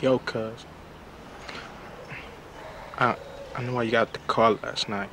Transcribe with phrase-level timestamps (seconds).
[0.00, 0.64] Yo, cuz.
[2.96, 3.16] I,
[3.56, 5.10] I know why you got the call last night.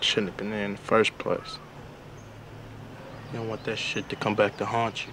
[0.00, 1.58] Shouldn't have been there in the first place.
[3.30, 5.12] You don't want that shit to come back to haunt you.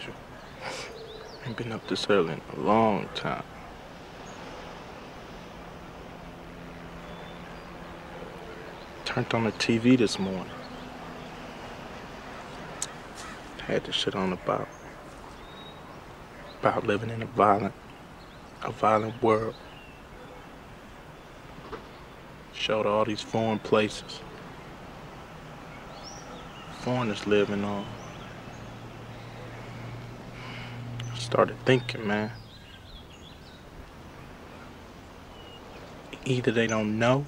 [0.00, 0.14] Sure.
[1.46, 3.44] Ain't been up this early in a long time.
[9.04, 10.59] Turned on the TV this morning.
[13.70, 14.68] Had this shit on about
[16.58, 17.72] about living in a violent
[18.64, 19.54] a violent world.
[22.52, 24.18] Showed all these foreign places.
[26.80, 27.86] Foreigners living on.
[31.16, 32.32] Started thinking, man.
[36.24, 37.24] Either they don't know,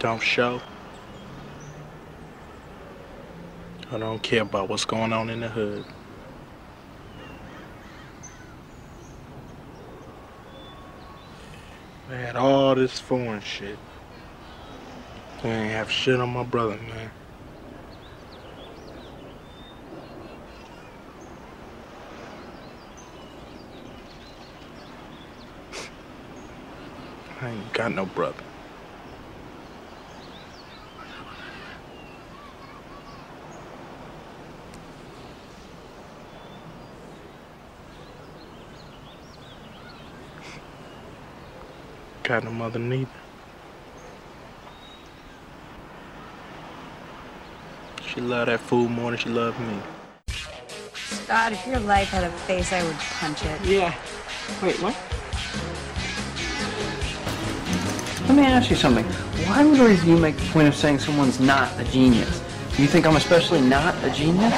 [0.00, 0.60] don't show,
[3.92, 5.84] or don't care about what's going on in the hood.
[12.10, 13.78] I had all this foreign shit.
[15.44, 17.10] I ain't have shit on my brother, man.
[27.40, 28.42] I ain't got no brother.
[42.22, 43.10] Got no mother neither.
[48.06, 49.76] She loved that food more than she loved me.
[50.94, 53.60] Scott, if your life had a face, I would punch it.
[53.64, 53.94] Yeah.
[54.62, 54.94] Wait, what?
[58.28, 59.04] Let me ask you something.
[59.46, 62.40] Why would a review make the point of saying someone's not a genius?
[62.76, 64.54] Do you think I'm especially not a genius?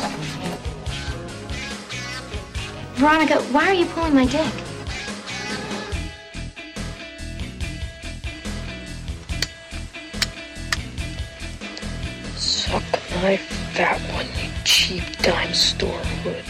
[2.96, 4.52] Veronica, why are you pulling my dick?
[13.74, 16.44] My fat one, you cheap dime store hood.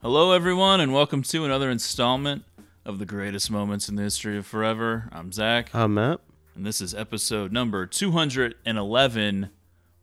[0.00, 2.44] Hello, everyone, and welcome to another installment
[2.84, 5.08] of the greatest moments in the history of forever.
[5.12, 6.20] I'm Zach, I'm Matt.
[6.54, 9.50] and this is episode number 211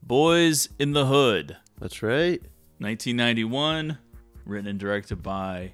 [0.02, 2.42] Boys in the Hood, That's right.
[2.80, 3.98] 1991,
[4.50, 5.74] written and directed by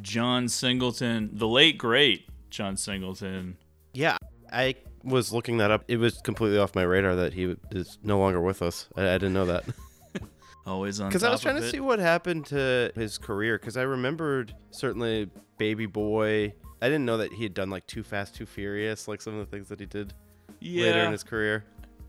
[0.00, 3.56] John Singleton, the late, great John Singleton.
[3.92, 4.16] Yeah,
[4.52, 5.84] I was looking that up.
[5.88, 8.88] It was completely off my radar that he is no longer with us.
[8.96, 9.64] I, I didn't know that
[10.66, 13.58] Always on because I was trying to see what happened to his career.
[13.58, 16.54] Because I remembered certainly Baby Boy.
[16.80, 19.40] I didn't know that he had done like Too Fast, Too Furious, like some of
[19.40, 20.14] the things that he did
[20.60, 21.64] yeah, later in his career.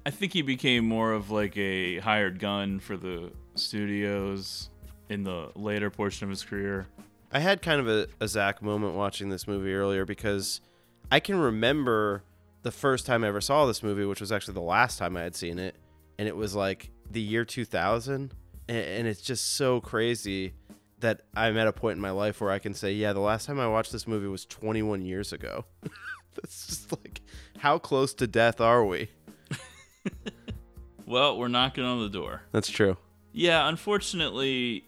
[0.05, 4.69] I think he became more of like a hired gun for the studios
[5.09, 6.87] in the later portion of his career.
[7.31, 10.61] I had kind of a, a Zach moment watching this movie earlier because
[11.11, 12.23] I can remember
[12.63, 15.21] the first time I ever saw this movie, which was actually the last time I
[15.21, 15.75] had seen it,
[16.17, 18.33] and it was like the year 2000,
[18.67, 20.53] and, and it's just so crazy
[21.01, 23.45] that I'm at a point in my life where I can say, yeah, the last
[23.45, 25.65] time I watched this movie was 21 years ago.
[26.35, 27.21] That's just like,
[27.57, 29.09] how close to death are we?
[31.07, 32.41] Well, we're knocking on the door.
[32.51, 32.97] That's true.
[33.31, 34.85] Yeah, unfortunately,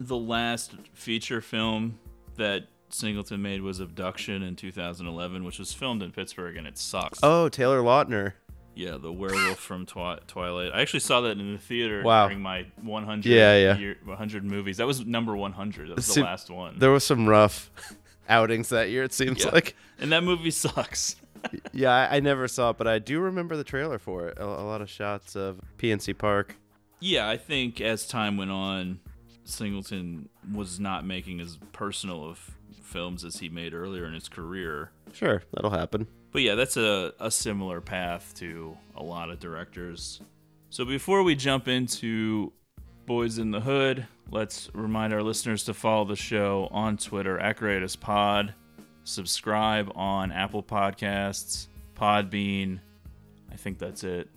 [0.00, 1.98] the last feature film
[2.36, 7.20] that Singleton made was Abduction in 2011, which was filmed in Pittsburgh, and it sucks.
[7.22, 8.32] Oh, Taylor Lautner.
[8.74, 10.70] Yeah, the werewolf from Twi- Twilight.
[10.72, 12.26] I actually saw that in the theater Wow.
[12.28, 13.76] during my 100 Yeah, yeah.
[13.76, 14.78] Year, 100 movies.
[14.78, 15.90] That was number 100.
[15.90, 16.78] That was the last one.
[16.78, 17.70] There was some rough
[18.28, 19.50] outings that year, it seems Yeah.
[19.50, 19.76] like.
[19.98, 21.16] and that movie sucks.
[21.72, 24.38] Yeah, I, I never saw it, but I do remember the trailer for it.
[24.38, 26.56] A, a lot of shots of PNC Park.
[27.00, 29.00] Yeah, I think as time went on,
[29.50, 34.90] Singleton was not making as personal of films as he made earlier in his career.
[35.12, 36.06] Sure, that'll happen.
[36.32, 40.20] But yeah, that's a, a similar path to a lot of directors.
[40.70, 42.52] So before we jump into
[43.06, 47.56] Boys in the Hood, let's remind our listeners to follow the show on Twitter at
[47.56, 48.54] Greatest Pod,
[49.04, 51.66] subscribe on Apple Podcasts,
[51.96, 52.78] Podbean.
[53.50, 54.28] I think that's it.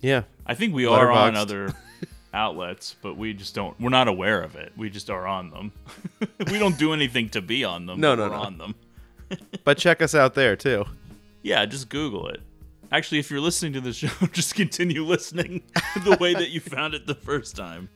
[0.00, 1.74] Yeah, I think we are on other
[2.32, 3.78] outlets, but we just don't.
[3.80, 4.72] We're not aware of it.
[4.76, 5.72] We just are on them.
[6.50, 8.00] we don't do anything to be on them.
[8.00, 8.42] No, but no, we're no.
[8.42, 8.74] on them.
[9.64, 10.84] but check us out there too.
[11.42, 12.40] Yeah, just Google it.
[12.92, 15.62] Actually, if you're listening to the show, just continue listening
[16.04, 17.88] the way that you found it the first time.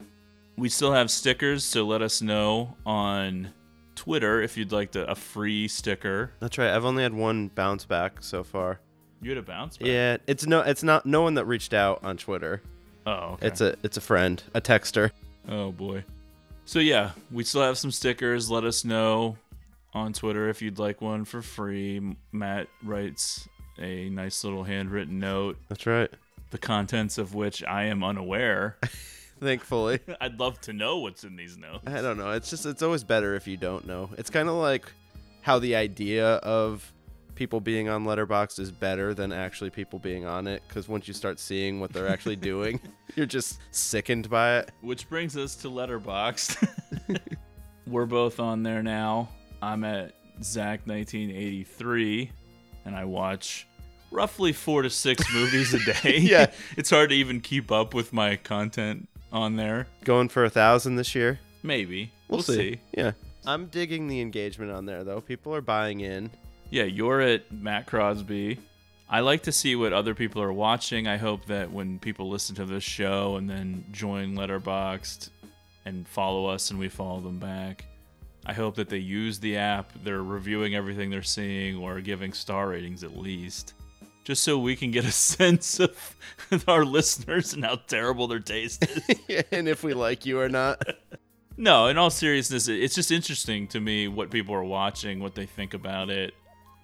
[0.56, 3.52] We still have stickers, so let us know on
[3.96, 6.30] Twitter if you'd like to, a free sticker.
[6.38, 6.70] That's right.
[6.70, 8.78] I've only had one bounce back so far.
[9.20, 9.88] You had a bounce back.
[9.88, 12.62] Yeah, it's no, it's not no one that reached out on Twitter.
[13.06, 13.46] Oh, okay.
[13.46, 15.10] It's a, it's a friend, a texter.
[15.48, 16.04] Oh boy.
[16.64, 18.50] So yeah, we still have some stickers.
[18.50, 19.36] Let us know
[19.92, 22.16] on Twitter if you'd like one for free.
[22.32, 23.46] Matt writes
[23.78, 26.10] a nice little handwritten note, That's right.
[26.50, 28.78] the contents of which I am unaware.
[29.40, 29.98] Thankfully.
[30.20, 31.82] I'd love to know what's in these notes.
[31.86, 32.30] I don't know.
[32.30, 34.08] It's just it's always better if you don't know.
[34.16, 34.90] It's kind of like
[35.42, 36.90] how the idea of
[37.34, 41.14] people being on Letterboxd is better than actually people being on it because once you
[41.14, 42.80] start seeing what they're actually doing,
[43.16, 44.70] you're just sickened by it.
[44.80, 46.68] Which brings us to Letterboxd.
[47.86, 49.28] We're both on there now.
[49.60, 52.30] I'm at Zach 1983,
[52.84, 53.66] and I watch
[54.10, 56.18] roughly four to six movies a day.
[56.18, 56.50] Yeah.
[56.76, 59.86] it's hard to even keep up with my content on there.
[60.04, 61.40] Going for a thousand this year.
[61.62, 62.54] Maybe We'll, we'll, see.
[62.74, 62.80] see.
[62.96, 63.12] Yeah.
[63.46, 65.20] I'm digging the engagement on there though.
[65.20, 66.30] People are buying in.
[66.70, 68.58] Yeah, you're at Matt Crosby.
[69.08, 71.06] I like to see what other people are watching.
[71.06, 75.30] I hope that when people listen to this show and then join Letterboxd
[75.84, 77.84] and follow us and we follow them back,
[78.46, 82.68] I hope that they use the app, they're reviewing everything they're seeing or giving star
[82.68, 83.74] ratings at least.
[84.24, 86.16] Just so we can get a sense of
[86.68, 89.44] our listeners and how terrible their taste is.
[89.52, 90.82] and if we like you or not.
[91.56, 95.46] No, in all seriousness, it's just interesting to me what people are watching, what they
[95.46, 96.34] think about it.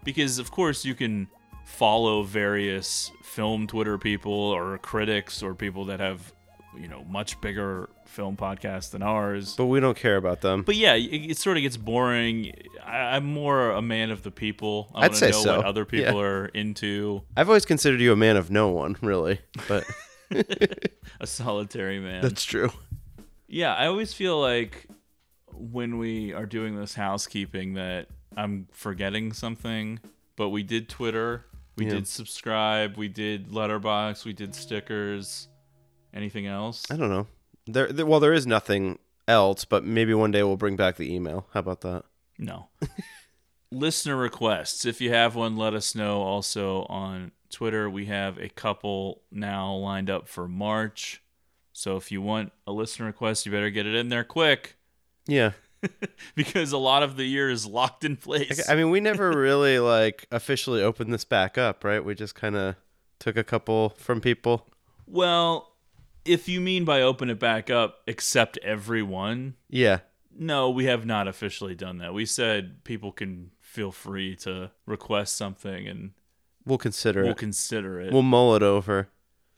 [0.05, 1.29] Because, of course, you can
[1.65, 6.33] follow various film Twitter people or critics or people that have,
[6.79, 9.55] you know, much bigger film podcasts than ours.
[9.57, 10.63] But we don't care about them.
[10.63, 12.53] But yeah, it, it sort of gets boring.
[12.85, 14.91] I, I'm more a man of the people.
[14.95, 15.57] I I'd want to say know so.
[15.59, 16.21] what other people Yeah.
[16.27, 17.23] are into.
[17.37, 19.39] I've always considered you a man of no one, really.
[19.69, 19.85] But
[21.21, 22.23] A solitary man.
[22.23, 22.71] that's true.
[23.47, 24.87] Yeah, I always feel like
[25.53, 30.01] when we are doing this housekeeping that I'm forgetting something,
[30.37, 31.45] but we did Twitter,
[31.77, 31.93] we Yeah.
[31.93, 35.49] did subscribe, we did Letterboxd, we did stickers.
[36.13, 36.85] Anything else?
[36.91, 37.27] I don't know.
[37.67, 38.99] There, there well there is nothing
[39.29, 41.47] else, but maybe one day we'll bring back the email.
[41.53, 42.05] How about that?
[42.39, 42.69] No.
[43.73, 44.85] Listener requests.
[44.85, 46.23] If you have one, let us know.
[46.23, 51.23] Also on Twitter, we have a couple now lined up for March.
[51.73, 54.75] So if you want a listener request, you better get it in there quick
[55.27, 55.53] Yeah.
[56.35, 58.69] because a lot of the year is locked in place.
[58.69, 62.05] I mean, we never really like officially opened this back up, right?
[62.05, 62.77] We just kind of
[63.19, 64.67] took a couple from people.
[65.07, 65.73] Well,
[66.25, 70.01] if you mean by open it back up, accept everyone, Yeah.
[70.37, 72.13] no, we have not officially done that.
[72.15, 76.11] We said people can feel free to request something and
[76.67, 77.25] We'll consider it.
[77.25, 78.13] we'll consider it.
[78.13, 79.09] we'll mull it over.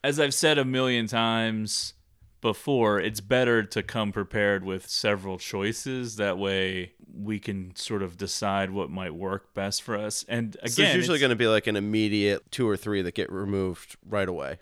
[0.05, 1.95] As I've said a million times
[2.43, 6.17] before, it's better to come prepared with several choices.
[6.17, 10.25] That way we can sort of decide what might work best for us.
[10.29, 13.15] And again, so there's usually going to be like an immediate two or three that
[13.15, 14.59] get removed right away.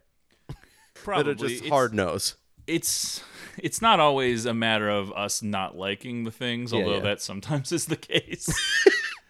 [0.95, 2.37] probably that are just it's- hard nose.
[2.67, 3.23] it's
[3.59, 7.01] it's not always a matter of us not liking the things, Yeah, although yeah.
[7.03, 8.49] that sometimes is the case.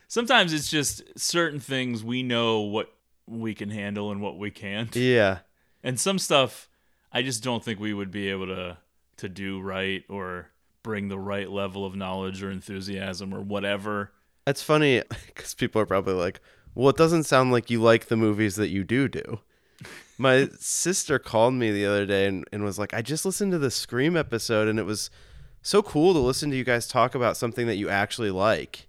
[0.08, 2.92] sometimes it's just certain things we know what
[3.26, 4.94] we can handle and what we can't.
[4.96, 5.38] Yeah.
[5.82, 6.68] And some stuff
[7.12, 8.78] I just don't think we would be able to
[9.18, 10.48] to do right or
[10.82, 14.12] bring the right level of knowledge or enthusiasm or whatever.
[14.46, 16.40] That's funny because people are probably like,
[16.74, 19.40] well, it doesn't sound like you like the movies that you do do.
[20.16, 23.58] My sister called me the other day and, and was like, I just listened to
[23.58, 25.10] the Scream episode and it was
[25.62, 28.88] so cool to listen to you guys talk about something that you actually like.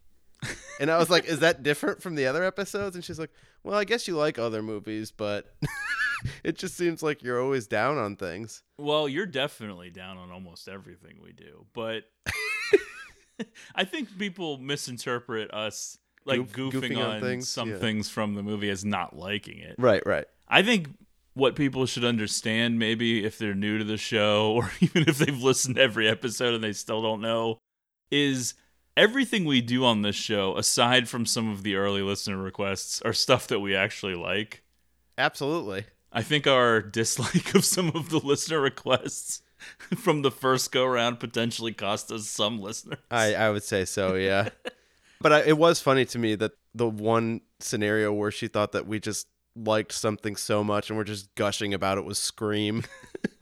[0.79, 2.95] And I was like, is that different from the other episodes?
[2.95, 3.29] And she's like,
[3.63, 5.53] well, I guess you like other movies, but
[6.43, 8.63] it just seems like you're always down on things.
[8.77, 12.03] Well, you're definitely down on almost everything we do, but
[13.75, 17.77] I think people misinterpret us like Goof- goofing, goofing on on, things, some yeah.
[17.77, 19.75] things from the movie as not liking it.
[19.77, 20.25] Right, right.
[20.47, 20.89] I think
[21.33, 25.41] what people should understand, maybe if they're new to the show, or even if they've
[25.41, 27.59] listened to every episode and they still don't know,
[28.11, 28.53] is
[28.97, 33.13] everything we do on this show, aside from some of the early listener requests, are
[33.13, 34.63] stuff that we actually like.
[35.17, 35.85] Absolutely.
[36.11, 39.41] I think our dislike of some of the listener requests
[39.97, 42.99] from the first go round potentially cost us some listeners.
[43.09, 44.49] I, I would say so, yeah.
[45.21, 48.87] but I, it was funny to me that the one scenario where she thought that
[48.87, 52.83] we just liked something so much and we're just gushing about it was Scream.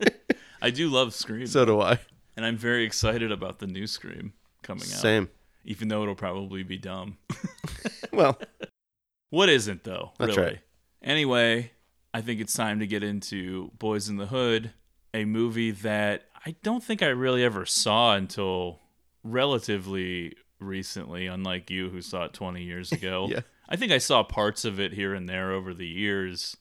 [0.62, 2.00] I do love Scream, so do I.
[2.36, 5.00] and I'm very excited about the new Scream coming out.
[5.00, 5.30] Same.
[5.64, 7.18] Even though it'll probably be dumb.
[8.12, 8.40] Well,
[9.30, 10.12] What isn't though?
[10.18, 10.50] That's really.
[10.50, 10.60] right.
[11.04, 11.72] Anyway,
[12.14, 14.72] I think it's time to get into Boys in the Hood,
[15.14, 18.80] a movie that I don't think I really ever saw until
[19.24, 23.28] relatively recently, unlike you who saw it 20 years ago.
[23.30, 23.42] Yeah.
[23.68, 26.58] I think I saw parts of it here and there over the years,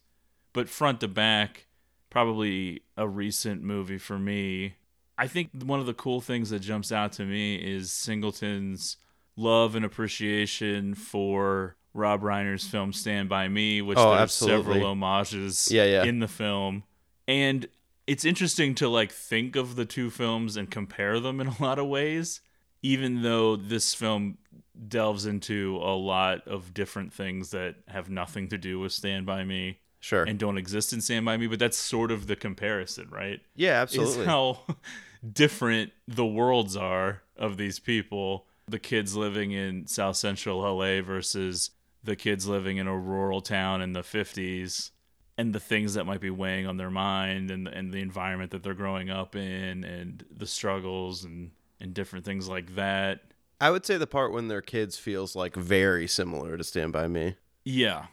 [0.52, 1.67] but front to back,
[2.11, 4.75] probably a recent movie for me.
[5.17, 8.99] I think one of the cool things that jumps out to me is Singleton's
[9.37, 14.75] love and appreciation for Rob Reiner's film Stand By Me, which Oh, there's absolutely.
[14.75, 16.04] several homages Yeah, yeah.
[16.04, 16.85] in the film.
[17.26, 17.66] And
[18.07, 21.78] it's interesting to like think of the two films and compare them in a lot
[21.78, 22.40] of ways,
[22.83, 24.38] even though this film
[24.87, 29.42] delves into a lot of different things that have nothing to do with Stand By
[29.45, 30.23] Me Sure.
[30.23, 33.40] and don't exist in Stand By Me, but that's sort of the comparison, right?
[33.57, 34.21] yeah, absolutely.
[34.21, 34.61] Is how
[35.33, 38.47] different the worlds are of these people.
[38.68, 41.71] The kids living in South Central LA versus
[42.09, 44.91] the kids living in a rural town in the 50s
[45.37, 48.62] and the things that might be weighing on their mind and and the environment that
[48.62, 53.21] they're growing up in and the struggles and and different things like that.
[53.61, 57.09] I would say the part when they're kids feels like very similar to Stand By
[57.09, 57.37] Me.
[57.65, 58.07] Yeah.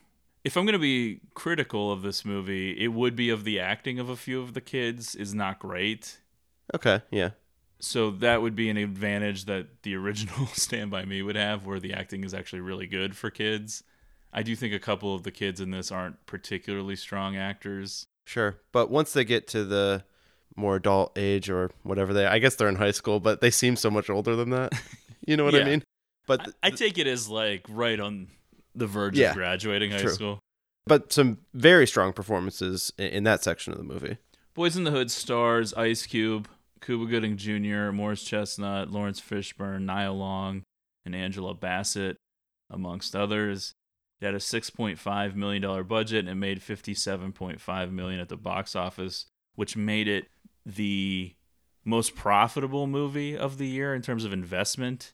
[0.44, 4.00] If I'm going to be critical of this movie, it would be of the acting
[4.00, 6.20] of a few of the kids is not great.
[6.74, 7.32] Okay, yeah.
[7.86, 11.80] So that would be an advantage that the original Stand By Me would have, where
[11.80, 13.84] the acting is actually really good for kids.
[14.34, 18.06] I do think a couple of the kids in this aren't particularly strong actors.
[18.26, 18.58] Sure.
[18.72, 20.04] But once they get to the
[20.56, 23.76] more adult age or whatever they I guess they're in high school, but they seem
[23.76, 24.74] so much older than that.
[25.28, 25.82] You know what I mean?
[26.28, 28.28] But th- I take it as like right on
[28.76, 30.12] the verge Yeah, of graduating high true.
[30.12, 30.40] school.
[30.86, 34.18] but some very strong performances in, in that section of the movie.
[34.54, 36.48] Boys in the Hood stars Ice Cube,
[36.86, 40.64] Cuba Gooding Jr., Morris Chestnut, Laurence Fishburne, Nia Long,
[41.04, 42.18] and Angela Bassett,
[42.70, 43.74] amongst others.
[44.22, 49.26] It had a $6.5 million budget and made 57.5 million at the box office,
[49.56, 50.28] which made it
[50.64, 51.34] the
[51.84, 55.14] most profitable movie of the year in terms of investment.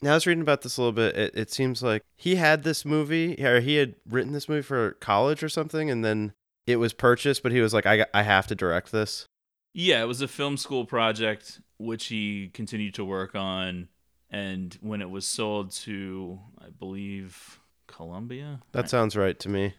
[0.00, 1.16] Now I was reading about this a little bit.
[1.16, 4.92] It, it seems like he had this movie, or he had written this movie for
[4.92, 6.32] college or something, and then
[6.66, 7.42] it was purchased.
[7.42, 9.26] But he was like, "I, I have to direct this."
[9.72, 13.88] Yeah, it was a film school project which he continued to work on.
[14.30, 19.74] And when it was sold to, I believe, Columbia, That sounds right to me.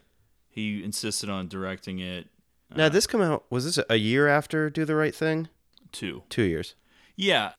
[0.48, 2.26] he insisted on directing it.
[2.74, 5.48] Now uh, this come out was this a year after Do the Right Thing?
[5.92, 6.22] too.
[6.30, 6.74] Two years.
[7.16, 7.52] Yeah.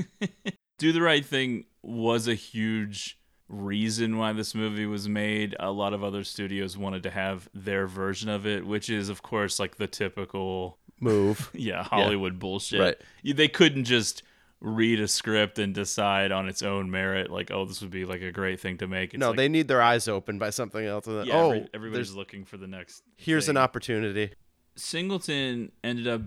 [0.78, 5.54] Do the Right Thing was a huge reason why this movie was made.
[5.60, 9.22] A lot of other studios wanted to have their version of it, which is, of
[9.22, 11.50] course, like the typical, Move.
[11.54, 12.80] yeah, Hollywood bullshit.
[12.80, 13.36] Right.
[13.36, 14.22] They couldn't just
[14.60, 18.22] read a script and decide on its own merit, like, oh, this would be like
[18.22, 19.12] a great thing to make.
[19.12, 21.04] It's no, like, they need their eyes open by something else.
[21.04, 23.02] Then, yeah, oh, every- everybody's looking for the next.
[23.16, 24.32] here's an opportunity.
[24.76, 26.22] Singleton ended up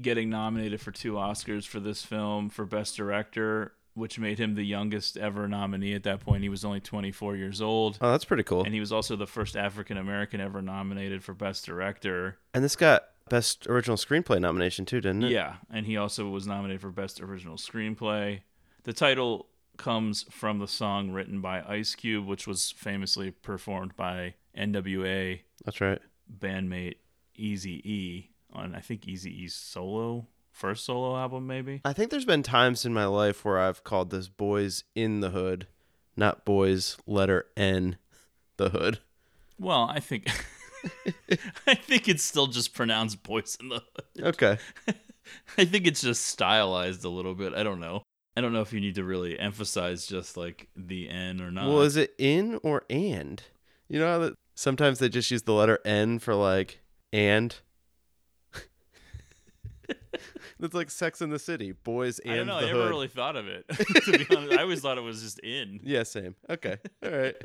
[0.00, 4.64] getting nominated for two Oscars for this film for Best Director, which made him the
[4.64, 6.42] youngest ever nominee at that point.
[6.42, 7.98] He was only 24 years old.
[8.00, 8.64] Oh, that's pretty cool.
[8.64, 12.38] And he was also the first African American ever nominated for Best Director.
[12.52, 15.30] And this got best original screenplay nomination too, didn't it?
[15.30, 18.40] Yeah, and he also was nominated for Best Original Screenplay.
[18.84, 24.34] The title comes from the song written by Ice Cube, which was famously performed by
[24.56, 26.00] NWA That's right.
[26.40, 26.96] bandmate
[27.36, 31.80] Easy E on I think Easy E's solo first solo album maybe.
[31.84, 35.30] I think there's been times in my life where I've called this "Boys in the
[35.30, 35.66] Hood,"
[36.16, 37.96] not "Boys letter N,"
[38.56, 39.00] the hood.
[39.58, 40.28] Well, I think
[41.66, 43.82] I think it's still just pronounced Boys in the
[44.16, 44.26] Hood.
[44.26, 44.58] Okay.
[45.58, 47.54] I think it's just stylized a little bit.
[47.54, 48.02] I don't know.
[48.36, 51.68] I don't know if you need to really emphasize just like the N or not.
[51.68, 53.42] well, is it in or and?
[53.88, 56.80] You know how that sometimes they just use the letter N for like
[57.12, 57.54] and.
[60.60, 62.56] That's like Sex in the City, boys and I don't know.
[62.56, 62.90] I never hood.
[62.90, 63.66] really thought of it.
[63.68, 66.36] to be honest, I always thought it was just in Yeah, same.
[66.48, 67.36] Okay, all right.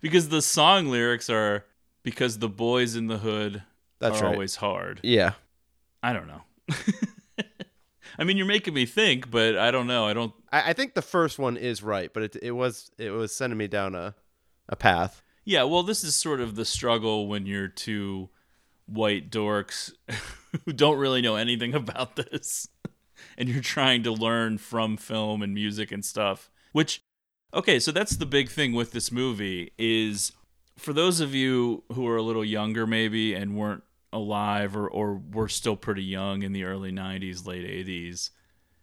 [0.00, 1.64] because the song lyrics are
[2.06, 3.64] because the boys in the hood
[3.98, 4.34] That's are right.
[4.34, 5.00] always hard.
[5.02, 5.32] Yeah,
[6.04, 6.42] I don't know.
[8.18, 10.06] I mean, you're making me think, but I don't know.
[10.06, 10.32] I don't.
[10.52, 13.58] I, I think the first one is right, but it it was it was sending
[13.58, 14.14] me down a
[14.68, 15.20] a path.
[15.44, 18.30] Yeah, well, this is sort of the struggle when you're two
[18.86, 19.92] white dorks
[20.64, 22.68] who don't really know anything about this,
[23.36, 26.52] and you're trying to learn from film and music and stuff.
[26.70, 27.02] Which,
[27.52, 30.30] okay, so that's the big thing with this movie is
[30.78, 35.20] for those of you who are a little younger maybe and weren't alive or or
[35.32, 38.30] were still pretty young in the early 90s, late 80s.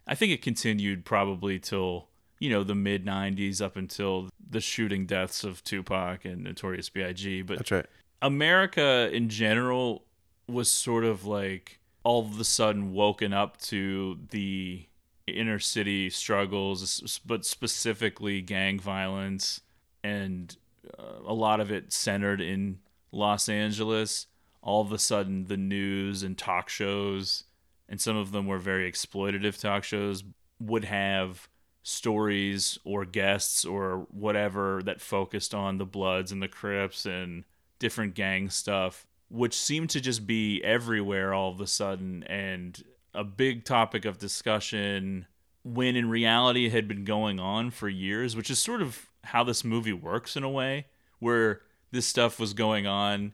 [0.06, 2.10] I think it continued probably till
[2.40, 7.44] you know the mid 90s up until the shooting deaths of Tupac and Notorious B.I.G.
[7.44, 7.86] But That's right.
[8.22, 10.06] America in general
[10.48, 14.88] was sort of like all of a sudden woken up to the
[15.26, 19.62] inner city struggles, but specifically gang violence,
[20.04, 20.58] and
[20.98, 22.80] Uh, a lot of it centered in
[23.12, 24.28] Los Angeles.
[24.62, 27.44] All of a sudden, the news and talk shows,
[27.90, 30.24] and some of them were very exploitative talk shows,
[30.60, 31.50] would have
[31.84, 37.44] stories or guests or whatever that focused on the Bloods and the Crips and
[37.78, 42.82] different gang stuff, which seemed to just be everywhere all of a sudden and
[43.14, 45.28] a big topic of discussion
[45.64, 49.44] when in reality it had been going on for years, which is sort of how
[49.44, 50.88] this movie works in a way,
[51.20, 51.62] where
[51.92, 53.34] this stuff was going on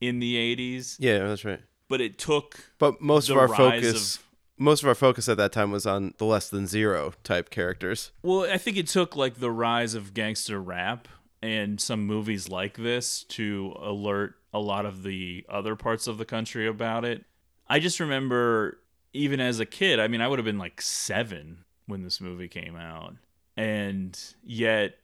[0.00, 1.60] in the 80s, Yeah, that's right.
[1.88, 4.24] but it took But most of our focus, of-
[4.58, 8.10] most of our focus at that time was on the less than zero type characters.
[8.22, 11.08] Well, I think it took like the rise of gangster rap
[11.42, 16.24] and some movies like this to alert a lot of the other parts of the
[16.26, 17.24] country about it.
[17.68, 18.78] I just remember
[19.12, 22.48] even as a kid, I mean, I would have been like 7 when this movie
[22.48, 23.14] came out.
[23.56, 24.96] And yet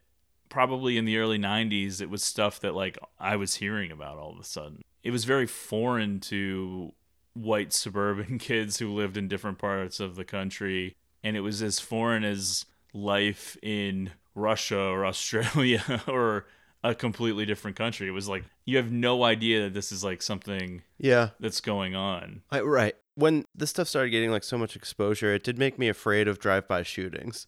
[0.48, 4.32] probably in the early 90s it was stuff that like I was hearing about all
[4.32, 4.82] of a sudden.
[5.02, 6.92] It was very foreign to
[7.34, 11.80] white suburban kids who lived in different parts of the country and it was as
[11.80, 16.46] foreign as life in Russia or Australia or
[16.84, 18.06] a completely different country.
[18.06, 21.94] It was like you have no idea that this is like something Yeah, that's going
[21.94, 22.42] on.
[22.50, 22.94] I, right.
[23.14, 26.38] When this stuff started getting like so much exposure, it did make me afraid of
[26.38, 27.46] drive-by shootings.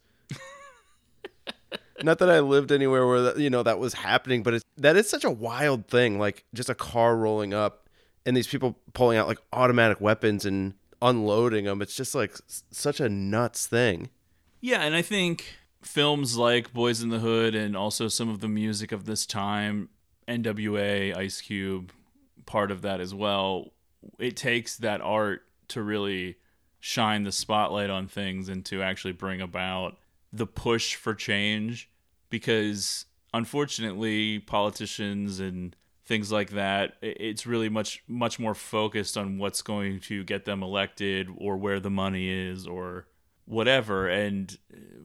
[2.02, 4.96] Not that I lived anywhere where that, you know that was happening, but it's, that
[4.96, 6.18] is such a wild thing.
[6.18, 7.88] Like just a car rolling up
[8.26, 11.80] and these people pulling out like automatic weapons and unloading them.
[11.82, 14.10] It's just like s- such a nuts thing.
[14.60, 18.48] Yeah, and I think films like Boys in the Hood and also some of the
[18.48, 19.88] music of this time,
[20.26, 21.92] NWA, Ice Cube,
[22.46, 23.72] part of that as well.
[24.18, 26.36] It takes that art to really
[26.80, 29.96] shine the spotlight on things and to actually bring about
[30.32, 31.90] the push for change
[32.30, 39.60] because unfortunately politicians and things like that it's really much much more focused on what's
[39.60, 43.06] going to get them elected or where the money is or
[43.48, 44.08] whatever.
[44.08, 44.56] And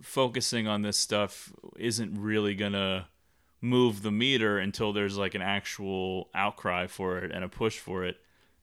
[0.01, 3.07] focusing on this stuff isn't really going to
[3.61, 8.03] move the meter until there's like an actual outcry for it and a push for
[8.03, 8.17] it.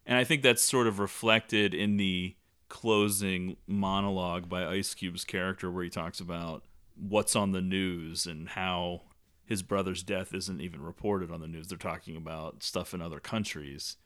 [0.06, 2.34] And i think that's sort of reflected in the
[2.70, 6.64] closing monologue by Ice Cube's character where he talks about
[6.96, 9.02] what's on the news and how
[9.44, 11.68] his brother's death isn't even reported on the news.
[11.68, 13.96] They're talking about stuff in other countries.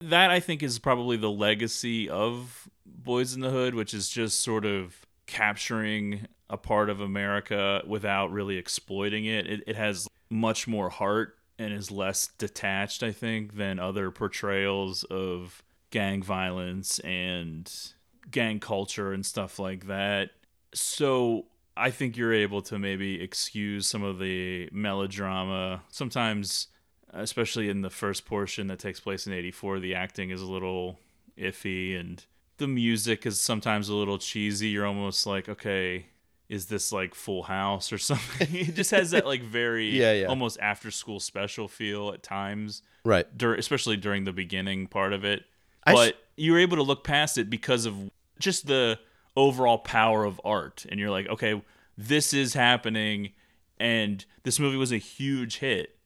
[0.00, 4.40] That I think is probably the legacy of Boys in the Hood, which is just
[4.40, 9.46] sort of capturing a part of America without really exploiting it.
[9.46, 15.04] It, it has much more heart and is less detached, I think, than other portrayals
[15.04, 17.72] of gang violence and
[18.30, 20.30] gang culture and stuff like that.
[20.74, 25.82] So I think you're able to maybe excuse some of the melodrama.
[25.88, 26.68] Sometimes,
[27.12, 30.98] especially in the first portion that takes place in 84, the acting is a little
[31.38, 32.24] iffy and
[32.58, 34.68] the music is sometimes a little cheesy.
[34.68, 36.06] You're almost like, okay,
[36.48, 38.48] is this like Full House or something?
[38.54, 40.26] it just has that like very Yeah, yeah.
[40.26, 43.26] almost after school special feel at times Right.
[43.36, 45.44] dur- especially during the beginning part of it.
[45.84, 47.94] I But s- you were able to look past it because of
[48.38, 48.98] just the
[49.36, 51.62] overall power of art, and you're like, okay,
[51.96, 53.32] this is happening,
[53.78, 55.98] and this movie was a huge hit,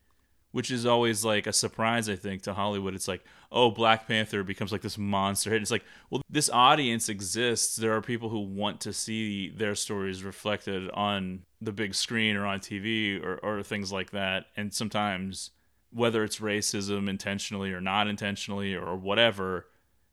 [0.53, 2.95] which is always like a surprise, I think, to Hollywood.
[2.95, 5.63] It's like, oh, Black Panther becomes like this monster hit.
[5.63, 7.77] It's like, well, this audience exists.
[7.77, 12.47] There are people who want to see their stories reflected on the big screen or
[12.47, 15.51] on TV or, or things like that, and sometimes
[15.93, 19.67] whether it's racism intentionally or not intentionally or whatever,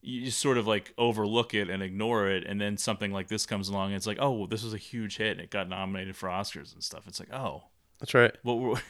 [0.07, 2.45] you just sort of like overlook it and ignore it.
[2.45, 4.77] And then something like this comes along and it's like, oh, well, this was a
[4.77, 7.07] huge hit and it got nominated for Oscars and stuff.
[7.07, 7.63] It's like, oh,
[7.99, 8.33] That's right.
[8.43, 8.81] what, were-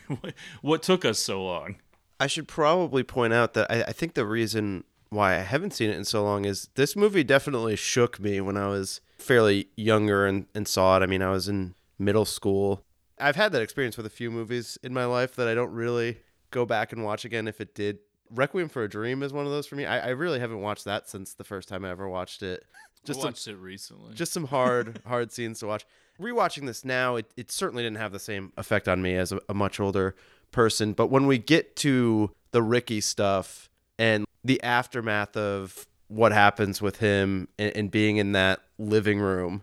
[0.62, 1.78] what took us so long?
[2.20, 5.90] I should probably point out that I, I think the reason why I haven't seen
[5.90, 10.26] it in so long is this movie definitely shook me when I was fairly younger
[10.28, 11.04] and, and saw it.
[11.04, 12.84] I mean, I was in middle school.
[13.20, 16.20] I've had that experience with a few movies in my life that I don't really
[16.52, 18.00] go back and watch again if it did.
[18.34, 19.86] Requiem for a Dream is one of those for me.
[19.86, 22.66] I, I really haven't watched that since the first time I ever watched it.
[23.06, 24.14] Just I some, watched it recently.
[24.16, 25.86] just some hard hard scenes to watch
[26.20, 29.40] rewatching this now it, it certainly didn't have the same effect on me as a,
[29.48, 30.14] a much older
[30.52, 36.82] person but when we get to the ricky stuff and the aftermath of what happens
[36.82, 39.62] with him and, and being in that living room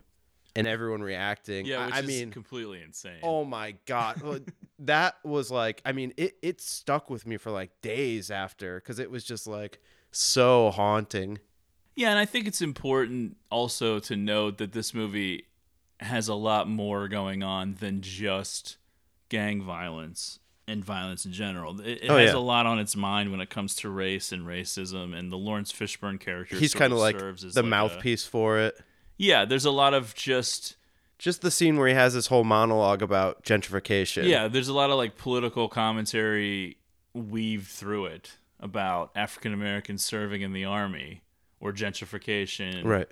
[0.56, 3.18] and everyone reacting yeah, I- which I, is mean completely insane.
[3.22, 4.20] oh my god
[4.80, 8.98] that was like i mean it, it stuck with me for like days after because
[8.98, 11.38] it was just like so haunting
[11.96, 15.46] Yeah, and I think it's important also to note that this movie
[16.00, 18.76] has a lot more going on than just
[19.28, 21.80] gang violence and violence in general.
[21.80, 22.36] It, it Oh, has yeah.
[22.36, 25.72] a lot on its mind when it comes to race and racism, and the Laurence
[25.72, 26.56] Fishburne character.
[26.56, 28.76] He's kind of like the like a- mouthpiece for it.
[29.16, 30.76] Yeah, there's a lot of just
[31.18, 34.28] Just the scene where he has this whole monologue about gentrification.
[34.28, 36.76] Yeah, there's a lot of like political commentary
[37.14, 41.22] weaved through it about African Americans serving in the army
[41.60, 43.08] or gentrification Right.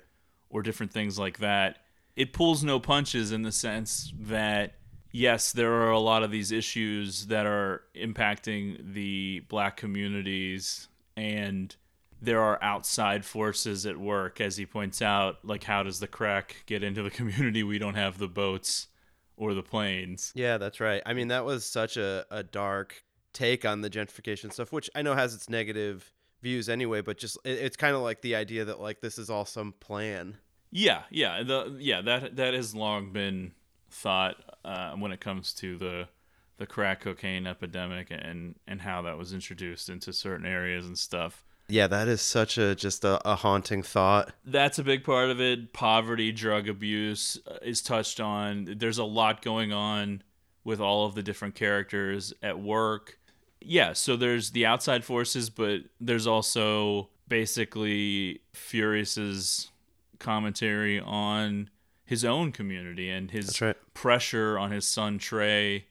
[0.49, 1.77] or different things like that.
[2.15, 4.75] It pulls no punches in the sense that
[5.11, 11.75] yes, there are a lot of these issues that are impacting the black communities and
[12.23, 16.63] there are outside forces at work as he points out like how does the crack
[16.65, 18.87] get into the community we don't have the boats
[19.35, 21.01] or the planes Yeah, that's right.
[21.05, 25.01] I mean, that was such a, a dark take on the gentrification stuff, which I
[25.01, 28.65] know has its negative views anyway, but just it, it's kind of like the idea
[28.65, 30.37] that like this is all some plan.
[30.71, 33.53] Yeah, yeah, the yeah that that has long been
[33.89, 36.07] thought uh, when it comes to the
[36.57, 41.43] the crack cocaine epidemic and and how that was introduced into certain areas and stuff.
[41.69, 44.33] Yeah, that is such a just a, a haunting thought.
[44.45, 45.73] That's a big part of it.
[45.73, 48.75] Poverty, drug abuse uh, is touched on.
[48.77, 50.23] There's a lot going on
[50.63, 53.17] with all of the different characters at work.
[53.61, 59.71] Yeah, so there's the outside forces, but there's also basically Furious's
[60.19, 61.69] commentary on
[62.05, 63.75] his own community and his right.
[63.93, 65.85] pressure on his son Trey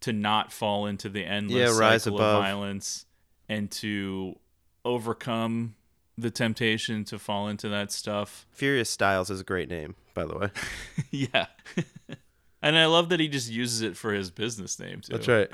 [0.00, 2.36] to not fall into the endless Yeah, cycle above.
[2.36, 3.06] of violence
[3.48, 4.36] and to
[4.84, 5.74] overcome
[6.18, 8.46] the temptation to fall into that stuff.
[8.50, 10.50] Furious Styles is a great name, by the way.
[11.10, 11.46] yeah.
[12.62, 15.12] and I love that he just uses it for his business name too.
[15.12, 15.50] That's right.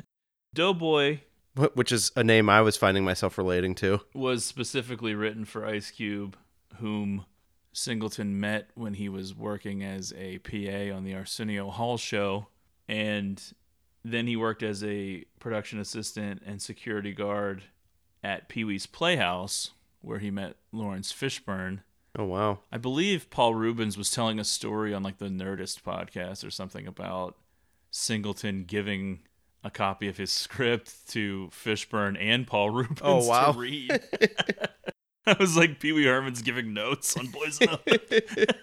[0.54, 1.20] Doughboy
[1.56, 4.00] Wh- Which is a name I was finding myself relating to.
[4.14, 6.36] was specifically written for Ice Cube,
[6.78, 7.24] whom
[7.72, 12.46] Singleton met when he was working as a PA on the Arsenio Hall show.
[12.88, 13.42] And
[14.04, 17.64] then he worked as a production assistant and security guard
[18.22, 21.80] at Pee Wee's Playhouse, where he met Laurence Fishburne.
[22.18, 22.60] Oh wow.
[22.72, 26.86] I believe Paul Reubens was telling a story on like the Nerdist podcast or something
[26.86, 27.36] about
[27.90, 29.20] Singleton giving
[29.62, 33.52] a copy of his script to Fishburne and Paul Reubens Oh, wow.
[33.52, 33.90] to read.
[35.26, 38.24] I was like Pee Wee Herman's giving notes on Boys Hood.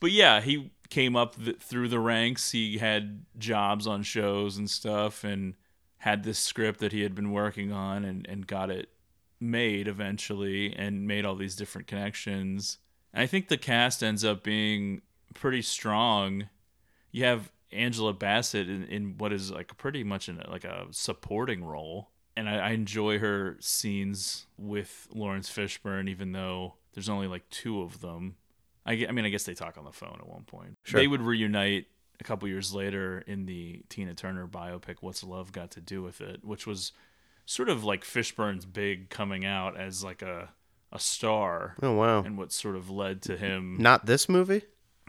[0.00, 2.50] but yeah, he came up th- through the ranks.
[2.52, 5.54] He had jobs on shows and stuff, and
[6.04, 8.90] had this script that he had been working on, and and got it
[9.40, 12.76] made eventually, and made all these different connections.
[13.14, 15.00] And I think the cast ends up being
[15.32, 16.50] pretty strong.
[17.10, 20.88] You have Angela Bassett in, in what is like pretty much in a, like a
[20.90, 27.28] supporting role, and I, I enjoy her scenes with Laurence Fishburne, even though there's only
[27.28, 28.36] like two of them.
[28.84, 30.76] I, I mean, I guess they talk on the phone at one point.
[30.82, 31.00] Sure.
[31.00, 31.86] They would reunite
[32.20, 36.20] a couple years later in the Tina Turner biopic "What's Love Got to Do with
[36.20, 36.92] It," which was
[37.46, 40.50] sort of like Fishburne's big coming out as like a
[40.92, 42.22] a star, Oh wow.
[42.22, 44.62] and what sort of led to him Not this movie?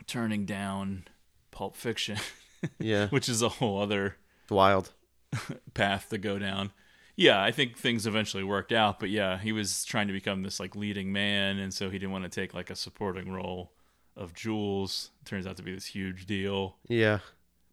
[0.07, 1.05] turning down
[1.51, 2.17] Pulp Fiction,
[2.79, 3.07] Yeah.
[3.09, 4.91] which is a whole other It's wild.
[5.73, 6.71] path to go down.
[7.17, 10.59] Yeah, I think things eventually worked out, but yeah, he was trying to become this
[10.59, 13.71] like leading man, and so he didn't want to take like a supporting role
[14.17, 15.11] of Jules.
[15.25, 17.19] Turns out to be this huge deal, Yeah.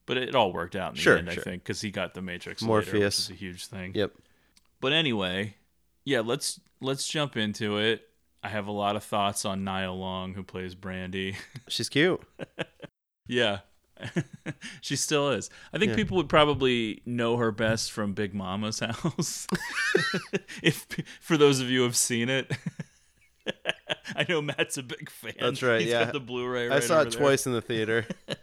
[0.07, 2.23] but it all worked out in the Sure, end, I think, because he got the
[2.23, 2.93] Matrix Morpheus.
[2.93, 3.93] later, which is a huge thing.
[3.95, 4.13] Yep.
[4.81, 5.55] But anyway,
[6.05, 8.09] yeah, let's let's jump into it.
[8.43, 11.37] I have a lot of thoughts on Nia Long, who plays Brandy.
[11.69, 12.21] She's cute.
[13.29, 13.61] Yeah.
[14.81, 15.49] she still is.
[15.73, 15.97] I think Yeah.
[15.97, 19.47] people would probably know her best from Big Mama's house.
[20.61, 20.89] if
[21.21, 22.51] for those of you who have seen it.
[24.17, 25.35] I know Matt's a big fan.
[25.41, 26.05] That's right, He's yeah.
[26.05, 26.71] got the Blu-ray.
[26.71, 27.21] I saw it there.
[27.21, 28.07] twice in the theater.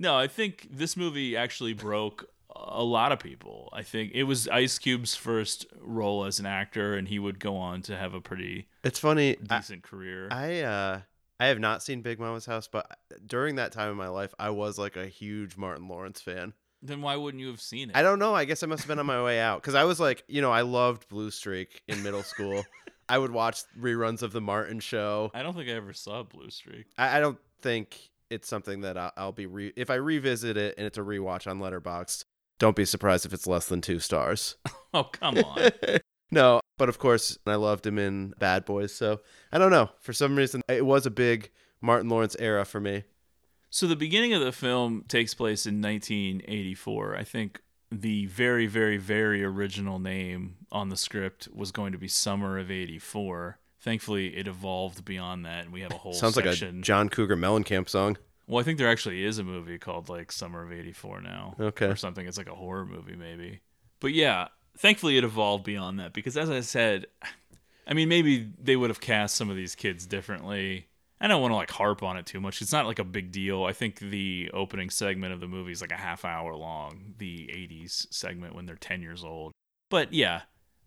[0.00, 3.68] No, I think this movie actually broke a lot of people.
[3.72, 7.56] I think it was Ice Cube's first role as an actor, and he would go
[7.56, 9.36] on to have a pretty It's funny.
[9.50, 10.28] I, decent career.
[10.30, 11.00] I uh
[11.40, 14.50] I have not seen Big Mama's House, but during that time in my life, I
[14.50, 16.52] was like a huge Martin Lawrence fan.
[16.80, 17.96] then why wouldn't you have seen it?
[17.96, 18.34] I don't know.
[18.36, 20.40] I guess I must have been on my way out because I was like, you
[20.42, 22.64] know, I loved Blue Streak in middle school.
[23.08, 25.30] I would watch reruns of the Martin Show.
[25.34, 26.86] I don't think I ever saw Blue Streak.
[26.96, 30.74] I, I don't think it's something that I'll, I'll be re- if I revisit it
[30.76, 32.24] and it's a rewatch on Letterboxd.
[32.58, 34.56] Don't be surprised if it's less than two stars.
[34.94, 35.70] Oh come on.
[36.30, 38.94] no, but of course, I loved him in Bad Boys.
[38.94, 39.20] So
[39.52, 39.90] I don't know.
[40.00, 41.50] For some reason, it was a big
[41.82, 43.04] Martin Lawrence era for me.
[43.68, 47.16] So the beginning of the film takes place in 1984.
[47.16, 52.08] I think the very, very, very original name on the script was going to be
[52.08, 53.58] Summer of '84.
[53.80, 57.36] Thankfully, it evolved beyond that, and we have a whole Sounds like a John Cougar
[57.36, 58.18] Mellencamp song.
[58.46, 61.86] well, I think there actually is a movie called like Summer of '84 now, Okay.
[61.86, 62.26] or something.
[62.26, 63.60] It's like a horror movie, maybe.
[64.00, 67.06] But yeah, thankfully, it evolved beyond that because, as I said,
[67.86, 70.88] I mean, maybe they would have cast some of these kids differently.
[71.20, 72.62] I don't want to like harp on it too much.
[72.62, 73.64] It's not like a big deal.
[73.64, 77.48] I think the opening segment of the movie is like a half hour long, the
[77.52, 79.50] 80s segment when they're 10 years old.
[79.90, 80.42] But yeah,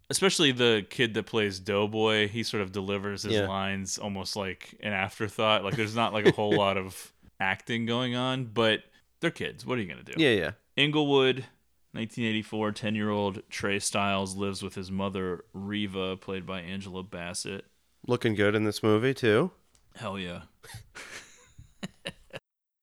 [0.10, 3.48] especially the kid that plays Doughboy, he sort of delivers his Yeah.
[3.48, 5.64] lines almost like an afterthought.
[5.66, 8.84] Like there's not like a whole lot of acting going on, but
[9.20, 9.66] they're kids.
[9.66, 10.22] What are you going to do?
[10.24, 10.52] Yeah, yeah.
[10.78, 11.46] Inglewood,
[11.94, 17.66] 1984, 10 year old Trey Styles lives with his mother, Reva, played by Angela Bassett.
[18.08, 19.52] Looking good in this movie too.
[19.96, 20.42] Hell yeah.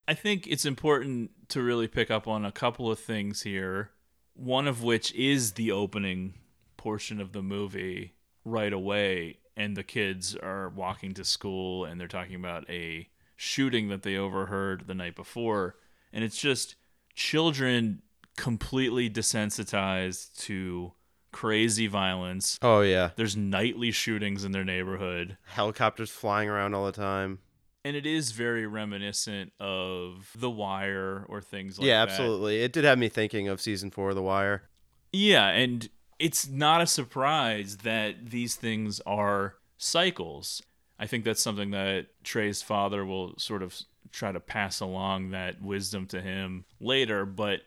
[0.08, 3.90] I think it's important to really pick up on a couple of things here.
[4.34, 6.34] One of which is the opening
[6.76, 12.08] portion of the movie right away, and the kids are walking to school and they're
[12.08, 15.76] talking about a shooting that they overheard the night before.
[16.12, 16.76] And it's just
[17.14, 18.02] children
[18.36, 20.92] completely desensitized to
[21.32, 22.58] crazy violence.
[22.62, 23.10] Oh yeah.
[23.16, 25.36] There's nightly shootings in their neighborhood.
[25.46, 27.40] Helicopters flying around all the time.
[27.84, 32.08] and it is very reminiscent of The Wire or things like yeah, that.
[32.08, 32.62] Yeah, absolutely.
[32.62, 34.64] It did have me thinking of season four of The Wire.
[35.12, 35.88] Yeah, and
[36.18, 40.62] it's not a surprise that these things are cycles.
[40.98, 43.74] I think that's something that Trey's father will sort of
[44.10, 47.24] try to pass along that wisdom to him later.
[47.24, 47.60] But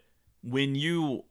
[0.43, 1.23] when you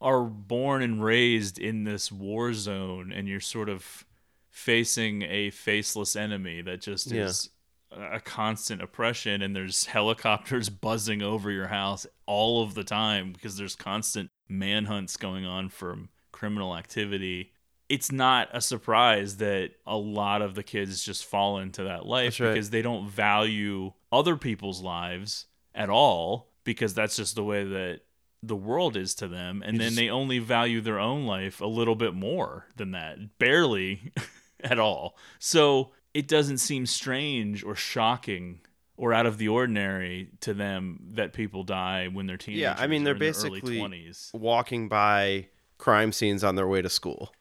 [0.00, 4.04] are born and raised in this war zone and you're sort of
[4.50, 7.24] facing a faceless enemy that just Yeah.
[7.24, 7.50] is
[7.90, 13.56] a constant oppression and there's helicopters buzzing over your house all of the time because
[13.56, 15.96] there's constant manhunts going on for
[16.32, 17.52] criminal activity
[17.88, 22.40] it's not a surprise that a lot of the kids just fall into that life
[22.40, 22.52] right.
[22.52, 28.00] because they don't value other people's lives at all because that's just the way that
[28.42, 31.96] the world is to them and then they only value their own life a little
[31.96, 34.12] bit more than that barely
[34.60, 38.60] at all so it doesn't seem strange or shocking
[38.96, 42.86] or out of the ordinary to them that people die when they're teenagers Yeah, I
[42.86, 47.32] mean they're basically early 20s walking by crime scenes on their way to school.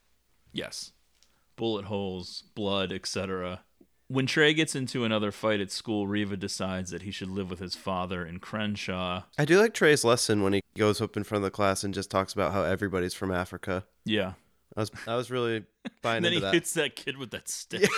[0.52, 0.92] Yes.
[1.56, 3.62] Bullet holes, blood, etc.
[4.08, 7.60] When Trey gets into another fight at school, Reva decides that he should live with
[7.60, 9.24] his father in Crenshaw.
[9.38, 11.94] I do like Trey's lesson when he goes up in front of the class and
[11.94, 13.84] just talks about how everybody's from Africa.
[14.06, 14.34] Yeah.
[14.78, 15.64] I was I was really
[16.04, 16.54] buying And then he that.
[16.54, 17.90] hits that kid with that stick.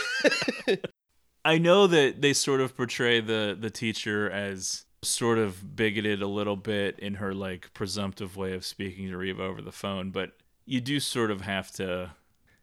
[1.46, 6.28] I know that they sort of portray the the teacher as sort of bigoted a
[6.28, 10.32] little bit in her like presumptive way of speaking to Reva over the phone, but
[10.66, 12.12] you do sort of have to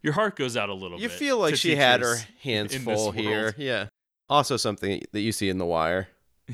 [0.05, 1.15] your heart goes out a little You bit.
[1.15, 3.55] You feel like she had her hands full here.
[3.57, 3.87] Yeah.
[4.29, 6.09] Also something that you see in The Wire.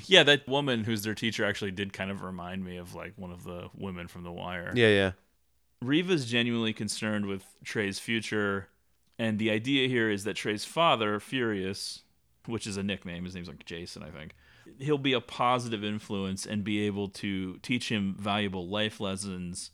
[0.07, 3.33] Yeah, that woman who's their teacher actually did kind of remind me of like one
[3.33, 4.73] of the women from The Wire.
[4.75, 5.13] Yeah, yeah.
[5.83, 8.69] Reva's genuinely concerned with Trey's future,
[9.19, 12.03] and the idea here is that Trey's father, Furious,
[12.47, 14.35] which is a nickname, his name's like Jason, I think,
[14.79, 19.71] he'll be a positive influence and be able to teach him valuable life lessons,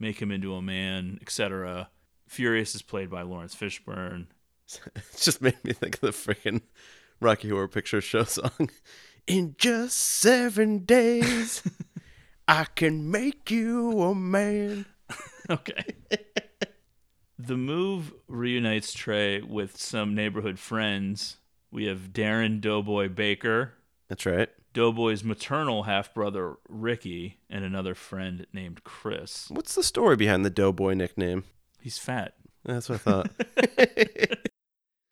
[0.00, 1.90] make him into a man, etc.
[2.30, 4.26] Furious is played by Laurence Fishburne.
[4.68, 6.60] It just made me think of the freaking
[7.18, 8.70] Rocky Horror Picture Show song.
[9.26, 11.60] In just seven days,
[12.48, 14.86] I can make you a man.
[15.50, 15.82] Okay.
[17.36, 21.38] the move reunites Trey with some neighborhood friends.
[21.72, 23.72] We have Darren Doughboy Baker,
[24.08, 24.50] That's right.
[24.72, 29.48] Doughboy's maternal half brother Ricky, and another friend named Chris.
[29.50, 31.42] What's the story behind the Doughboy nickname?
[31.80, 32.34] He's fat.
[32.64, 33.30] That's what I thought.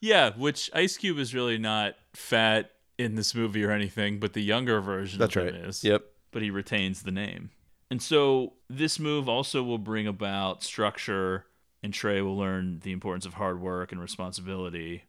[0.00, 4.42] Yeah, which Ice Cube is really not fat in this movie or anything, but the
[4.42, 5.54] younger version That's of right.
[5.54, 5.82] him is.
[5.82, 6.04] Yep.
[6.30, 7.50] But he retains the name.
[7.90, 11.46] And so this move also will bring about structure,
[11.82, 15.04] and Trey will learn the importance of hard work and responsibility.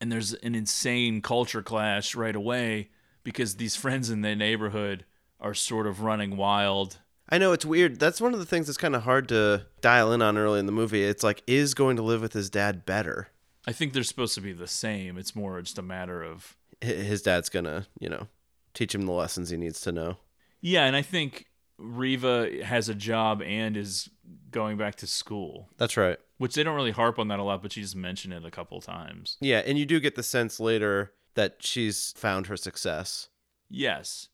[0.00, 2.90] And there's an insane culture clash right away
[3.22, 5.04] because these friends in the neighborhood
[5.40, 6.98] are sort of running wild.
[7.34, 7.98] I know it's weird.
[7.98, 10.66] That's one of the things that's kind of hard to dial in on early in
[10.66, 11.02] the movie.
[11.02, 13.26] It's like, is going to live with his dad better?
[13.66, 15.18] I think they're supposed to be the same.
[15.18, 18.28] It's more just a matter of His dad's gonna, you know,
[18.72, 20.18] teach him the lessons he needs to know.
[20.60, 24.08] Yeah, and I think Reva has a job and is
[24.52, 26.18] going back to school, That's right.
[26.38, 28.50] which they don't really harp on that a lot, but she just mentioned it a
[28.52, 29.38] couple times.
[29.40, 33.28] Yeah, and you do get the sense later that she's found her success.
[33.68, 34.28] Yes.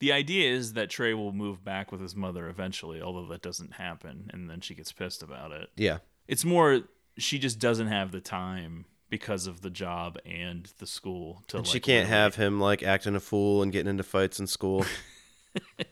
[0.00, 3.74] The idea is that Trey will move back with his mother eventually, although that doesn't
[3.74, 5.70] happen, and then she gets pissed about it.
[5.76, 5.98] Yeah.
[6.28, 6.82] It's more
[7.16, 11.42] she just doesn't have the time because of the job and the school.
[11.48, 14.02] To And like, she can't literally- have him like acting a fool and getting into
[14.04, 14.84] fights in school.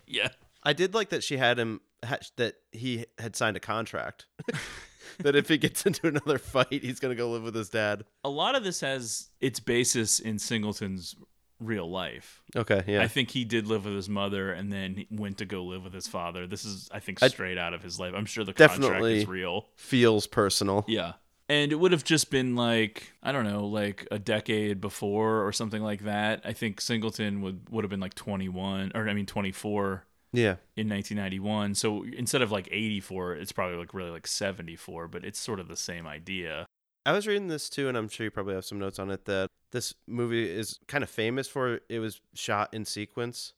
[0.06, 0.28] Yeah,
[0.62, 1.80] I did like that she had him
[2.36, 4.26] that he had signed a contract
[5.18, 8.04] that if he gets into another fight, he's gonna go live with his dad.
[8.22, 11.16] a lot of this has its basis in Singleton's
[11.60, 12.42] real life.
[12.54, 15.64] Okay, yeah, I think he did live with his mother and then went to go
[15.64, 16.46] live with his father.
[16.46, 18.12] This is, I think, I- straight out of his life.
[18.16, 19.66] I'm sure the contract is real.
[19.76, 20.84] feels personal.
[20.88, 21.14] Yeah.
[21.48, 25.52] And it would have just been like, I don't know, like a decade before or
[25.52, 26.40] something like that.
[26.44, 30.88] I think Singleton would, would have been like 21, or I mean, 24 Yeah, in
[30.88, 31.76] 1991.
[31.76, 35.68] So instead of like 84, it's probably like really like 74, but it's sort of
[35.68, 36.66] the same idea.
[37.04, 39.26] I was reading this too, and I'm sure you probably have some notes on it.
[39.26, 43.52] That this movie is kind of famous for it was shot in sequence,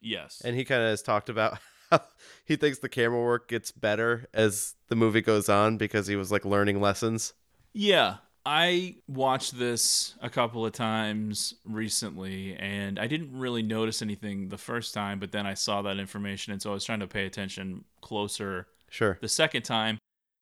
[0.00, 0.42] Yes.
[0.44, 1.58] and he kind of has talked about
[1.90, 2.00] how
[2.44, 6.30] he thinks the camera work gets better as the movie goes on because he was
[6.30, 7.32] like learning lessons.
[7.72, 14.48] Yeah, I watched this a couple of times recently, and I didn't really notice anything
[14.48, 17.06] the first time, but then I saw that information, and so I was trying to
[17.06, 19.16] pay attention closer Sure.
[19.20, 19.96] the second time.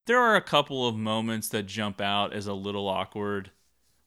[0.07, 3.51] There are a couple of moments that jump out as a little awkward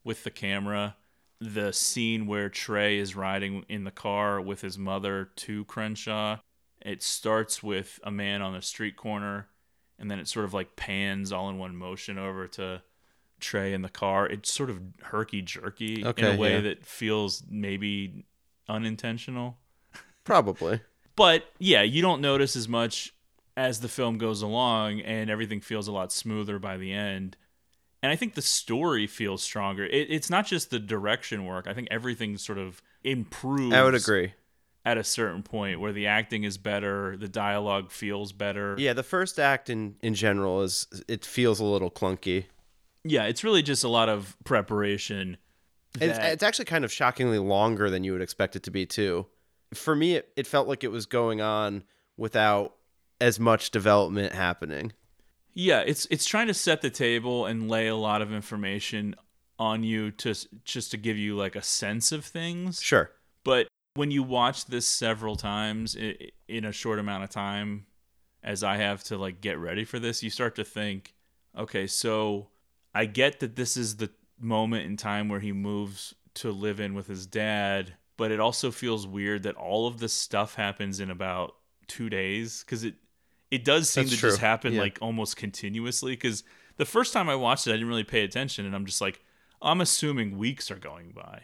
[0.04, 0.96] with the camera.
[1.44, 6.38] The scene where Trey is riding in the car with his mother to Crenshaw.
[6.82, 9.48] It starts with a man on a street corner,
[10.00, 12.82] and then it sort of like pans all in one motion over to
[13.40, 14.26] Trey in the car.
[14.26, 16.62] It's sort of herky jerky in a way yeah.
[16.62, 18.26] that feels maybe
[18.68, 19.58] unintentional.
[20.24, 20.82] Probably.
[21.16, 23.14] But yeah, you don't notice as much
[23.56, 27.38] as the film goes along, and everything feels a lot smoother by the end.
[28.04, 29.86] And I think the story feels stronger.
[29.86, 31.68] It, it's not just the direction work.
[31.68, 33.74] I think everything sort of improves.
[33.74, 34.34] I would agree.
[34.86, 38.76] At a certain point, where the acting is better, the dialogue feels better.
[38.78, 42.46] Yeah, the first act in in general is it feels a little clunky.
[43.06, 45.38] yeah, it's really just a lot of preparation.
[46.02, 49.28] It's, it's actually kind of shockingly longer than you would expect it to be too.
[49.74, 51.84] For me, it, it felt like it was going on
[52.18, 52.76] without
[53.22, 54.92] as much development happening.
[55.54, 59.16] Yeah, it's it's trying to set the table and lay a lot of information
[59.60, 60.34] on you to
[60.66, 62.82] just to give you like a sense of things.
[62.82, 63.12] Sure.
[63.44, 65.96] But when you watch this several times
[66.48, 67.86] in a short amount of time,
[68.44, 71.14] as I have to like get ready for this, you start to think,
[71.58, 72.50] okay, so
[72.94, 76.96] I get that this is the moment in time where he moves to live in
[76.96, 81.12] with his dad, but it also feels weird that all of this stuff happens in
[81.12, 81.56] about
[81.88, 82.96] two days because it
[83.54, 84.82] it does seem That's to just happen Yeah.
[84.82, 86.14] like almost continuously.
[86.14, 86.44] Because
[86.78, 89.22] the first time I watched it, I didn't really pay attention, and I'm just like,
[89.62, 91.44] I'm assuming weeks are going by,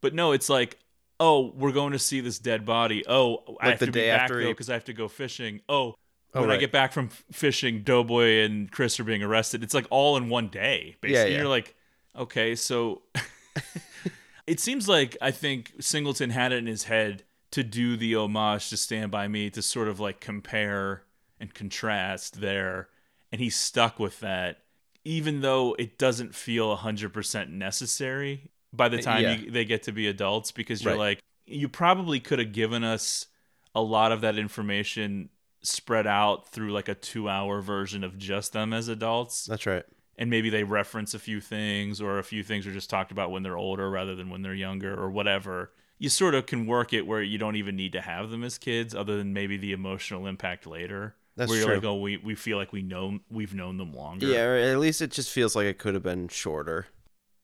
[0.00, 0.78] but no, it's like.
[1.18, 3.02] Oh, we're going to see this dead body.
[3.08, 4.84] Oh, I Like have the to day be back after though he- because I have
[4.84, 5.62] to go fishing.
[5.66, 5.94] Oh,
[6.34, 9.62] Oh, when I get back from fishing, Doughboy and Chris are being arrested.
[9.62, 11.14] It's like all in one day, basically.
[11.14, 11.38] Yeah, yeah.
[11.38, 11.74] You're like,
[12.14, 13.00] okay, so
[14.46, 18.68] it seems like I think Singleton had it in his head to do the homage
[18.68, 21.04] to Stand By Me to sort of like compare
[21.40, 22.88] and contrast there.
[23.32, 24.58] And he's stuck with that,
[25.04, 29.36] even though it doesn't feel 100% necessary by the time Yeah.
[29.36, 30.98] you, they get to be adults because you're Right.
[31.16, 33.26] like, you probably could have given us
[33.74, 35.28] a lot of that information
[35.62, 39.84] spread out through like a two hour version of just them as adults That's right.
[40.16, 43.30] and maybe they reference a few things or a few things are just talked about
[43.32, 46.92] when they're older rather than when they're younger or whatever you sort of can work
[46.92, 49.72] it where you don't even need to have them as kids other than maybe the
[49.72, 51.74] emotional impact later That's where you're true.
[51.76, 54.78] like oh we, we feel like we know we've known them longer Yeah, or at
[54.78, 56.86] least it just feels like it could have been shorter.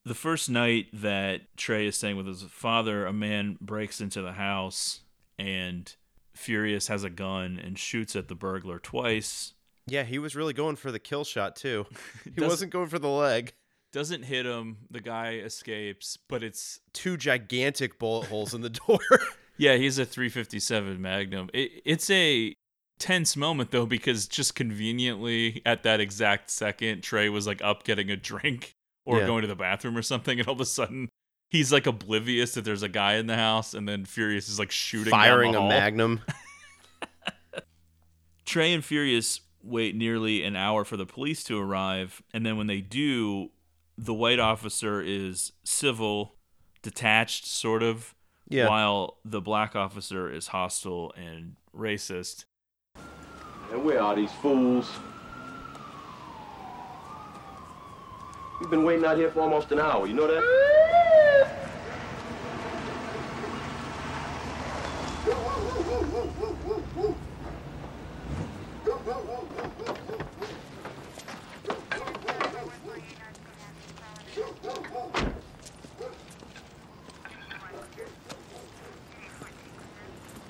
[0.04, 4.32] the first night that Trey is staying with his father, a man breaks into the
[4.32, 5.00] house
[5.38, 5.94] and
[6.34, 9.52] Furious has a gun and shoots at the burglar twice.
[9.86, 11.86] Yeah, he was really going for the kill shot too.
[12.34, 13.52] He wasn't going for the leg.
[13.92, 14.78] Doesn't hit him.
[14.90, 19.00] The guy escapes, but it's Two gigantic bullet holes in the door.
[19.58, 21.50] yeah, he's a 357 Magnum.
[21.52, 22.56] It, it's a
[23.02, 28.10] tense moment though because just conveniently at that exact second, Trey was like up getting
[28.10, 29.26] a drink or Yeah.
[29.26, 31.08] going to the bathroom or something, and all of a sudden.
[31.50, 34.70] He's like oblivious that there's a guy in the house, and then Furious is like
[34.70, 35.68] shooting, Firing a hall.
[35.68, 36.20] magnum.
[38.44, 42.66] Trey and Furious wait nearly an hour for the police to arrive, and then when
[42.66, 43.50] they do,
[43.96, 46.34] the white officer is civil,
[46.82, 48.14] detached, sort of,
[48.48, 48.68] Yeah.
[48.68, 52.44] while the black officer is hostile and racist.
[53.72, 54.86] And where are these fools?
[58.60, 60.42] We've been waiting out here for almost an hour, you know that?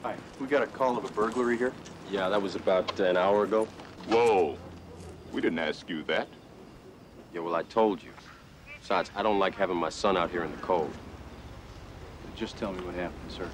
[0.02, 1.72] Hi, we got a call of a burglary here.
[2.12, 3.64] Yeah, that was about an hour ago.
[4.08, 4.58] Whoa.
[5.32, 6.28] We didn't ask you that.
[7.32, 8.10] Yeah, well, I told you.
[8.78, 10.92] Besides, I don't like having my son out here in the cold.
[12.36, 13.48] Just tell me what happened, sir.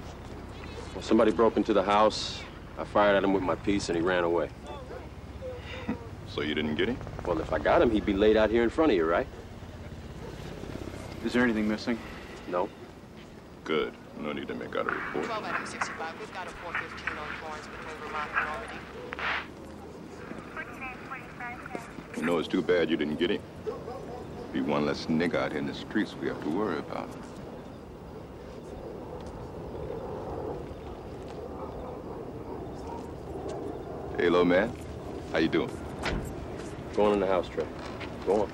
[0.92, 2.40] Well, somebody broke into the house.
[2.76, 4.50] I fired at him with my piece and he ran away.
[6.28, 6.98] So you didn't get him?
[7.24, 9.26] Well, if I got him, he'd be laid out here in front of you, right?
[11.24, 11.98] Is there anything missing?
[12.48, 12.68] No.
[13.64, 13.94] Good.
[14.20, 15.24] No need to make out a report.
[15.24, 16.14] 12 item 65.
[16.18, 18.78] We've got a 415 on Florence between Vermont and Normandy.
[22.16, 23.40] You know, it's too bad you didn't get him.
[24.52, 27.08] Be one less nigga out here in the streets we have to worry about.
[34.16, 34.72] Hey, little man.
[35.30, 35.70] How you doing?
[36.94, 37.64] Going on in the house, Trey.
[38.26, 38.48] Go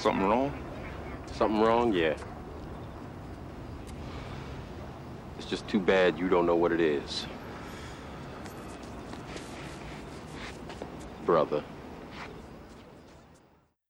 [0.00, 0.52] Something wrong?
[1.32, 1.92] Something wrong?
[1.92, 2.16] Yeah.
[5.36, 7.26] It's just too bad you don't know what it is.
[11.26, 11.62] Brother.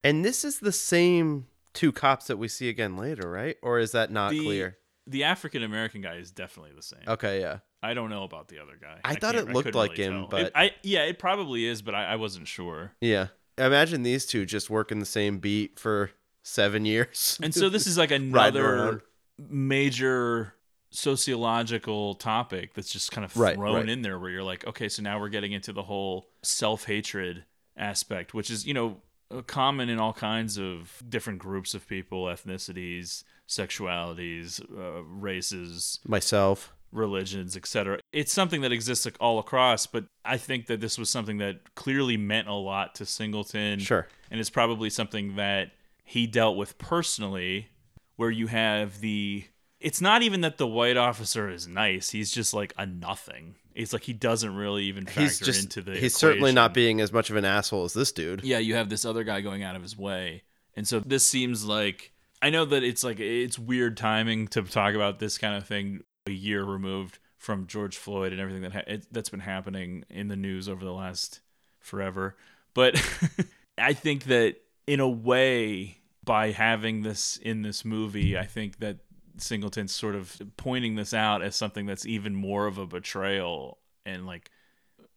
[0.03, 3.57] And this is the same two cops that we see again later, right?
[3.63, 4.79] Or is that not the, clear?
[5.07, 7.03] The African American guy is definitely the same.
[7.07, 7.59] Okay, yeah.
[7.85, 8.99] I don't know about the other guy.
[9.05, 10.27] I thought it looked like really him, tell.
[10.29, 12.95] but- It- I yeah, it probably is, but I, I wasn't sure.
[13.01, 13.29] Yeah.
[13.67, 16.11] Imagine these two just working the same beat for
[16.43, 17.39] seven years.
[17.43, 19.03] And so this is like another
[19.39, 20.55] major
[20.91, 23.89] sociological topic that's just kind of thrown right.
[23.89, 27.45] in there where you're like, okay, so now we're getting into the whole self-hatred
[27.77, 28.97] aspect, which is, you know,
[29.31, 36.73] uh, common in all kinds of different groups of people, ethnicities, sexualities, uh, races, Myself.
[36.93, 37.99] Religions, etc.
[38.13, 42.17] It's something that exists all across, but I think that this was something that clearly
[42.17, 43.79] meant a lot to Singleton.
[43.79, 44.07] Sure.
[44.31, 45.73] And it's probably something that
[46.05, 47.69] he dealt with personally,
[48.17, 49.45] where you have the.
[49.79, 52.11] It's not even that the white officer is nice.
[52.11, 53.55] He's just like a nothing.
[53.75, 55.97] It's like he doesn't really even factor He's just into the.
[55.97, 58.45] he's certainly not being as much of an asshole as this dude.
[58.45, 60.43] Yeah, you have this other guy going out of his way.
[60.75, 62.13] And so this seems like
[62.43, 66.01] I know that it's like it's weird timing to talk about this kind of thing
[66.27, 70.29] a year removed from George Floyd and everything that ha- it, that's been happening in
[70.29, 71.41] the news over the last
[71.79, 72.37] forever.
[72.75, 73.03] But
[73.79, 74.57] I think that
[74.87, 78.99] in a way by having this in this movie, I think that
[79.39, 84.27] Singleton's sort of pointing this out as something that's even more of a betrayal and
[84.27, 84.51] like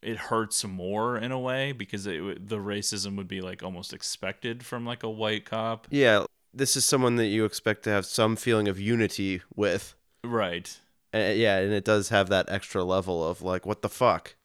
[0.02, 4.66] it hurts more in a way because it, the racism would be like almost expected
[4.66, 5.88] from like a white cop.
[5.90, 6.26] Yeah.
[6.54, 9.96] This is someone that you expect to have some feeling of unity with.
[10.24, 10.80] Right.
[11.14, 14.36] Yeah, and it does have that extra level of like, what the fuck?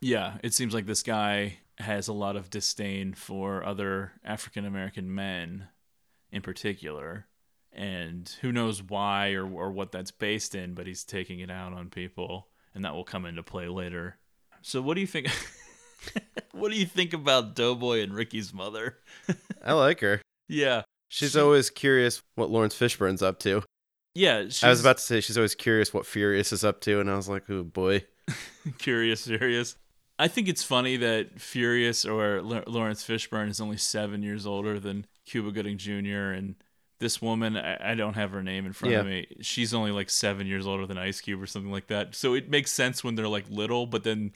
[0.00, 5.14] Yeah, it seems like this guy has a lot of disdain for other African American
[5.14, 5.68] men
[6.30, 7.26] in particular.
[7.72, 11.72] And who knows why or, or what that's based in, but he's taking it out
[11.72, 14.16] on people, and that will come into play later.
[14.62, 15.28] So, what do you think?
[16.52, 18.98] what do you think about Doughboy and Ricky's mother?
[19.64, 20.20] I like her.
[20.48, 23.62] yeah, She's She- always curious what Laurence Fishburne's up to.
[24.18, 24.48] Yeah.
[24.62, 27.14] I was about to say she's always curious what Furious is up to, and I
[27.14, 28.04] was like, oh boy.
[28.78, 29.76] curious, serious.
[30.18, 34.80] I think it's funny that Furious or L- Laurence Fishburne is only seven years older
[34.80, 36.32] than Cuba Gooding Jr.
[36.32, 36.56] and
[36.98, 39.28] this woman, I, I don't have her name in front of me.
[39.40, 42.16] She's only like seven years older than Ice Cube or something like that.
[42.16, 44.32] So it makes sense when they're like little, but then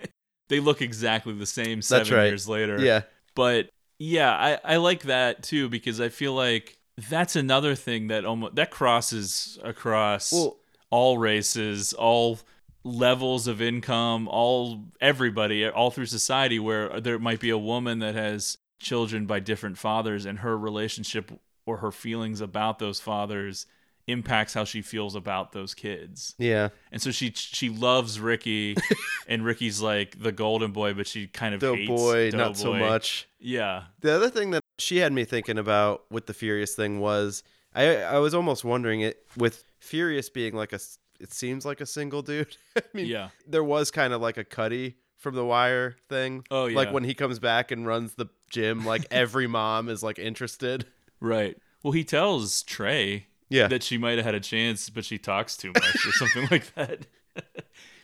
[0.48, 2.26] they look exactly the same seven right.
[2.26, 2.80] years later.
[2.80, 3.02] Yeah.
[3.34, 3.68] But
[3.98, 6.75] yeah, I, I like that too because I feel like
[7.10, 10.56] that's another thing that almost that crosses across Well-
[10.90, 12.38] all races, all
[12.84, 18.14] levels of income, all everybody, all through society where there might be a woman that
[18.14, 21.32] has children by different fathers and her relationship
[21.66, 23.66] or her feelings about those fathers
[24.06, 26.36] impacts how she feels about those kids.
[26.38, 26.68] Yeah.
[26.92, 28.76] And so she she loves Ricky
[29.26, 33.28] and Ricky's like the golden boy but she kind of hates Doughboy, not so much.
[33.40, 33.84] Yeah.
[34.00, 37.42] The other thing that she had me thinking about what the Furious thing was
[37.74, 40.78] I I was almost wondering it with Furious being like a
[41.20, 42.56] it seems like a single dude.
[42.76, 43.30] I mean, Yeah.
[43.46, 46.44] there was kind of like a Cutty from the Wire thing.
[46.50, 50.02] Oh, yeah, Like when he comes back and runs the gym, like every mom is
[50.02, 50.84] like interested.
[51.20, 51.56] Right.
[51.82, 53.68] Well, he tells Trey Yeah.
[53.68, 56.74] that she might have had a chance, but she talks too much or something like
[56.74, 57.06] that.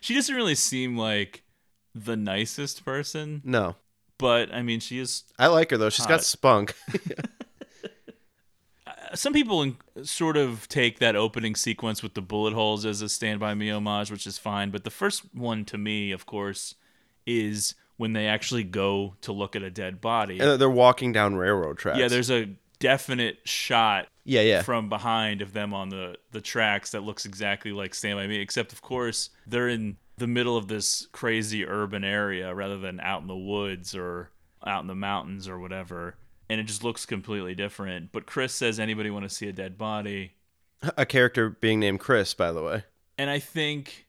[0.01, 1.43] she doesn't really seem like
[1.95, 3.77] the nicest person, No.
[4.23, 5.25] But I mean, she is.
[5.39, 5.91] I like her though.
[5.91, 6.75] She's got spunk.
[8.85, 13.09] Uh, some people sort of take that opening sequence with the bullet holes as a
[13.09, 14.71] Stand By Me homage, which is fine.
[14.71, 16.75] But the first one to me, of course,
[17.27, 20.41] is when they actually go to look at a dead body.
[20.41, 21.99] and they're walking down railroad tracks.
[21.99, 22.49] Yeah, there's a
[22.81, 24.63] definite shot Yeah, yeah.
[24.63, 28.41] from behind of them on the the tracks that looks exactly like Stand by Me,
[28.41, 33.23] except of course they're in the middle of this crazy urban area rather than out
[33.23, 34.31] in the woods or
[34.65, 36.15] out in the mountains or whatever.
[36.49, 38.13] And it just looks completely different.
[38.13, 40.35] But Chris says anybody want to see a dead body?
[40.97, 42.85] A character being named Chris, by the way.
[43.19, 44.07] And I think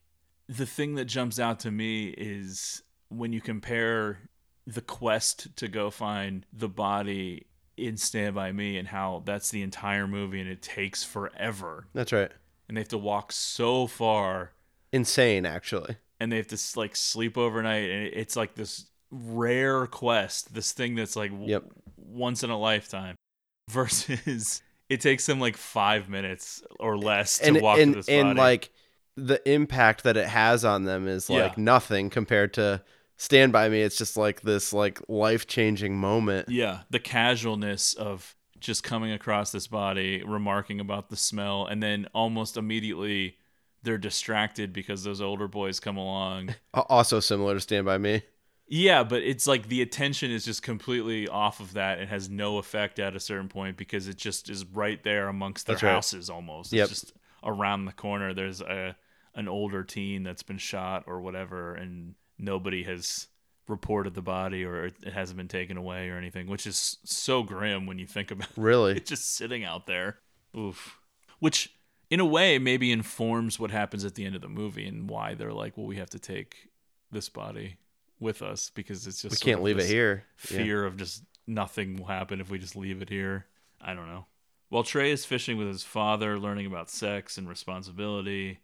[0.47, 4.19] the thing that jumps out to me is when you compare
[4.67, 9.63] the quest to go find the body in Stand By Me and how that's the
[9.63, 11.87] entire movie and it takes forever.
[11.91, 12.31] That's right.
[12.67, 14.51] And they have to walk so far
[14.93, 15.97] Insane, actually.
[16.23, 20.95] And they have to like sleep overnight and it's like this rare quest, this thing
[20.95, 21.63] that's like w- Yep.
[21.97, 23.15] once in a lifetime
[23.69, 28.09] versus it takes them like 5 minutes or less to and walk and, to this
[28.09, 28.39] and body.
[28.39, 28.69] like
[29.15, 31.63] the impact that it has on them is like Yeah.
[31.63, 32.81] nothing compared to
[33.15, 33.81] Stand by Me.
[33.81, 36.49] It's just like this like life changing moment.
[36.49, 42.07] Yeah, the casualness of just coming across this body, remarking about the smell, and then
[42.15, 43.37] almost immediately
[43.83, 46.55] they're distracted because those older boys come along.
[46.73, 48.23] Also similar to Stand by Me.
[48.67, 51.99] Yeah, but it's like the attention is just completely off of that.
[51.99, 55.67] It has no effect at a certain point because it just is right there amongst
[55.67, 55.91] their That's right.
[55.91, 56.73] houses almost.
[56.73, 56.89] Yep.
[56.89, 57.13] It's just
[57.43, 58.33] around the corner.
[58.33, 58.95] There's a
[59.35, 63.27] an older teen that's been shot or whatever, and nobody has
[63.67, 67.85] reported the body or it hasn't been taken away or anything, which is so grim
[67.85, 68.93] when you think about Really?
[68.97, 70.17] it just sitting out there.
[70.57, 70.99] Oof.
[71.39, 71.72] Which
[72.13, 75.33] in a way maybe informs what happens at the end of the movie and why
[75.33, 76.69] they're like, well, we have to take
[77.11, 77.77] this body
[78.19, 80.23] with us because it's just We can't leave it here.
[80.51, 80.57] Yeah.
[80.57, 83.47] Fear of just nothing will happen if we just leave it here.
[83.81, 84.27] I don't know.
[84.69, 88.59] While Trey is fishing with his father, learning about sex and responsibility,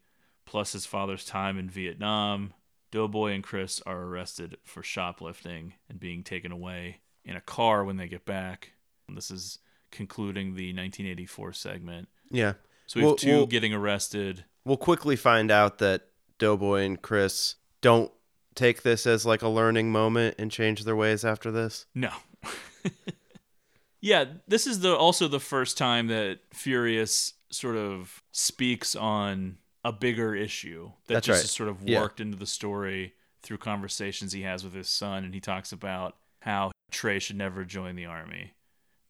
[0.46, 2.54] plus his father's time in Vietnam,
[2.92, 7.98] Doughboy and Chris are arrested for shoplifting and being taken away in a car when
[7.98, 8.74] they get back.
[9.08, 9.58] And this is
[9.90, 12.10] concluding the 1984 segment.
[12.30, 12.54] Yeah.
[12.90, 14.46] So we have We'll- 2 we'll- getting arrested.
[14.66, 16.08] We'll quickly find out that
[16.40, 18.12] Doughboy and Chris don't
[18.56, 21.86] take this as like a learning moment and change their ways after this.
[21.94, 22.12] No.
[24.02, 29.92] yeah, this is the also the first time that Furious sort of speaks on a
[29.92, 31.46] bigger issue that That's just right.
[31.46, 32.02] is sort of Yeah.
[32.02, 33.14] worked into the story
[33.44, 37.64] through conversations he has with his son and he talks about how Trey should never
[37.66, 38.54] join the army.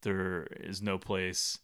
[0.01, 1.59] There is no place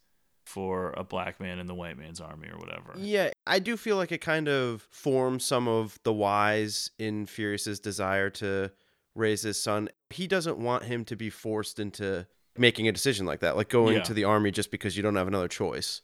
[0.46, 2.94] for a black man in the white man's army or whatever.
[2.96, 7.80] Yeah, I do feel like it kind of forms some of the whys in Furious's
[7.80, 8.72] desire to
[9.16, 9.90] raise his son.
[10.12, 12.28] He doesn't want him to be forced into
[12.58, 14.04] making a decision like that, like going Yeah.
[14.04, 16.02] to the army just because you don't have another choice.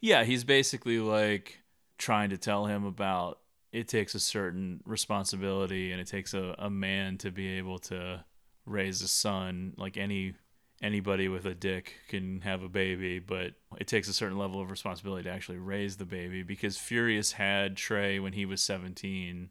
[0.00, 1.60] Yeah, he's basically like
[1.96, 3.40] trying to tell him about
[3.72, 8.24] it takes a certain responsibility and it takes a, a man to be able to
[8.66, 9.74] raise a son.
[9.76, 10.34] Like any
[10.82, 14.70] anybody with a dick can have a baby, but it takes a certain level of
[14.70, 19.50] responsibility to actually raise the baby because Furious had Trey when he was 17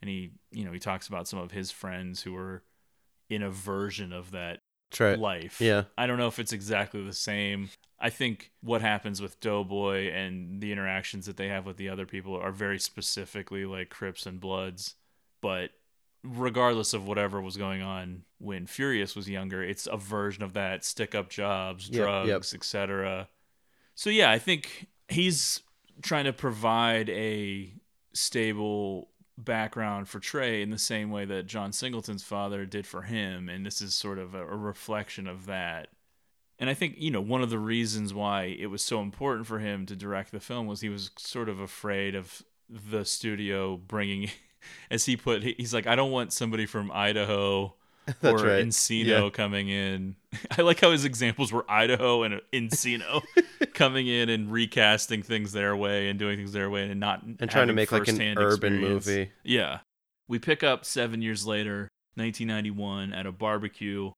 [0.00, 2.62] and he, you know, he talks about some of his friends who were
[3.30, 5.60] in a version of that Try life.
[5.60, 5.84] Yeah.
[5.96, 7.70] I don't know if it's exactly the same.
[7.98, 12.04] I think what happens with Doughboy and the interactions that they have with the other
[12.04, 14.96] people are very specifically like Crips and Bloods.
[15.40, 15.70] But
[16.22, 20.84] regardless of whatever was going on when Furious was younger, it's a version of that
[20.84, 22.60] stick up jobs, Yep, drugs, yep.
[22.60, 23.28] etc.
[23.94, 25.60] So yeah, I think he's
[26.02, 27.72] trying to provide a
[28.12, 33.48] stable background for Trey in the same way that John Singleton's father did for him,
[33.48, 35.88] and this is sort of a, a reflection of that.
[36.58, 39.58] And I think you know one of the reasons why it was so important for
[39.60, 44.30] him to direct the film was he was sort of afraid of the studio bringing,
[44.90, 47.74] as he put, he's like, I don't want somebody from Idaho
[48.22, 48.64] or right.
[48.66, 49.30] Encino Yeah.
[49.30, 50.16] coming in.
[50.58, 53.22] I like how his examples were Idaho and Encino
[53.74, 57.50] coming in and recasting things their way and doing things their way and not And
[57.50, 59.06] trying to make, like, an urban experience.
[59.06, 59.30] movie.
[59.44, 59.80] Yeah.
[60.28, 64.12] We pick up seven years later, 1991, at a barbecue.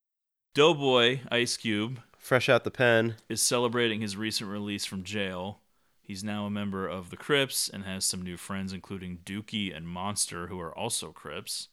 [0.55, 3.17] Doughboy Ice Cube Fresh out the pen.
[3.29, 5.61] is celebrating his recent release from jail.
[6.01, 9.89] He's now a member of the Crips and has some new friends, including Dookie and
[9.89, 11.69] Monster, who are also Crips,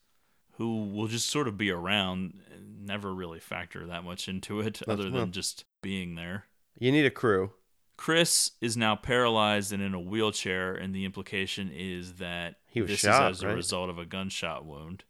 [0.61, 4.79] who will just sort of be around and never really factor that much into it,
[4.87, 5.21] other well.
[5.21, 6.45] than just being there.
[6.77, 7.53] You need a crew.
[7.97, 12.91] Chris is now paralyzed and in a wheelchair, and the implication is that He was
[12.91, 15.03] this shot, is as a result of a gunshot wound.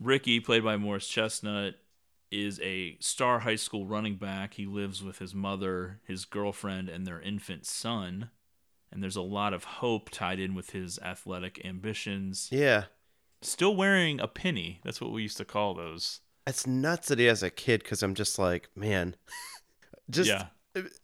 [0.00, 1.74] Ricky, played by Morris Chestnut,
[2.30, 4.54] is a star high school running back.
[4.54, 8.30] He lives with his mother, his girlfriend, and their infant son.
[8.90, 12.48] And there's a lot of hope tied in with his athletic ambitions.
[12.50, 12.84] Yeah.
[13.44, 14.80] Still wearing a penny.
[14.84, 16.20] That's what we used to call those.
[16.46, 19.16] It's nuts that he has a kid because I'm just like, man,
[20.10, 20.46] just Yeah.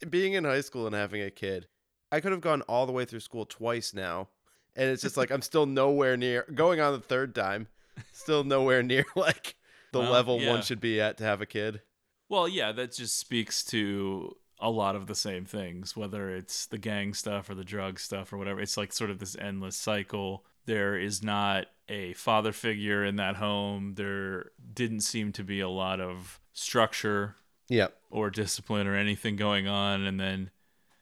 [0.09, 1.66] being in high school and having a kid,
[2.12, 4.28] I could have gone all the way through school twice now,
[4.76, 7.68] and it's just like I'm still nowhere near going on the third time.
[8.12, 9.57] Still nowhere near like
[9.93, 10.51] the Well, level yeah.
[10.51, 11.82] one should be at to have a kid.
[12.28, 16.78] Well, yeah, that just speaks to a lot of the same things, whether it's the
[16.78, 18.61] gang stuff or the drug stuff or whatever.
[18.61, 20.45] It's like sort of this endless cycle.
[20.66, 23.95] There is not a father figure in that home.
[23.97, 27.36] There didn't seem to be a lot of structure
[27.68, 27.97] Yep.
[28.11, 30.05] or discipline or anything going on.
[30.05, 30.51] And then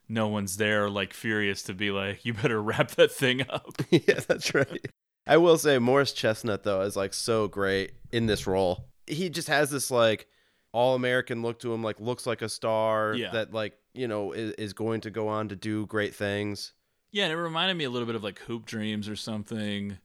[0.08, 3.80] no one's there, like furious to be like, you better wrap that thing up.
[3.90, 4.86] yeah, that's right.
[5.26, 8.86] I will say Morris Chestnut though is like so great in this role.
[9.06, 10.26] He just has this like
[10.72, 13.30] all American look to him, like looks like a star Yeah.
[13.32, 16.72] that like, you know, is, is going to go on to do great things.
[17.10, 19.98] Yeah, and it reminded me a little bit of like Hoop Dreams or something.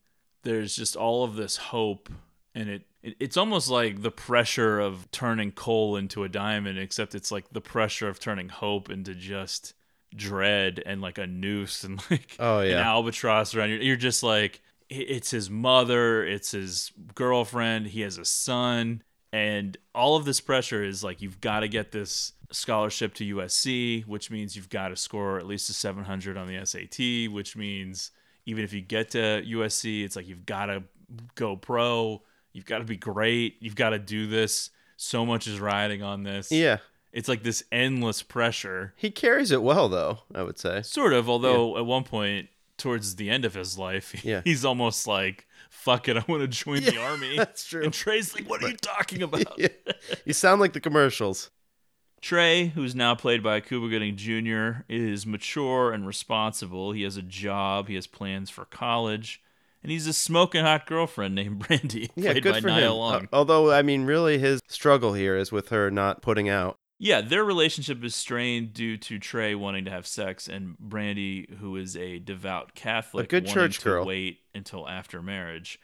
[0.43, 2.09] There's just all of this hope,
[2.53, 7.15] and it, it it's almost like the pressure of turning coal into a diamond, except
[7.15, 9.73] it's like the pressure of turning hope into just
[10.15, 13.77] dread and like a noose and like Oh, an albatross around you.
[13.77, 20.15] You're just like it's his mother, it's his girlfriend, he has a son, and all
[20.15, 24.55] of this pressure is like you've got to get this scholarship to USC, which means
[24.55, 28.11] you've got to score at least a 700 on the SAT, which means
[28.45, 30.83] even if you get to USC, it's like you've got to
[31.35, 32.21] go pro,
[32.51, 34.69] you've got to be great, you've got to do this.
[34.97, 36.51] So much is riding on this.
[36.51, 36.77] Yeah.
[37.11, 38.93] It's like this endless pressure.
[38.95, 40.81] He carries it well though, I would say.
[40.81, 44.41] Sort of, although at one point towards the end of his life, Yeah.
[44.43, 47.35] he's almost like, fuck it, I want to join the army.
[47.37, 47.83] That's true.
[47.83, 49.43] And Trey's like, what are you talking about?
[49.59, 49.67] Yeah.
[50.25, 51.49] You sound like the commercials.
[52.23, 56.93] Trey, who's now played by Cuba Gooding Jr., is mature and responsible.
[56.93, 59.41] He has a job, he has plans for college,
[59.83, 62.93] and he's a smoking hot girlfriend named Brandy, Yeah, played good by for Nia him.
[62.93, 63.23] Long.
[63.25, 66.77] Uh, although I mean really his struggle here is with her not putting out.
[66.97, 71.75] Yeah, their relationship is strained due to Trey wanting to have sex and Brandy, who
[71.75, 74.05] is a devout Catholic, A good wanting church to girl.
[74.05, 75.77] wait until after marriage.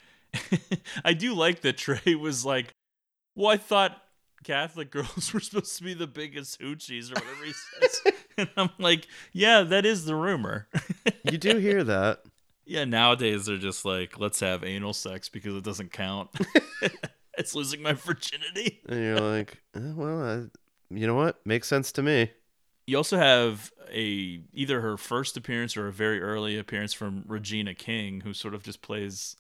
[1.03, 2.73] I do like that Trey was like,
[3.35, 4.01] "Well, I thought
[4.43, 8.01] Catholic girls were supposed to be the biggest hoochies, or whatever he says,"
[8.37, 10.67] and I'm like, "Yeah, that is the rumor."
[11.23, 12.23] You do hear that.
[12.65, 16.29] yeah, nowadays they're just like, "Let's have anal sex because it doesn't count."
[17.37, 18.81] it's losing my virginity.
[18.87, 20.35] And you're like, eh, well, I,
[20.93, 21.45] you know what?
[21.45, 22.31] Makes sense to me.
[22.85, 27.73] You also have a either her first appearance or a very early appearance from Regina
[27.75, 29.35] King, who sort of just plays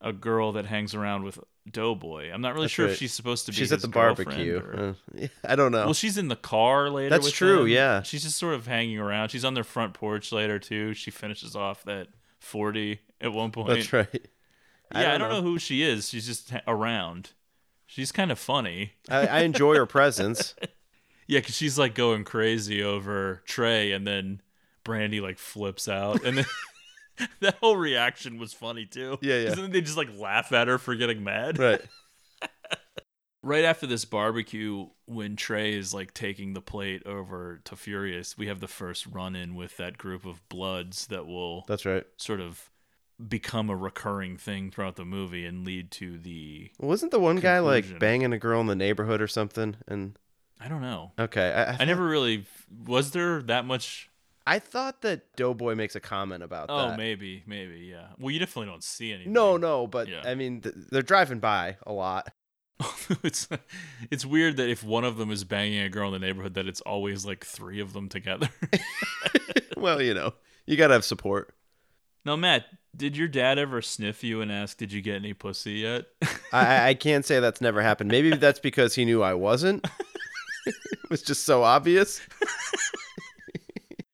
[0.00, 1.38] a girl that hangs around with
[1.70, 2.30] Doughboy.
[2.32, 2.92] I'm not really That's sure right.
[2.92, 3.56] if she's supposed to be.
[3.56, 4.58] She's at the barbecue.
[4.58, 5.84] or- Uh, I don't know.
[5.84, 7.10] Well, she's in the car later.
[7.10, 7.68] That's true, him.
[7.68, 8.02] yeah.
[8.02, 9.28] she's just sort of hanging around.
[9.30, 10.92] She's on their front porch later too.
[10.94, 12.08] She finishes off that
[12.40, 13.68] 40 at one point.
[13.68, 14.08] That's right.
[14.94, 15.40] Yeah, I don't, know.
[15.40, 16.10] who she is.
[16.10, 17.30] She's just ha- around.
[17.86, 18.92] She's kind of funny.
[19.08, 20.54] I, I enjoy her presence.
[21.28, 24.42] Yeah, because she's like going crazy over Trey, and then
[24.84, 26.44] Brandy like flips out, and then
[27.40, 29.18] that whole reaction was funny too.
[29.20, 29.48] Yeah, yeah.
[29.48, 31.58] 'Cause then they just like laugh at her for getting mad.
[31.58, 31.80] Right.
[33.44, 38.46] Right after this barbecue, when Trey is like taking the plate over to Furious, we
[38.46, 42.04] have the first run in with that group of Bloods that will That's right.
[42.18, 42.70] sort of
[43.28, 47.58] become a recurring thing throughout the movie and lead to the Wasn't the one guy
[47.58, 49.74] like banging a girl in the neighborhood or something?
[49.88, 50.16] And
[50.60, 51.10] I don't know.
[51.18, 52.46] okay, I, I, I never really
[52.86, 54.08] was there that much
[54.46, 56.94] I thought that Doughboy makes a comment about Oh, that.
[56.94, 58.08] Oh, maybe, maybe, yeah.
[58.18, 59.32] Well, you definitely don't see anything.
[59.32, 60.22] No, no, but Yeah.
[60.24, 62.32] I mean, th- they're driving by a lot.
[63.22, 63.46] it's
[64.10, 66.66] it's weird that if one of them is banging a girl in the neighborhood, that
[66.66, 68.48] it's always like three of them together.
[69.76, 70.34] well, you know,
[70.66, 71.54] you gotta have support.
[72.24, 72.64] now, Matt,
[72.96, 76.06] did your dad ever sniff you and ask, "Did you get any pussy yet?"
[76.52, 78.10] I, I- I can't say that's never happened.
[78.10, 79.86] Maybe that's because he knew I wasn't.
[80.66, 80.74] it
[81.10, 82.20] was just so obvious.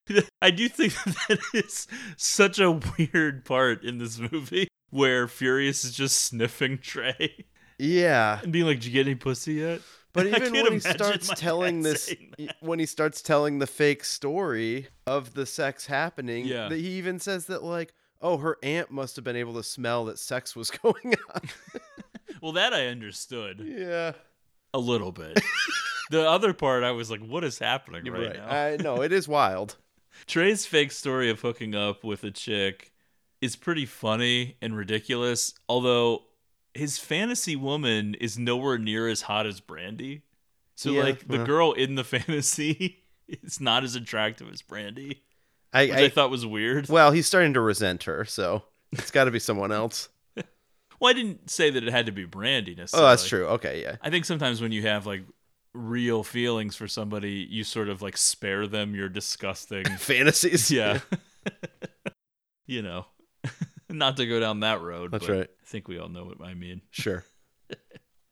[0.42, 1.86] I do think that is
[2.16, 7.44] such a weird part in this movie where Furious is just sniffing Trey
[7.78, 8.40] Yeah.
[8.42, 9.80] and being like, "Did you get any pussy yet?"
[10.12, 12.12] But even when he starts telling this,
[12.60, 16.68] when he starts telling the fake story of the sex happening, Yeah.
[16.68, 20.06] that he even says that like, oh, her aunt must have been able to smell
[20.06, 21.42] that sex was going on.
[22.42, 24.12] Well, that I understood yeah,
[24.72, 25.40] a little bit.
[26.10, 28.36] the other part, I was like, "What is happening right, right.
[28.36, 29.76] now?" I know it is wild.
[30.26, 32.92] Trey's fake story of hooking up with a chick
[33.40, 36.24] is pretty funny and ridiculous, although
[36.74, 40.22] his fantasy woman is nowhere near as hot as Brandy.
[40.74, 41.46] So Yeah, like the well.
[41.46, 42.98] girl in the fantasy
[43.28, 45.22] is not as attractive as Brandy,
[45.72, 46.88] I, I, I thought was weird.
[46.88, 48.62] well, he's starting to resent her, so
[48.92, 50.08] it's got to be someone else.
[51.00, 53.06] Well, I didn't say that it had to be Brandy necessarily.
[53.06, 53.46] Oh, that's true.
[53.46, 53.96] Okay, yeah.
[54.02, 55.22] I think sometimes when you have like
[55.74, 60.70] real feelings for somebody, you sort of like spare them your disgusting Fantasies.
[60.78, 61.00] Yeah.
[62.66, 63.06] you know,
[63.88, 65.12] not to go down that road.
[65.12, 65.50] That's but right.
[65.50, 66.82] I think we all know what I mean.
[66.90, 67.24] Sure.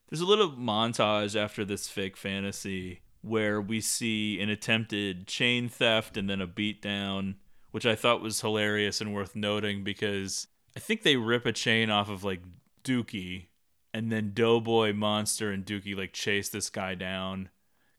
[0.09, 6.16] There's a little montage after this fake fantasy where we see an attempted chain theft
[6.16, 7.34] and then a beatdown,
[7.72, 11.91] which I thought was hilarious and worth noting because I think they rip a chain
[11.91, 12.43] off of like
[12.84, 13.47] Dookie
[13.97, 17.49] and then Doughboy, Monster, and Dookie like chase this guy down.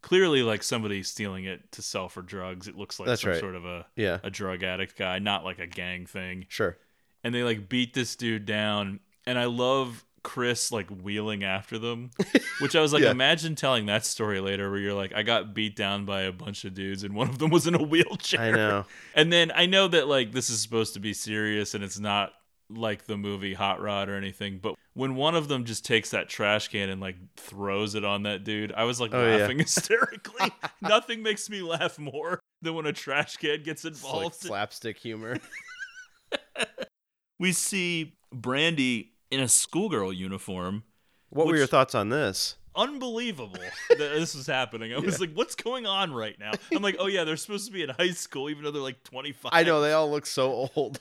[0.01, 2.67] Clearly, like somebody stealing it to sell for drugs.
[2.67, 3.39] It looks like That's some right.
[3.39, 4.19] sort of a Yeah.
[4.23, 6.77] a drug addict guy, not like a gang thing Sure.
[7.23, 12.11] and they like beat this dude down and i love chris like wheeling after them
[12.61, 13.11] which i was like Yeah.
[13.11, 16.63] imagine telling that story later where you're like i got beat down by a bunch
[16.65, 18.85] of dudes and one of them was in a wheelchair I know.
[19.15, 22.33] and then i know that like this is supposed to be serious and it's not
[22.69, 26.27] like the movie hot rod or anything but when one of them just takes that
[26.27, 29.37] trash can and like throws it on that dude i was like Oh, yeah.
[29.37, 30.51] laughing hysterically
[30.81, 34.97] nothing makes me laugh more than when a trash can gets It's like involved slapstick
[34.97, 35.37] humor.
[37.39, 40.83] we see Brandy in a schoolgirl uniform.
[41.29, 42.55] What were your thoughts on this?
[42.75, 43.59] Unbelievable
[43.89, 44.93] that this was happening.
[44.93, 45.27] I was Yeah.
[45.27, 46.51] like, what's going on right now?
[46.73, 49.03] I'm like, oh yeah, they're supposed to be in high school, even though they're like
[49.03, 49.51] 25.
[49.53, 50.99] I know they all look so old.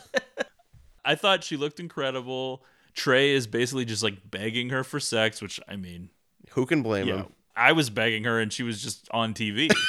[1.07, 2.65] I thought she looked incredible.
[2.95, 6.11] Trey is basically just like begging her for sex, which I mean,
[6.51, 7.27] Who can blame yeah, him?
[7.55, 9.71] I was begging her and she was just on TV.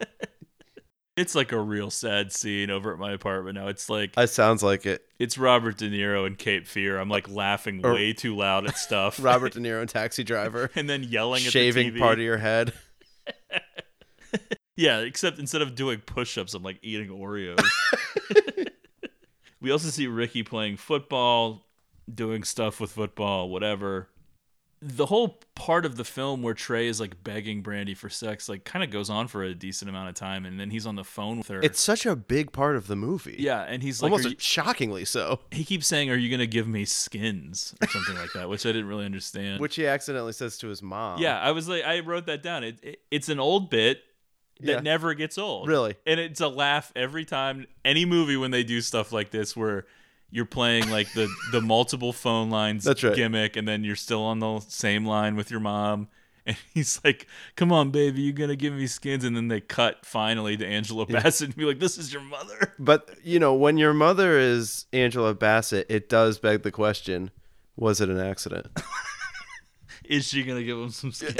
[1.16, 3.68] it's like a real sad scene over at my apartment now.
[3.68, 5.02] It's like It sounds like it.
[5.18, 6.98] it's Robert De Niro and Cape Fear.
[6.98, 9.18] I'm like laughing Or- way too loud at stuff.
[9.22, 12.02] Robert De Niro, and Taxi Driver, and then yelling at shaving the TV.
[12.02, 12.72] part of your head.
[14.76, 17.60] Yeah, except instead of doing push-ups, I'm like eating Oreos.
[19.60, 21.66] We also see Ricky playing football,
[22.12, 24.08] doing stuff with football, whatever.
[24.82, 28.64] The whole part of the film where Trey is like begging Brandy for sex, like
[28.64, 31.04] kind of goes on for a decent amount of time, and then he's on the
[31.04, 31.60] phone with her.
[31.60, 33.36] It's such a big part of the movie.
[33.38, 35.40] yeah, and he's like, almost you-" shockingly so.
[35.50, 38.70] he keeps saying, "Are you gonna give me skins?" or something like that, which I
[38.70, 39.60] didn't really understand.
[39.60, 41.20] Which he accidentally says to his mom.
[41.20, 42.64] Yeah, I was like, I wrote that down.
[42.64, 44.02] It, it it's an old bit
[44.60, 44.80] that Yeah.
[44.80, 45.68] never gets old.
[45.68, 45.94] Really?
[46.06, 47.66] and it's a laugh every time.
[47.84, 49.86] Any movie when they do stuff like this, where
[50.30, 53.14] you're playing like the the multiple phone lines That's right.
[53.16, 56.08] gimmick, and then you're still on the same line with your mom.
[56.46, 60.06] And he's like, "Come on, baby, you're gonna give me skins?" And then they cut
[60.06, 63.76] finally to Angela Bassett and be like, "This is your mother." But you know, when
[63.76, 67.30] your mother is Angela Bassett, it does beg the question:
[67.76, 68.68] Was it an accident?
[70.06, 71.36] Is she gonna give him some skins?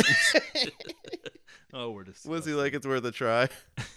[1.73, 2.27] Oh, we're just.
[2.27, 3.49] Was he like it's worth a try?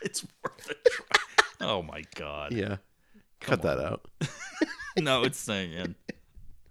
[0.00, 1.16] It's worth a try.
[1.60, 2.52] Oh my god.
[2.52, 2.76] Yeah.
[3.40, 4.06] Cut that out.
[4.96, 5.94] no, it's staying in.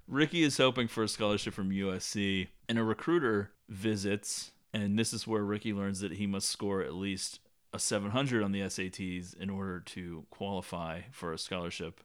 [0.07, 5.28] Ricky is hoping for a scholarship from USC, and a recruiter visits, and this is
[5.28, 7.39] where Ricky learns that he must score at least
[7.73, 12.01] a 700 on the SATs in order to qualify for a scholarship.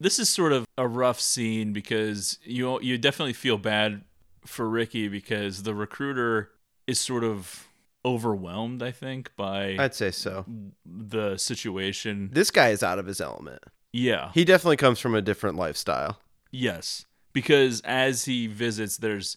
[0.00, 4.02] This is sort of a rough scene because you you definitely feel bad
[4.46, 6.50] for Ricky because the recruiter
[6.86, 7.68] is sort of
[8.04, 10.44] overwhelmed, I think, by I'd say so.
[10.84, 12.30] the situation.
[12.32, 13.62] This guy is out of his element.
[13.92, 14.30] Yeah.
[14.34, 16.18] He definitely comes from a different lifestyle.
[16.50, 19.36] Yes, because as he visits, there's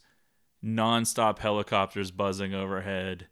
[0.63, 3.27] nonstop helicopters buzzing overhead.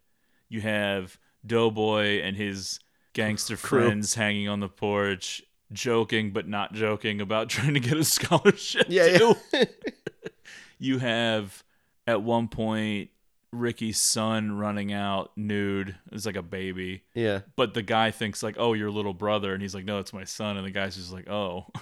[0.48, 2.80] You have Doughboy and his
[3.12, 3.82] gangster Crew.
[3.82, 5.42] friends hanging on the porch,
[5.72, 8.86] joking but not joking about trying to get a scholarship.
[8.88, 9.64] Yeah, yeah.
[10.78, 11.62] you have
[12.06, 13.10] at one point
[13.58, 15.96] Ricky's son running out nude.
[16.12, 17.02] It's like a baby.
[17.14, 17.40] Yeah.
[17.56, 20.24] But the guy thinks like, "Oh, your little brother," and he's like, "No, it's my
[20.24, 21.66] son." And the guy's just like, "Oh."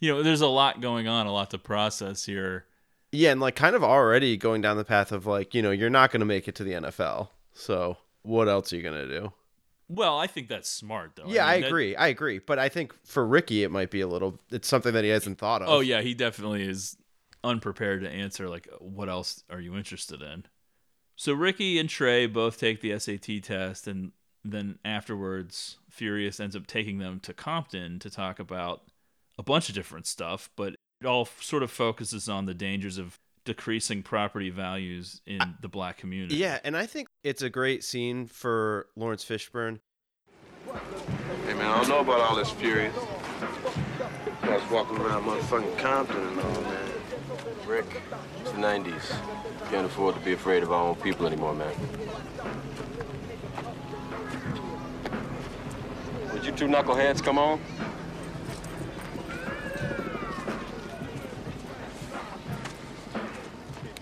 [0.00, 2.64] You know, there's a lot going on, a lot to process here.
[3.12, 5.90] Yeah, and like kind of already going down the path of like, you know, you're
[5.90, 7.28] not going to make it to the NFL.
[7.54, 9.32] So, what else are you going to do?
[9.88, 11.26] Well, I think that's smart though.
[11.28, 11.94] yeah, I, mean, that- agree.
[11.94, 12.40] I agree.
[12.40, 15.38] But I think for Ricky, it might be a little, it's something that he hasn't
[15.38, 15.68] thought of.
[15.68, 16.96] Oh yeah, he definitely is
[17.44, 20.46] unprepared to answer like what else are you interested in?
[21.16, 24.12] So Ricky and Trey both take the SAT test and
[24.44, 28.82] then afterwards Furious ends up taking them to Compton to talk about
[29.38, 33.18] a bunch of different stuff, but it all sort of focuses on the dangers of
[33.44, 36.36] decreasing property values in the black community.
[36.36, 39.80] Yeah, and I think it's a great scene for Laurence Fishburne.
[41.46, 42.94] Hey, man, I don't know about all this furious.
[44.42, 46.81] I was walking around motherfucking Compton and all, man.
[47.66, 47.86] Rick,
[48.40, 49.14] it's the 90s.
[49.70, 51.74] Can't afford to be afraid of our own people anymore, man.
[56.32, 57.58] Would you two knuckleheads come on?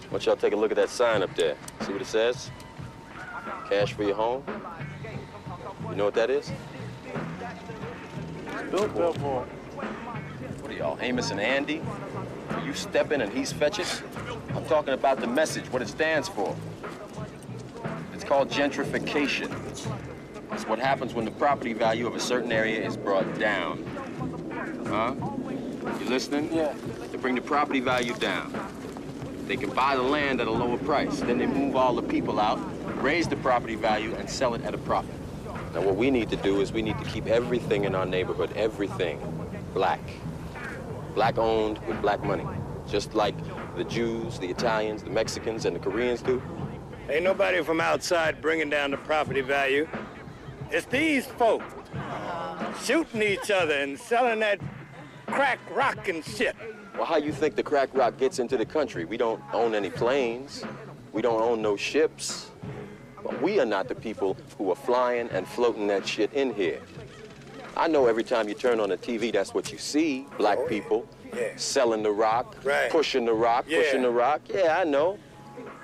[0.09, 1.57] Why don't y'all take a look at that sign up there?
[1.83, 2.51] See what it says?
[3.69, 4.43] Cash for your home?
[5.91, 6.51] You know what that is?
[8.71, 9.49] Billboard.
[9.77, 11.83] What are y'all, Amos and Andy?
[12.51, 12.73] Are you
[13.13, 13.87] in and he's fetching?
[14.55, 16.57] I'm talking about the message, what it stands for.
[18.13, 19.51] It's called gentrification.
[20.53, 23.85] It's what happens when the property value of a certain area is brought down.
[24.87, 25.15] Huh?
[26.01, 26.53] You listening?
[26.53, 26.75] Yeah.
[27.11, 28.53] They bring the property value down.
[29.47, 31.21] They can buy the land at a lower price.
[31.21, 32.59] Then they move all the people out,
[33.03, 35.15] raise the property value, and sell it at a profit.
[35.75, 38.53] Now, what we need to do is we need to keep everything in our neighborhood,
[38.57, 39.21] everything,
[39.73, 40.01] black.
[41.15, 42.47] Black owned with black money.
[42.89, 43.35] Just like
[43.77, 46.43] the Jews, the Italians, the Mexicans, and the Koreans do.
[47.09, 49.89] Ain't nobody from outside bringing down the property value.
[50.71, 51.63] It's these folk
[52.85, 54.61] shooting each other and selling that
[55.27, 56.55] crack rock and shit.
[56.95, 59.05] Well, how you think the crack rock gets into the country?
[59.05, 60.65] We don't own any planes.
[61.13, 62.51] We don't own no ships.
[63.23, 66.81] But we are not the people who are flying and floating that shit in here.
[67.81, 70.27] I know every time you turn on the TV, that's what you see.
[70.37, 71.09] Black people
[71.57, 72.91] selling the rock, Right.
[72.91, 73.79] pushing the rock, Yeah.
[73.81, 74.43] pushing the rock.
[74.53, 75.19] Yeah, I know.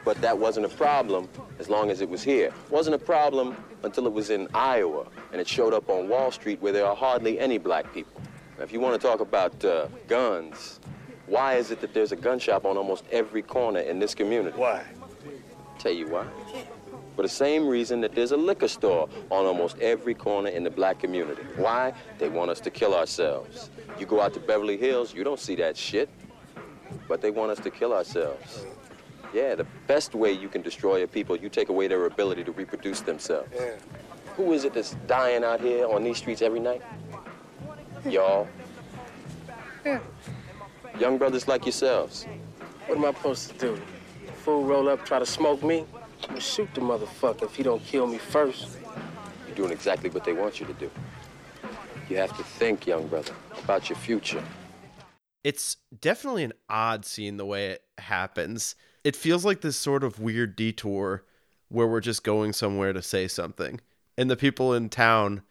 [0.05, 1.27] But that wasn't a problem
[1.59, 2.53] as long as it was here.
[2.69, 6.61] Wasn't a problem until it was in Iowa and it showed up on Wall Street
[6.61, 8.21] where there are hardly any black people.
[8.59, 10.81] Now, if you want to talk about uh, guns,
[11.27, 14.59] why is it that there's a gun shop on almost every corner in this community?
[14.59, 14.85] Why?
[15.79, 16.27] Tell you why.
[17.17, 20.71] For the same reason that there's a liquor store on almost every corner in the
[20.71, 21.43] black community.
[21.57, 21.95] Why?
[22.19, 23.71] They want us to kill ourselves.
[23.99, 26.11] You go out to Beverly Hills, you don't see that shit.
[27.09, 28.67] But they want us to kill ourselves.
[29.33, 32.53] Yeah, the best way you can destroy a people, you take away their ability to
[32.53, 33.49] reproduce themselves.
[33.55, 33.77] Yeah.
[34.37, 36.83] Who is it that's dying out here on these streets every night?
[38.05, 38.47] Y'all.
[39.85, 40.01] Yeah.
[41.01, 42.27] Young brothers like yourselves.
[42.87, 43.81] What am I supposed to do?
[44.45, 45.87] Fool roll up, try to smoke me?
[46.29, 48.79] I'm shoot the motherfucker if he don't kill me first.
[49.47, 50.91] You're doing exactly what they want you to do.
[52.09, 53.33] You have to think, young brother,
[53.65, 54.43] about your future.
[55.45, 58.75] It's definitely an odd scene the way it happens.
[59.05, 61.25] It feels like this sort of weird detour
[61.69, 63.81] where we're just going somewhere to say something.
[64.19, 65.43] And the people in town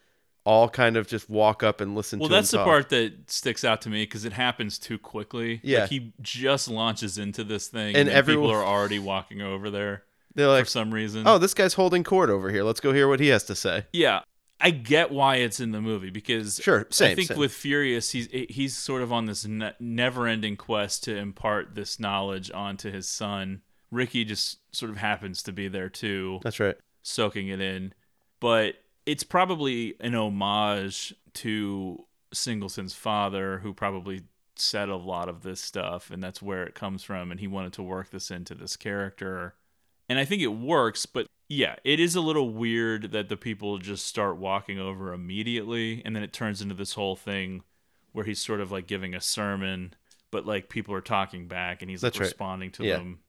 [0.45, 2.65] all kind of just walk up and listen Well, to him that's the talk.
[2.67, 5.59] part that sticks out to me because it happens too quickly.
[5.63, 5.81] Yeah.
[5.81, 9.69] like he just launches into this thing, And and, everyone- people are already walking over
[9.69, 10.03] there.
[10.35, 11.23] They're like, for some reason.
[11.25, 12.63] Oh, this guy's holding court over here.
[12.63, 13.85] Let's go hear what he has to say.
[13.93, 14.21] Yeah,
[14.59, 17.37] I get why it's in the movie because Sure, same, I think same.
[17.37, 22.51] with Furious, he's he's sort of on this ne- never-ending quest to impart this knowledge
[22.51, 23.61] onto his son.
[23.91, 26.39] Ricky just sort of happens to be there too.
[26.43, 26.75] That's right.
[27.01, 27.93] soaking it in.
[28.41, 28.75] But
[29.05, 34.23] it's probably an homage to Singleton's father, who probably
[34.57, 37.31] said a lot of this stuff, and that's where it comes from.
[37.31, 39.55] And he wanted to work this into this character.
[40.07, 43.77] And I think it works, but yeah, it is a little weird that the people
[43.77, 47.63] just start walking over immediately, and then it turns into this whole thing
[48.11, 49.93] where he's sort of like giving a sermon,
[50.31, 52.21] but like people are talking back and he's like right.
[52.21, 52.97] responding to Yeah.
[52.97, 53.19] them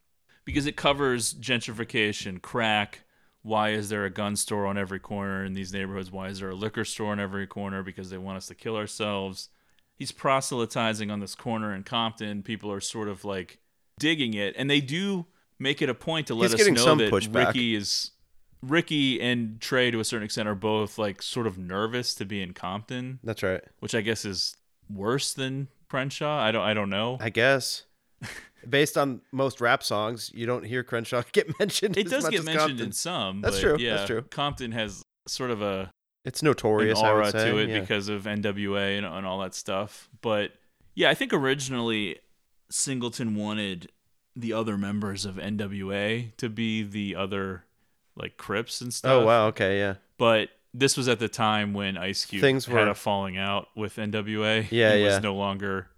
[0.45, 3.01] because it covers gentrification, crack.
[3.43, 6.11] Why is there a gun store on every corner in these neighborhoods?
[6.11, 7.83] Why is there a liquor store on every corner?
[7.83, 9.51] Because they want us to kill ourselves.
[9.95, 12.43] He's proselytizing on this corner in Compton.
[12.43, 13.59] People are sort of like
[13.99, 15.27] digging it, and they do
[15.59, 17.49] make it a point to let He's us know that pushback.
[17.49, 18.11] Ricky is
[18.63, 22.43] Ricky and Trey to a certain extent are both like sort of nervous to be
[22.43, 23.19] in Compton.
[23.23, 23.63] That's right.
[23.81, 24.57] Which I guess is
[24.93, 26.39] worse than Crenshaw.
[26.39, 27.19] I don't I don't know.
[27.21, 27.85] I guess.
[28.69, 31.97] Based on most rap songs, you don't hear Crenshaw get mentioned.
[31.97, 32.87] It as does get mentioned Compton.
[32.87, 33.41] in some.
[33.41, 33.77] That's but true.
[33.79, 34.23] Yeah, That's true.
[34.23, 35.91] Compton has sort of a
[36.25, 36.99] It's notorious.
[36.99, 37.51] an I would aura say.
[37.51, 37.81] to it yeah.
[37.81, 40.09] because of NWA and, and all that stuff.
[40.21, 40.53] But
[40.95, 42.19] yeah, I think originally
[42.71, 43.93] Singleton wanted
[44.37, 47.65] the other members of NWA to be the other
[48.15, 49.13] like Crips and oh, stuff.
[49.13, 49.47] Oh wow.
[49.49, 49.79] Okay.
[49.79, 49.95] Yeah.
[50.19, 53.69] But this was at the time when Ice Cube Things had were- a falling out
[53.75, 54.67] with NWA.
[54.71, 55.07] Yeah, he yeah.
[55.07, 55.89] was no longer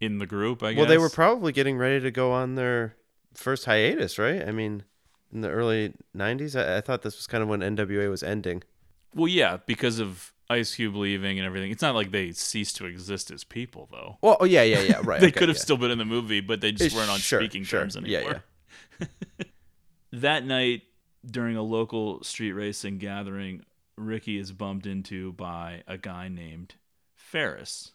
[0.00, 0.62] in the group.
[0.62, 0.78] I guess.
[0.78, 2.96] Well, they were probably getting ready to go on their
[3.34, 4.46] first hiatus, right?
[4.46, 4.82] I mean,
[5.32, 6.56] in the early '90s.
[6.56, 8.62] I, I thought this was kind of when NWA was ending.
[9.14, 11.70] Well, yeah, because of Ice Cube leaving and everything.
[11.70, 14.18] It's not like they ceased to exist as people, though.
[14.22, 15.00] Well, oh yeah, yeah, yeah.
[15.02, 15.20] Right.
[15.20, 15.62] they okay, could have yeah.
[15.62, 17.80] still been in the movie, but they just Uh, weren't on sure, speaking sure.
[17.80, 18.44] terms Yeah, anymore.
[20.12, 20.82] that night,
[21.24, 23.64] during a local street racing gathering,
[23.96, 26.74] Ricky is bumped into by a guy named
[27.14, 27.92] Ferris.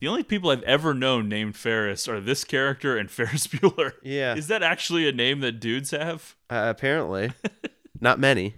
[0.00, 3.92] The only people I've ever known named Ferris are this character and Ferris Bueller.
[4.02, 4.34] Yeah.
[4.34, 6.36] Is that actually a name that dudes have?
[6.48, 7.32] Uh, apparently,
[8.00, 8.54] not many.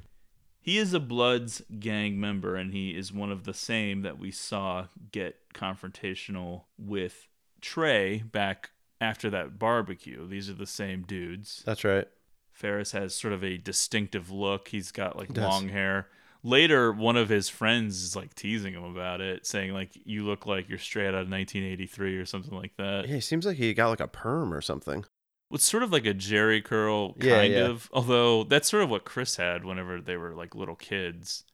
[0.63, 4.31] He is a Bloods gang member, and he is one of the same that we
[4.31, 7.27] saw get confrontational with
[7.61, 10.27] Trey back after that barbecue.
[10.29, 11.65] These are the same dudes.
[11.67, 12.07] That's right.
[12.53, 14.69] Ferris has sort of a distinctive look.
[14.69, 16.07] He's got like long hair.
[16.45, 20.47] Later, one of his friends is like teasing him about it, saying like you look
[20.47, 23.09] like you're straight out of 1983 or something like that.
[23.09, 25.05] Yeah, he seems like he got like a perm or something.
[25.53, 27.67] It's sort of like a Jheri curl, kind Yeah, yeah.
[27.67, 27.91] of.
[27.93, 31.45] Although that's sort of what Chris had whenever they were like little kids.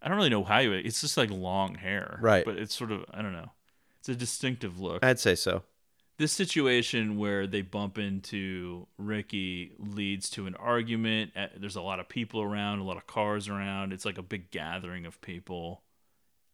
[0.00, 0.72] I don't really know how you.
[0.72, 2.44] It's just like long hair, Right.
[2.44, 3.50] But it's sort of I don't know.
[4.00, 5.04] It's a distinctive look.
[5.04, 5.62] I'd say so.
[6.18, 11.30] This situation where they bump into Ricky leads to an argument.
[11.56, 13.92] There's a lot of people around, a lot of cars around.
[13.92, 15.82] It's like a big gathering of people.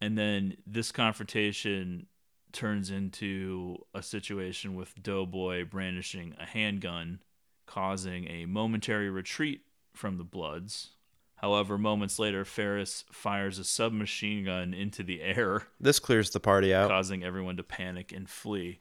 [0.03, 2.07] And then this confrontation
[2.55, 7.21] turns into a situation with Doughboy brandishing a handgun,
[7.67, 10.91] causing a momentary retreat from the Bloods.
[11.37, 16.73] However, moments later, Ferris fires a submachine gun into the air This clears the party
[16.73, 16.89] out.
[16.89, 18.81] causing everyone to panic and flee.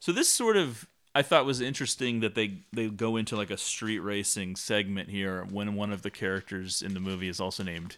[0.00, 3.56] So this sort of I thought was interesting that they they go into like a
[3.56, 7.96] street racing segment here when one of the characters in the movie is also named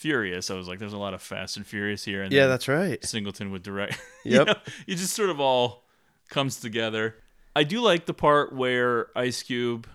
[0.00, 0.50] Furious.
[0.50, 2.22] I was like, there's a lot of Fast and Furious here.
[2.22, 3.04] And Yeah, that's right.
[3.04, 3.98] Singleton would direct.
[4.24, 4.48] Yep.
[4.48, 5.84] you know, it just sort of all
[6.30, 7.16] comes together.
[7.54, 9.86] I do like the part where Ice Cube,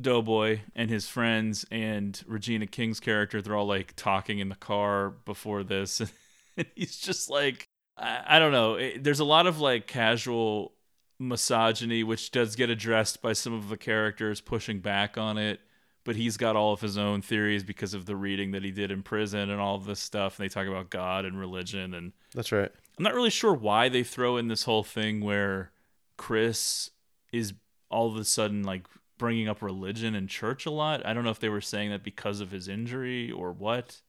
[0.00, 5.10] Doughboy, and his friends and Regina King's character, they're all like talking in the car
[5.24, 6.00] before this.
[6.58, 8.76] And he's just like, I, I don't know.
[8.76, 10.72] It- there's a lot of like casual
[11.18, 15.60] misogyny, which does get addressed by some of the characters pushing back on it.
[16.06, 18.90] But he's got all of his own theories because of the reading that he did
[18.90, 20.38] in prison and all of this stuff.
[20.38, 22.70] And they talk about God and religion and That's right.
[22.96, 25.72] I'm not really sure why they throw in this whole thing where
[26.16, 26.90] Chris
[27.32, 27.52] is
[27.90, 28.86] all of a sudden like
[29.18, 31.04] bringing up religion and church a lot.
[31.04, 34.00] I don't know if they were saying that because of his injury or what.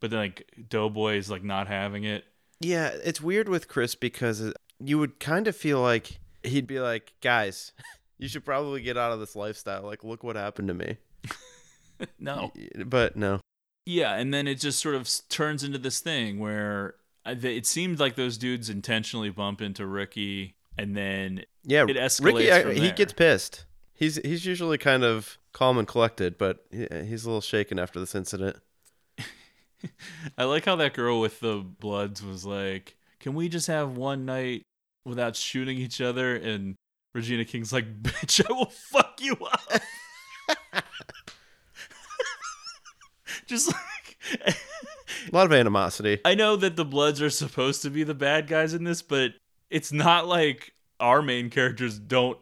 [0.00, 2.24] But then like Doughboy is like not having it.
[2.60, 7.14] Yeah, it's weird with Chris because you would kind of feel like he'd be like,
[7.20, 7.72] guys,
[8.18, 9.82] you should probably get out of this lifestyle.
[9.82, 10.98] Like, look what happened to me.
[12.18, 12.52] No.
[12.86, 13.40] But no.
[13.86, 16.94] Yeah, and then it just sort of turns into this thing where
[17.26, 22.34] uh, it seemed like those dudes intentionally bump into Ricky, and then Yeah, it escalates.
[22.34, 23.64] Ricky, I- he gets pissed.
[23.94, 27.98] He's he's usually kind of calm and collected, but he, he's a little shaken after
[28.00, 28.56] this incident.
[30.38, 34.24] I like how that girl with the bloods was like, "Can we just have one
[34.24, 34.62] night
[35.04, 36.74] without shooting each other?" And
[37.14, 39.82] Regina King's like, "Bitch, I will fuck you up."
[43.52, 44.56] Just like
[45.30, 46.20] A lot of animosity.
[46.24, 49.32] I know that the Bloods are supposed to be the bad guys in this, but
[49.70, 52.38] it's not like our main characters don't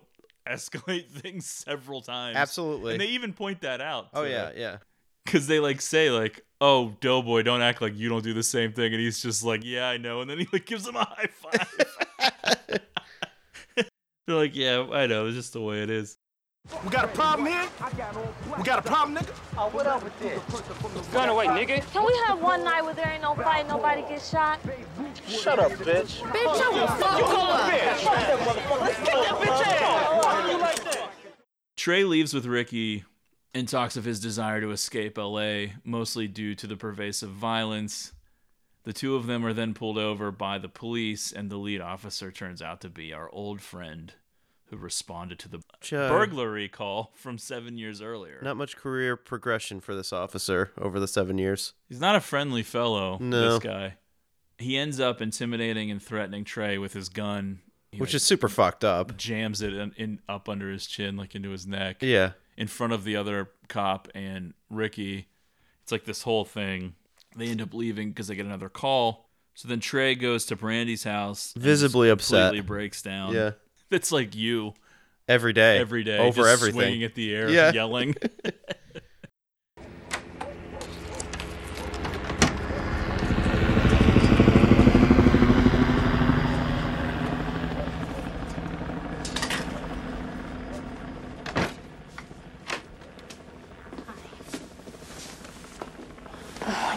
[0.49, 2.37] escalate things several times.
[2.37, 2.93] Absolutely.
[2.93, 4.09] And they even point that out.
[4.15, 4.79] Oh yeah, yeah.
[5.27, 8.73] Cuz they like say like, "Oh, Doughboy, don't act like you don't do the same
[8.73, 11.05] thing." And he's just like, "Yeah, I know." And then he like gives him a
[11.05, 12.81] high five.
[14.27, 15.27] They're like, "Yeah, I know.
[15.27, 16.17] It's just the way it is."
[16.85, 17.69] We got a problem here?
[18.57, 19.35] We got a problem, nigga?
[19.59, 20.41] Oh, what up with this?
[21.09, 21.83] Gun away, nigga.
[21.93, 24.61] Can we have one night where there ain't no fight, nobody gets shot?
[25.29, 26.23] Shut up, bitch.
[26.23, 27.97] Bitch, I will fuck You you call a bitch.
[27.99, 28.81] Fuck that motherfucker.
[28.81, 30.25] Let's get that bitch ass.
[30.25, 31.11] Why you like that?
[31.77, 33.05] Trey leaves with Ricky
[33.53, 38.13] and talks of his desire to escape LA, mostly due to the pervasive violence.
[38.85, 42.31] The two of them are then pulled over by the police, and the lead officer
[42.31, 44.15] turns out to be our old friend
[44.71, 48.41] who responded to the Cha- uh, burglary call from seven years earlier.
[48.43, 51.75] Not much career progression for this officer over the seven years.
[51.89, 53.53] He's not a friendly fellow, No.
[53.55, 53.97] this guy.
[54.59, 57.61] He ends up intimidating and threatening Trey with his gun.
[57.93, 59.17] He, Which like, is super fucked up.
[59.17, 62.03] jams it in, in up under his chin, like into his neck.
[62.03, 62.33] Yeah.
[62.57, 65.27] In front of the other cop and Ricky.
[65.83, 66.95] It's like this whole thing.
[67.35, 69.29] They end up leaving because they get another call.
[69.55, 72.51] So then Trey goes to Brandi's house, Visibly upset.
[72.51, 73.35] completely breaks down.
[73.35, 73.53] Yeah.
[73.91, 74.75] It's like you
[75.29, 75.79] Every day.
[75.79, 76.81] every day, Over just everything.
[76.81, 77.73] swinging at the air, Yeah.
[77.73, 78.15] yelling.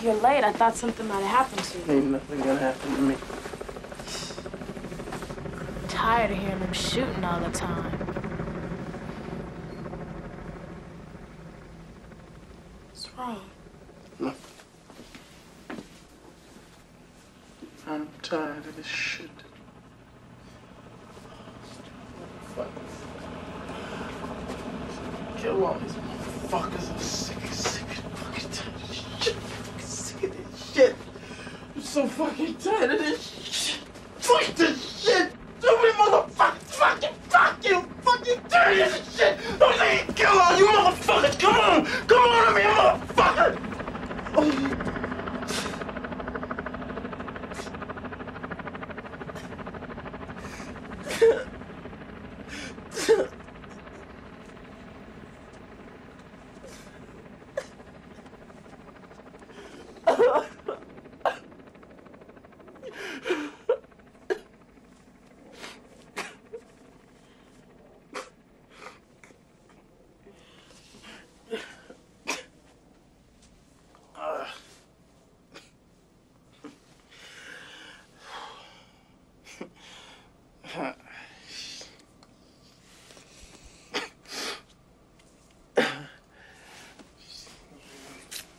[0.02, 0.44] You're late.
[0.44, 1.98] I thought something might have happened to you.
[2.00, 3.16] Ain't nothing gonna happen to me.
[6.04, 7.89] Tired of hearing them shooting all the time.
[12.89, 13.39] What's wrong?
[17.88, 19.30] I'm tired of this shit.
[22.54, 22.68] Fuck.
[25.38, 26.91] Kill all these motherfuckers.
[26.91, 29.36] I'm sick, sick, fucking tired of this shit.
[29.36, 30.95] Fucking sick of this shit.
[31.74, 33.80] I'm so fucking tired of this shit.
[34.18, 35.32] Fuck this shit.
[35.60, 36.58] So many motherfuckers.
[36.76, 37.82] Fucking fuck you.
[38.01, 39.39] Fucking tired of this shit.
[39.58, 41.39] Don't let me kill all you motherfuckers.
[41.39, 41.88] Come on.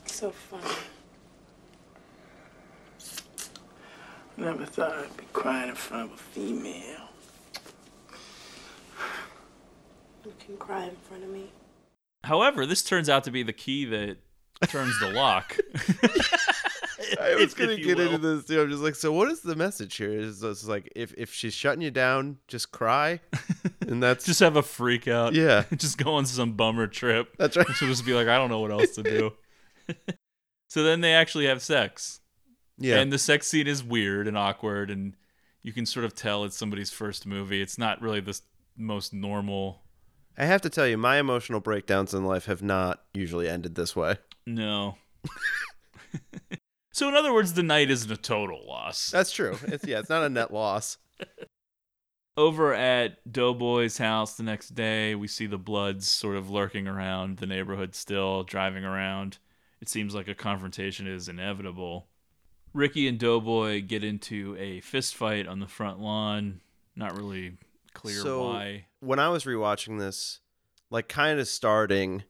[0.07, 0.65] So funny.
[4.77, 7.09] Never thought I'd be crying in front of a female.
[10.25, 11.51] You can cry in front of me.
[12.25, 14.17] However, this turns out to be the key that
[14.69, 15.57] turns the lock.
[17.21, 18.15] I was If gonna you get will.
[18.15, 18.63] into this too.
[18.63, 20.11] I'm just like, so what is the message here?
[20.11, 23.21] Is it's like if if she's shutting you down, just cry,
[23.83, 25.35] and that's just have a freak out.
[25.35, 25.65] Yeah.
[25.77, 27.37] just go on some bummer trip.
[27.39, 27.67] That's right.
[27.75, 29.33] She'll just be like, I don't know what else to do.
[30.69, 32.21] so then they actually have sex.
[32.85, 32.99] Yeah.
[32.99, 35.17] And the sex scene is weird and awkward, and
[35.63, 37.63] you can sort of tell it's somebody's first movie.
[37.63, 38.39] It's not really the
[38.77, 39.81] most normal.
[40.37, 43.97] I have to tell you, my emotional breakdowns in life have not usually ended this
[43.97, 44.17] way.
[44.47, 44.99] No.
[46.93, 49.11] so in other words, the night isn't a total loss.
[49.11, 49.57] That's true.
[49.63, 50.99] It's yeah, it's not a net loss.
[52.37, 57.39] Over at Doughboy's house the next day, we see the Bloods sort of lurking around
[57.39, 59.39] the neighborhood still, driving around.
[59.81, 62.09] It seems like a confrontation is inevitable.
[62.75, 66.61] Ricky and Doughboy get into a fist fight on the front lawn.
[66.97, 67.57] Not really
[67.95, 68.87] clear so why.
[69.01, 70.41] when I was rewatching this,
[70.91, 72.25] like kind of starting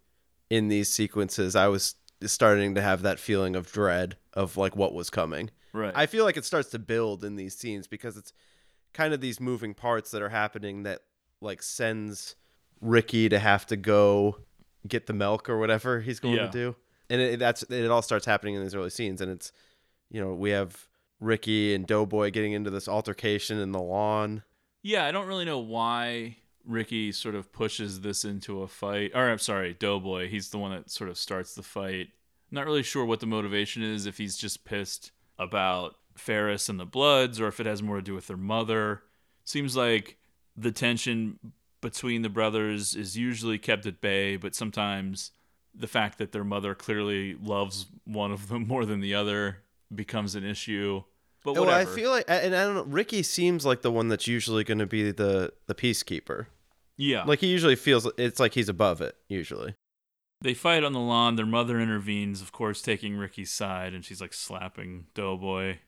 [0.50, 4.94] in these sequences, I was starting to have that feeling of dread of like what
[4.94, 5.50] was coming.
[5.72, 5.92] Right.
[5.94, 8.32] I feel like it starts to build in these scenes because it's
[8.92, 11.00] kind of these moving parts that are happening that
[11.40, 12.36] like sends
[12.80, 14.38] Ricky to have to go
[14.86, 16.46] get the milk or whatever he's going Yeah.
[16.46, 16.76] to do.
[17.10, 19.52] And it, that's it all starts happening in these early scenes and it's
[20.10, 20.88] you know, we have
[21.20, 24.42] Ricky and Doughboy getting into this altercation in the lawn.
[24.82, 26.36] Yeah, I don't really know why
[26.66, 29.12] Ricky sort of pushes this into a fight.
[29.14, 30.28] Or I'm sorry, Doughboy.
[30.28, 32.08] He's the one that sort of starts the fight.
[32.50, 34.06] Not really sure what the motivation is.
[34.06, 38.02] If he's just pissed about Ferris and the Bloods, or if it has more to
[38.02, 39.02] do with their mother.
[39.44, 40.16] Seems like
[40.56, 41.38] the tension
[41.80, 45.32] between the brothers is usually kept at bay, but sometimes
[45.74, 49.63] the fact that their mother clearly loves one of them more than the other
[49.94, 51.02] becomes an issue.
[51.44, 51.90] But oh, Well, whatever.
[51.90, 52.84] I feel like, and I don't know.
[52.84, 56.46] Ricky seems like the one that's usually going to be the the peacekeeper.
[56.96, 57.24] Yeah.
[57.24, 58.08] like he usually feels.
[58.16, 59.16] It's like he's above it.
[59.28, 59.74] Usually,
[60.40, 61.36] They fight on the lawn.
[61.36, 65.78] Their mother intervenes, of course, taking Ricky's side, and she's like slapping Doughboy.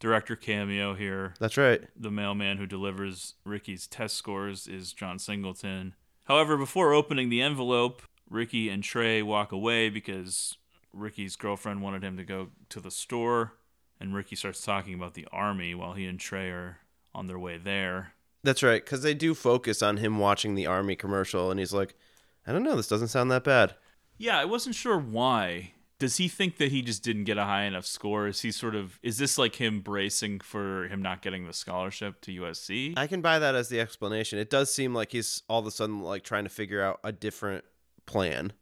[0.00, 1.34] Director cameo here.
[1.40, 1.82] That's right.
[1.96, 5.94] The mailman who delivers Ricky's test scores is John Singleton.
[6.26, 10.56] However, before opening the envelope, Ricky and Trey walk away because
[10.92, 13.54] Ricky's girlfriend wanted him to go to the store,
[14.00, 16.78] and Ricky starts talking about the army while he and Trey are
[17.14, 18.12] on their way there.
[18.44, 18.84] that's right.
[18.84, 21.94] Because they do focus on him watching the army commercial, and he's like,
[22.46, 22.76] "I don't know.
[22.76, 23.74] This doesn't sound that bad."
[24.16, 25.72] Yeah, I wasn't sure why.
[25.98, 28.28] Does he think that he just didn't get a high enough score?
[28.28, 32.20] Is he sort of is this like him bracing for him not getting the scholarship
[32.22, 32.94] to USC?
[32.96, 34.38] I can buy that as the explanation.
[34.38, 37.10] It does seem like he's all of a sudden like trying to figure out a
[37.10, 37.64] different
[38.06, 38.52] plan.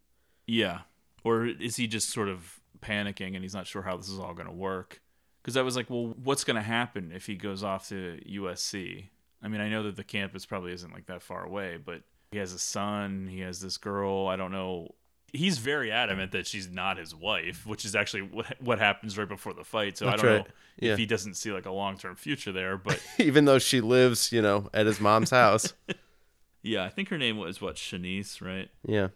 [0.46, 0.80] Yeah.
[1.26, 4.32] Or is he just sort of panicking and he's not sure how this is all
[4.32, 5.00] going to work?
[5.42, 9.08] Because I was like, well, what's going to happen if he goes off to USC?
[9.42, 12.38] I mean, I know that the campus probably isn't like that far away, but he
[12.38, 14.28] has a son, he has this girl.
[14.28, 14.94] I don't know.
[15.32, 19.28] He's very adamant that she's not his wife, which is actually what, what happens right
[19.28, 19.98] before the fight.
[19.98, 20.46] So That's I don't right.
[20.46, 20.92] know Yeah.
[20.92, 22.76] if he doesn't see like a long term future there.
[22.76, 25.72] But Even though she lives, you know, at his mom's house.
[26.62, 28.68] yeah, I think her name was what, Shanice, right?
[28.86, 29.08] Yeah.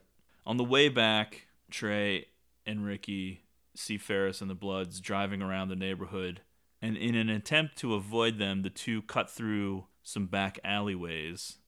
[0.44, 2.26] On the way back, Trey
[2.66, 3.44] and Ricky
[3.74, 6.42] see Ferris and the Bloods driving around the neighborhood,
[6.82, 11.58] and in an attempt to avoid them, the two cut through some back alleyways.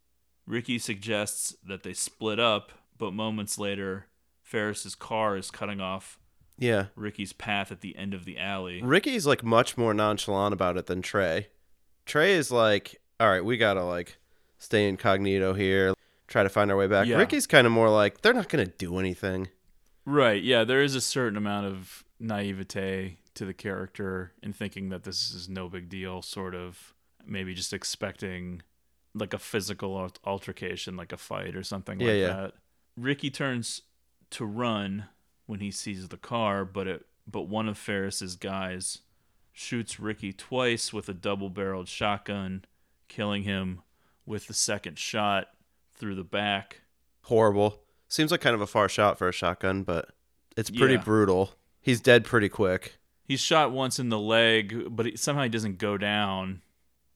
[0.47, 4.07] Ricky suggests that they split up, but moments later,
[4.43, 6.19] Ferris's car is cutting off
[6.59, 6.87] Yeah.
[6.97, 8.83] Ricky's path at the end of the alley.
[8.83, 11.49] Ricky's like much more nonchalant about it than Trey.
[12.07, 14.19] Trey is like, all right, we gotta like
[14.59, 15.95] stay incognito here,
[16.29, 17.07] try to find our way back.
[17.07, 17.17] Yeah.
[17.19, 19.49] Ricky's kind of more like, they're not gonna do anything.
[20.05, 20.43] Right.
[20.43, 25.33] Yeah, there is a certain amount of naivete to the character in thinking that this
[25.33, 28.63] is no big deal, sort of maybe just expecting
[29.15, 32.27] like a physical altercation, like a fight or something Yeah, like yeah.
[32.29, 32.53] that.
[32.97, 33.83] Ricky turns
[34.31, 35.07] to run
[35.47, 38.99] when he sees the car, but it but one of Ferris's guys
[39.53, 42.65] shoots Ricky twice with a double-barreled shotgun,
[43.09, 43.83] killing him
[44.27, 45.49] with the second shot.
[45.95, 46.81] through the back.
[47.23, 47.82] Horrible.
[48.13, 50.11] Seems like kind of a far shot for a shotgun, but
[50.55, 51.03] it's pretty Yeah.
[51.03, 51.55] brutal.
[51.81, 52.99] He's dead pretty quick.
[53.25, 56.61] He's shot once in the leg, but he, somehow he doesn't go down.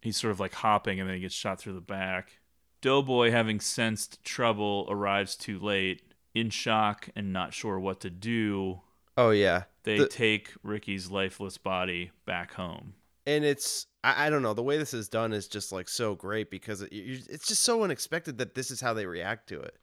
[0.01, 2.39] He's sort of like hopping and then he gets shot through the back.
[2.81, 6.02] Doughboy, having sensed trouble, arrives too late,
[6.35, 8.81] in shock and not sure what to do.
[9.18, 9.64] Oh yeah.
[9.82, 12.94] They The- take Ricky's lifeless body back home.
[13.27, 16.14] and it's I, I don't know the way this is done is just like so
[16.14, 19.60] great because it, you- it's just so unexpected that this is how they react to
[19.60, 19.77] it.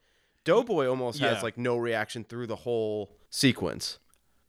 [0.44, 1.34] Doughboy almost Yeah.
[1.34, 4.00] has like no reaction through the whole sequence.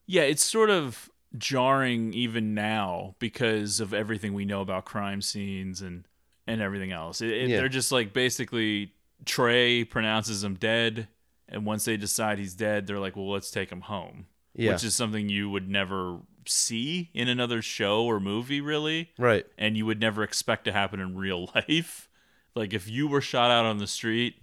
[0.07, 5.81] Yeah, it's sort of jarring even now because of everything we know about crime scenes
[5.83, 6.07] and
[6.47, 7.21] and everything else.
[7.23, 7.57] It, it- Yeah.
[7.59, 8.93] They're just like basically
[9.25, 11.09] Trey pronounces him dead,
[11.49, 14.73] and once they decide he's dead, they're like, "Well, let's take him home," Yeah.
[14.73, 19.11] which is something you would never see in another show or movie, really.
[19.19, 19.47] Right.
[19.57, 22.09] And you would never expect to happen in real life.
[22.55, 24.37] Like if you were shot out on the street.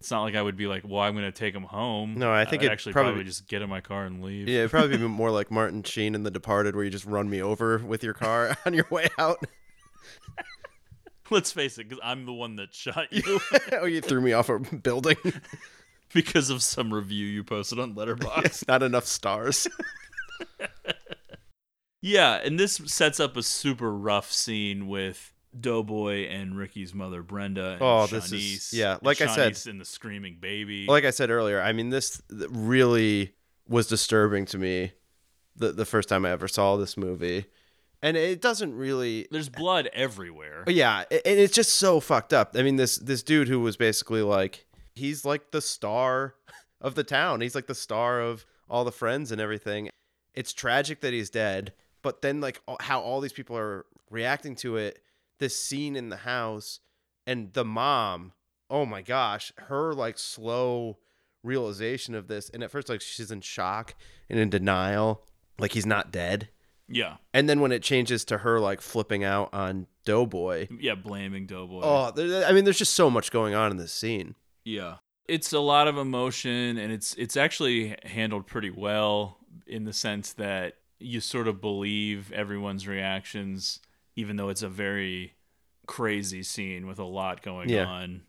[0.00, 2.14] It's not like I would be like, well, I'm going to take him home.
[2.18, 4.46] No, I think I'd it actually probably- probably just get in my car and leave.
[4.48, 7.30] Yeah, it'd probably be more like Martin Sheen in The Departed, where you just run
[7.30, 9.42] me over with your car on your way out.
[11.30, 13.40] Let's face it, because I'm the one that shot you
[13.72, 15.16] oh, you threw me off a building.
[16.14, 18.68] because of some review you posted on Letterboxd.
[18.68, 19.66] not enough stars.
[22.00, 27.72] yeah, and this sets up a super rough scene with Doughboy and Ricky's mother Brenda.
[27.74, 30.86] And Oh, this is- Shanice, yeah, and like I said- in the screaming baby.
[30.86, 33.34] like I said earlier, I mean this really
[33.68, 34.92] was disturbing to me
[35.56, 37.46] the the first time I ever saw this movie.
[38.02, 40.62] And it doesn't really There's blood everywhere.
[40.66, 42.54] But yeah, and it's just so fucked up.
[42.54, 46.34] I mean, this this dude who was basically like he's like the star
[46.80, 47.40] of the town.
[47.40, 49.88] He's like the star of all the friends and everything.
[50.34, 51.72] It's tragic that he's dead,
[52.02, 55.02] but then like how all these people are reacting to it.
[55.38, 56.80] This scene in the house
[57.26, 58.32] and the mom.
[58.68, 60.98] Oh my gosh, her like slow
[61.42, 62.50] realization of this.
[62.50, 63.94] And at first, like she's in shock
[64.28, 65.24] and in denial,
[65.58, 66.48] like he's not dead.
[66.88, 67.16] Yeah.
[67.34, 70.68] And then when it changes to her like flipping out on Doughboy.
[70.78, 71.80] Yeah, blaming Doughboy.
[71.82, 74.34] Oh, there, I mean, there's just so much going on in this scene.
[74.64, 74.96] Yeah.
[75.28, 80.32] It's a lot of emotion and it's it's actually handled pretty well in the sense
[80.34, 83.80] that you sort of believe everyone's reactions
[84.16, 85.34] even though it's a very
[85.86, 87.84] crazy scene with a lot going Yeah.
[87.86, 88.22] on,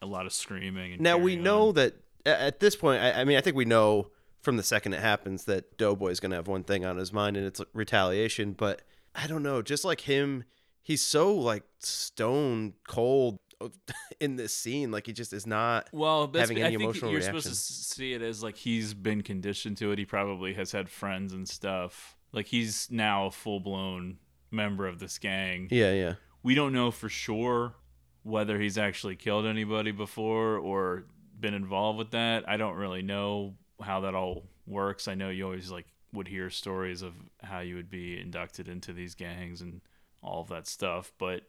[0.00, 1.74] a lot of screaming and Now we know on.
[1.74, 1.94] that
[2.24, 5.44] at this point, I, I mean, I think we know from the second it happens
[5.44, 8.52] that Doughboy's gonna have one thing on his mind, and it's retaliation.
[8.52, 8.82] But
[9.14, 10.44] I don't know, just like him,
[10.82, 13.38] he's so like stone cold
[14.20, 14.90] in this scene.
[14.90, 17.40] Like he just is not well, having I any think emotional you're reaction.
[17.42, 19.98] supposed to see it as like he's been conditioned to it.
[19.98, 22.16] He probably has had friends and stuff.
[22.32, 24.18] Like he's now a full blown
[24.56, 25.68] member of this gang.
[25.70, 26.14] Yeah, yeah.
[26.42, 27.74] we don't know for sure
[28.22, 31.04] whether he's actually killed anybody before or
[31.38, 32.48] been involved with that.
[32.48, 35.06] I don't really know how that all works.
[35.06, 38.92] I know you always like would hear stories of how you would be inducted into
[38.92, 39.80] these gangs and
[40.22, 41.42] all of that stuff, but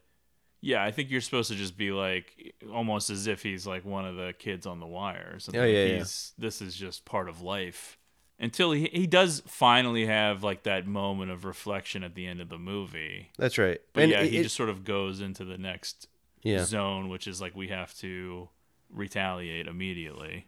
[0.60, 4.04] yeah, I think you're supposed to just be like almost as if he's like one
[4.04, 5.60] of the kids on the wire or something.
[5.60, 5.98] Oh, yeah, yeah.
[5.98, 7.97] he's this is just part of life.
[8.40, 12.48] Until he he does finally have like that moment of reflection at the end of
[12.48, 13.30] the movie.
[13.36, 13.80] That's right.
[13.92, 16.06] But And yeah, it- he it- just sort of goes into the next
[16.42, 16.64] Yeah.
[16.64, 18.48] zone, which is like we have to
[18.90, 20.46] retaliate immediately.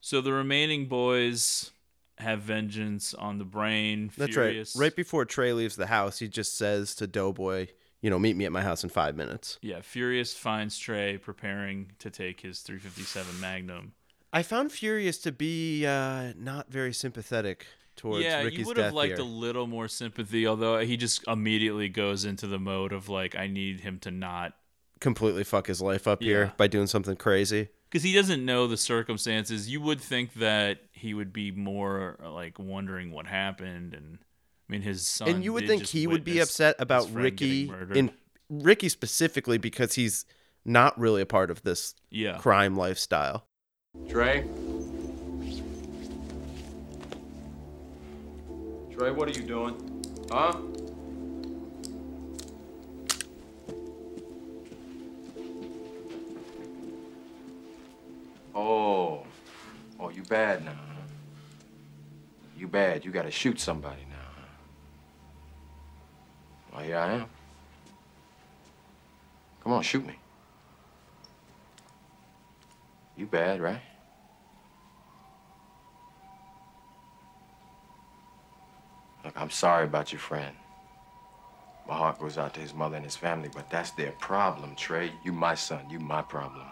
[0.00, 1.72] So the remaining boys
[2.18, 4.10] have vengeance on the brain.
[4.16, 4.82] That's Furious, right.
[4.86, 7.68] Right before Trey leaves the house, he just says to Doughboy,
[8.00, 11.92] "You know, meet me at my house in five minutes." Yeah, Furious finds Trey preparing
[11.98, 13.94] to take his 357 Magnum.
[14.32, 18.94] I found Furious to be uh, not very sympathetic towards yeah, Ricky's you would have
[18.94, 19.26] liked here.
[19.26, 23.46] a little more sympathy, although he just immediately goes into the mode of like, I
[23.46, 24.54] need him to not
[25.00, 26.26] completely fuck his life up Yeah.
[26.28, 27.68] here by doing something crazy.
[27.90, 29.68] because he doesn't know the circumstances.
[29.68, 34.18] You would think that he would be more like wondering what happened, and
[34.68, 35.28] I mean his son.
[35.28, 38.10] and you would think he would be upset about Ricky in
[38.48, 40.24] Ricky specifically because he's
[40.64, 42.38] not really a part of this Yeah.
[42.38, 43.46] crime lifestyle.
[44.08, 44.44] Trey?
[48.94, 49.74] Trey, what are you doing?
[50.30, 50.52] Huh?
[58.54, 59.24] Oh.
[59.98, 60.72] Oh, you bad now.
[60.72, 61.02] huh?
[62.56, 63.04] You bad.
[63.04, 64.16] You gotta shoot somebody now.
[64.36, 64.46] huh?
[66.74, 67.26] Well, here I am.
[69.62, 70.16] Come on, shoot me.
[73.22, 73.80] You bad, right?
[79.24, 80.56] Look, I'm sorry about your friend.
[81.86, 85.12] My heart goes out to his mother and his family, but that's their problem, Trey.
[85.24, 85.88] You my son.
[85.88, 86.66] You my problem.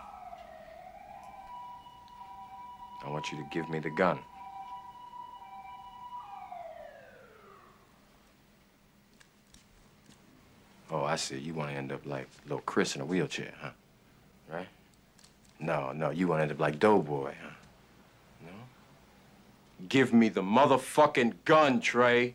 [3.06, 4.18] I want you to give me the gun.
[10.90, 11.38] Oh, I see.
[11.38, 13.70] You want to end up like little Chris in a wheelchair, huh?
[14.52, 14.66] Right?
[15.60, 16.10] No, no.
[16.10, 17.50] You want to end up like Doughboy, huh?
[18.42, 18.52] No?
[19.88, 22.34] Give me the motherfucking gun, Trey.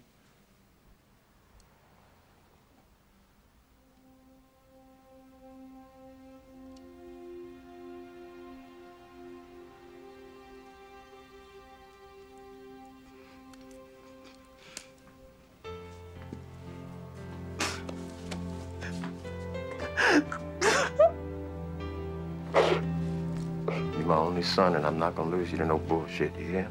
[24.55, 26.69] Son, and I'm not gonna lose you to no bullshit, you hear?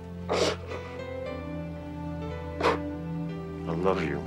[3.68, 4.22] I love you.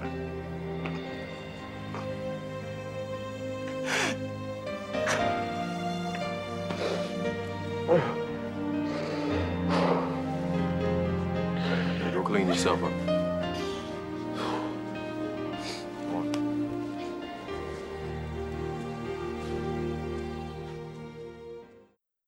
[12.13, 13.16] Go clean yourself up.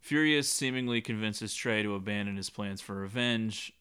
[0.09, 3.73] Furious seemingly convinces Trey to abandon his plans for revenge.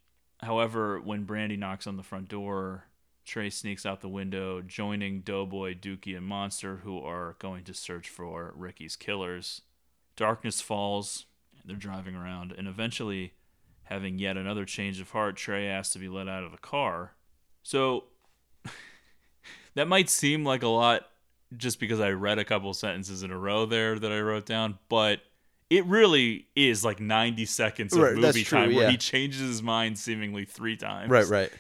[0.43, 2.85] However, when Brandi knocks on the front door,
[3.25, 8.11] Trey sneaks out the window, joining Doughboy, Dookie, and Monster, who are going to search
[8.11, 9.63] for Ricky's killers.
[10.17, 11.25] Darkness falls,
[11.65, 13.33] they're driving around, and eventually,
[13.85, 17.13] having yet another change of heart, Trey asks to be let out of the car.
[17.63, 18.05] So,
[19.75, 21.09] that might seem like a lot
[21.57, 24.79] just because I read a couple sentences in a row there that I wrote down,
[24.91, 25.23] but
[25.71, 28.91] it really is like 90 seconds of Right, movie true, time where yeah.
[28.91, 31.11] he changes his mind seemingly three times.
[31.11, 31.51] Right, right.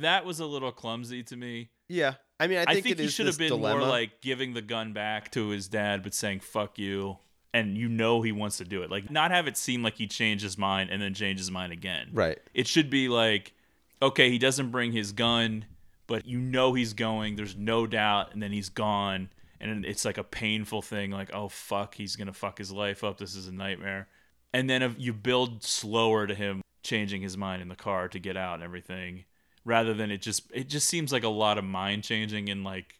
[0.00, 1.70] That was a little clumsy to me.
[1.88, 2.14] Yeah.
[2.40, 3.80] I mean, I think, it he is should have been dilemma.
[3.80, 7.18] more like giving the gun back to his dad, but saying "fuck you,"
[7.52, 8.90] and you know he wants to do it.
[8.90, 11.72] Like, not have it seem like he changed his mind and then changed his mind
[11.72, 12.10] again.
[12.12, 12.38] Right.
[12.54, 13.54] It should be like,
[14.00, 15.64] okay, he doesn't bring his gun,
[16.06, 17.34] but you know he's going.
[17.34, 21.10] There's no doubt, and then he's gone, and it's like a painful thing.
[21.10, 23.18] Like, oh fuck, he's gonna fuck his life up.
[23.18, 24.08] This is a nightmare.
[24.52, 28.18] And then if you build slower to him changing his mind in the car to
[28.18, 29.24] get out and everything,
[29.64, 32.94] rather than it just it just seems like a lot of mind changing in like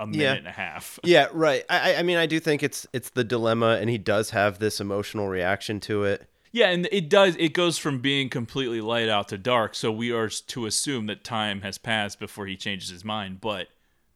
[0.00, 0.34] a minute Yeah.
[0.34, 0.98] and a half.
[1.04, 1.64] yeah, right.
[1.70, 4.58] I, I- I mean, I do think it's it's the dilemma, and he does have
[4.58, 6.28] this emotional reaction to it.
[6.52, 7.34] Yeah, and it does.
[7.36, 9.74] It goes from being completely light out to dark.
[9.74, 13.40] So we are to assume that time has passed before he changes his mind.
[13.40, 13.66] But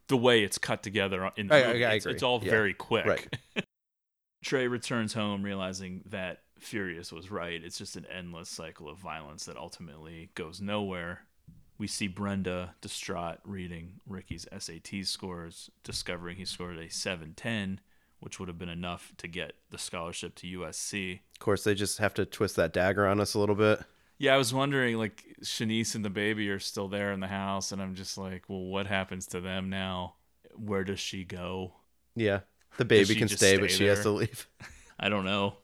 [0.08, 2.14] the way it's cut together in the I- I- movie, I it's, agree.
[2.14, 2.50] it's all Yeah.
[2.50, 3.06] very quick.
[3.06, 3.38] Right.
[4.44, 7.62] Trey returns home realizing that Furious was right.
[7.62, 11.22] It's just an endless cycle of violence that ultimately goes nowhere.
[11.76, 17.80] We see Brenda distraught reading Ricky's SAT scores, discovering he scored a 710,
[18.20, 21.20] which would have been enough to get the scholarship to USC.
[21.32, 23.80] Of course, they just have to twist that dagger on us a little bit.
[24.18, 27.70] Yeah, I was wondering, like, Shanice and the baby are still there in the house,
[27.72, 30.14] and I'm just like, well, what happens to them now?
[30.56, 31.74] Where does she go?
[32.16, 32.40] Yeah,
[32.78, 34.48] the baby can just stay, but she has to leave.
[34.98, 35.58] I don't know.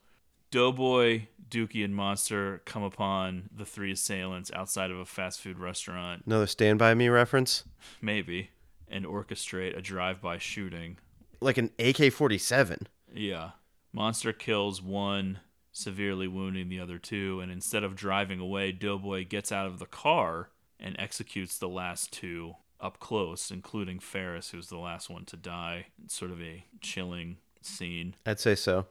[0.52, 6.22] Doughboy, Dookie, and Monster come upon the three assailants outside of a fast food restaurant,
[6.26, 7.64] Another Stand By Me reference,
[8.00, 8.50] maybe,
[8.88, 10.98] and orchestrate a drive-by shooting.
[11.40, 12.86] like an AK forty seven.
[13.12, 13.50] Yeah.
[13.92, 15.40] Monster kills one,
[15.74, 19.86] severely wounding the other two, and instead of driving away, Doughboy gets out of the
[19.86, 20.48] car
[20.80, 25.86] and executes the last two up close, including Ferris, who's the last one to die.
[26.02, 28.14] It's sort of a chilling scene.
[28.24, 28.86] I'd say so.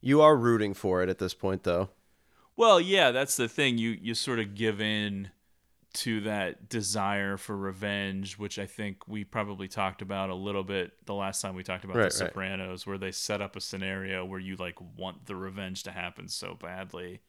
[0.00, 1.88] You are rooting for it at this point, though.
[2.54, 3.78] Well, yeah, that's the thing.
[3.78, 5.30] You you sort of give in
[5.96, 10.92] to that desire for revenge, which I think we probably talked about a little bit
[11.06, 12.30] the last time we talked about Right, The right.
[12.30, 16.28] Sopranos, where they set up a scenario where you like want the revenge to happen
[16.28, 17.20] so badly.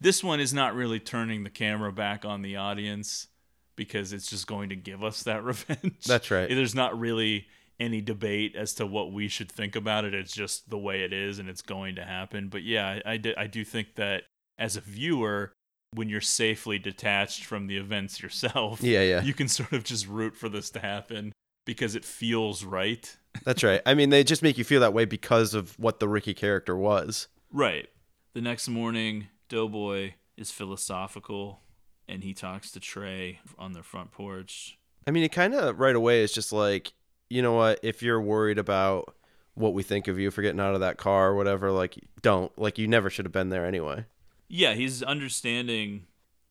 [0.00, 3.28] This one is not really turning the camera back on the audience
[3.76, 6.04] because it's just going to give us that revenge.
[6.04, 6.48] That's right.
[6.48, 7.46] There's not really
[7.78, 10.14] any debate as to what we should think about it.
[10.14, 12.48] It's just the way it is, and it's going to happen.
[12.48, 14.24] But yeah, I, I, do, I do think that
[14.58, 15.52] as a viewer,
[15.92, 19.22] when you're safely detached from the events yourself, Yeah, yeah.
[19.22, 21.32] you can sort of just root for this to happen
[21.64, 23.16] because it feels right.
[23.44, 23.80] That's right.
[23.86, 26.76] I mean, they just make you feel that way because of what the Ricky character
[26.76, 27.28] was.
[27.52, 27.88] Right.
[28.34, 31.60] The next morning, Doughboy is philosophical
[32.08, 34.78] and he talks to Trey on their front porch.
[35.06, 36.92] I mean, it kind of right away is just like,
[37.30, 37.80] you know what?
[37.82, 39.14] If you're worried about
[39.54, 42.56] what we think of you for getting out of that car or whatever, like, don't.
[42.58, 44.04] Like, you never should have been there anyway.
[44.48, 46.06] Yeah, he's understanding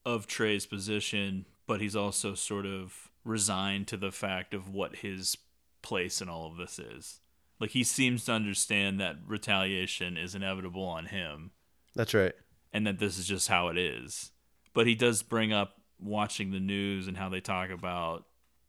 [0.05, 5.37] of Trey's position, but he's also sort of resigned to the fact of what his
[5.81, 7.19] place in all of this is.
[7.59, 11.51] Like he seems to understand that retaliation is inevitable on him.
[11.95, 12.33] That's right.
[12.73, 14.31] and that this is just how it is.
[14.73, 18.25] But he does bring up watching the news and how they talk about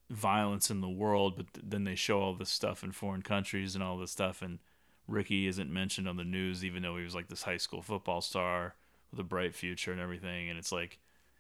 [0.09, 3.83] violence in the world, but then they show all this stuff in foreign countries and
[3.83, 4.61] all this stuff, and
[5.09, 8.21] Ricky isn't mentioned on the news, even though he was like this high school football
[8.21, 8.77] star
[9.11, 10.49] with a bright future and everything.
[10.51, 10.99] And it's like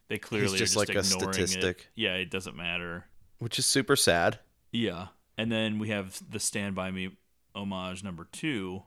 [0.08, 1.86] they clearly just are like a just ignoring it.
[1.94, 3.06] Yeah, it doesn't matter.
[3.38, 4.38] which is super sad.
[4.72, 5.08] Yeah.
[5.38, 7.10] And then we have the Stand By Me
[7.54, 8.82] homage number two,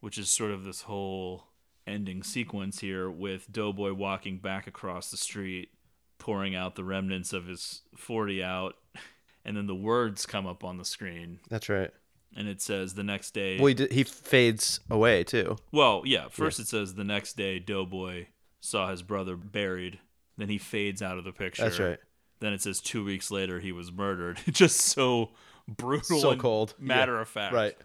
[0.00, 1.46] which is sort of this whole
[1.86, 5.70] ending sequence here with Doughboy walking back across the street,
[6.18, 8.76] pouring out the remnants of his 40 out,
[9.44, 11.40] and then the words come up on the screen.
[11.48, 11.90] That's right.
[12.34, 13.58] And it says the next day.
[13.58, 15.56] Well, he, d- he fades away too.
[15.70, 16.28] Well, yeah.
[16.30, 18.26] First it says the next day Doughboy
[18.60, 19.98] saw his brother buried.
[20.38, 21.62] Then he fades out of the picture.
[21.62, 21.98] That's right.
[22.40, 24.40] Then it says two weeks later he was murdered.
[24.50, 25.30] Just so
[25.68, 26.74] brutal, So cold.
[26.78, 27.54] matter Yeah, of fact.
[27.54, 27.76] right.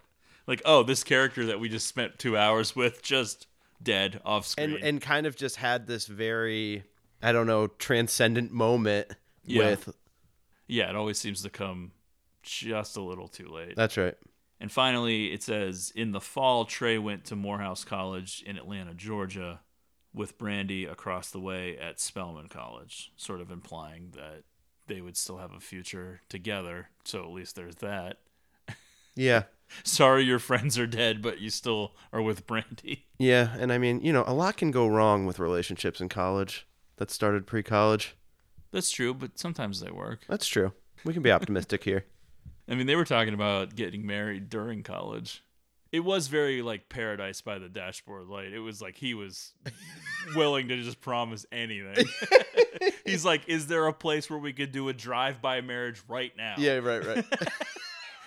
[0.46, 3.46] Like, oh, this character that we just spent two hours with just
[3.82, 4.72] dead off screen.
[4.76, 6.84] and and kind of just had this very
[7.22, 9.08] I don't know transcendent moment
[9.44, 9.66] Yeah.
[9.70, 9.94] with
[10.66, 11.92] yeah, it always seems to come
[12.42, 13.76] just a little too late.
[13.76, 14.14] that's right.
[14.60, 19.60] And finally, it says in the fall, Trey went to Morehouse College in Atlanta, Georgia,
[20.12, 24.42] with Brandi across the way at Spelman College, sort of implying that
[24.88, 26.88] they would still have a future together.
[27.04, 28.18] So at least there's that.
[29.14, 29.44] Yeah.
[29.84, 33.02] Sorry your friends are dead, but you still are with Brandi.
[33.18, 36.66] Yeah, and I mean, you know, a lot can go wrong with relationships in college
[36.96, 38.16] that started pre-college.
[38.70, 40.20] That's true, but sometimes they work.
[40.28, 40.72] That's true.
[41.04, 42.04] We can be optimistic here.
[42.68, 45.42] I mean, they were talking about getting married during college.
[45.90, 48.52] It was very like paradise by the dashboard light.
[48.52, 49.54] It was like he was
[50.36, 52.04] willing to just promise anything.
[53.06, 56.56] He's like, "Is there a place where we could do a drive-by marriage right now?"
[56.58, 57.24] Yeah, right, right.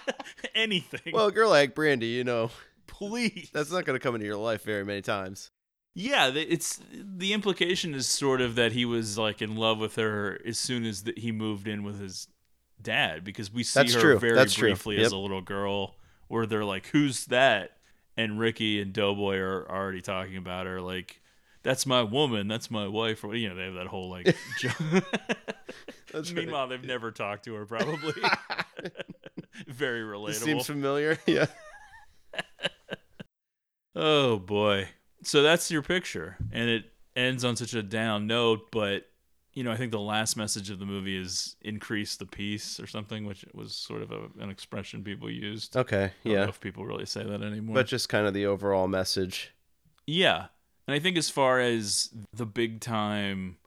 [0.55, 1.13] anything.
[1.13, 2.51] well, a girl like Brandi, you know,
[2.87, 3.49] please.
[3.53, 5.51] That's not going to come into your life very many times.
[5.95, 9.95] Yeah, the- it's the implication is sort of that he was like in love with
[9.95, 12.27] her as soon as that he moved in with his
[12.83, 14.19] dad because we see That's her true.
[14.19, 15.95] very That's briefly as a little girl
[16.27, 17.77] where they're like, "Who's that?"
[18.15, 21.21] and Ricky and Doughboy are already talking about her like,
[21.63, 22.47] "That's my woman.
[22.47, 24.35] That's my wife." Or you know, they have that whole like.
[24.59, 24.73] joke.
[26.33, 28.13] Meanwhile, they've never talked to her probably.
[29.67, 30.27] very relatable.
[30.27, 31.17] This seems familiar.
[31.25, 31.47] Yeah.
[33.95, 34.89] Oh boy.
[35.23, 36.37] So that's your picture.
[36.51, 36.85] And it
[37.15, 39.07] ends on such a down note, but
[39.53, 42.87] you know, I think the last message of the movie is increase the peace or
[42.87, 45.77] something, which was sort of a, an expression people used.
[45.77, 46.43] Okay, I don't yeah.
[46.43, 47.75] know if people really say that anymore.
[47.75, 49.53] But just kind of the overall message.
[50.07, 50.47] Yeah.
[50.87, 53.57] And I think as far as the big time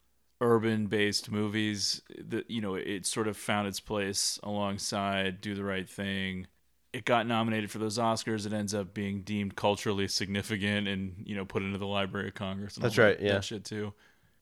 [0.41, 5.65] urban based movies, that you know, it sort of found its place alongside Do the
[5.65, 6.47] Right Thing.
[6.93, 8.47] It got nominated for those Oscars.
[8.47, 12.35] It ends up being deemed culturally significant and, you know, put into the Library of
[12.35, 13.33] Congress and That's all that- right, yeah.
[13.35, 13.93] that shit too.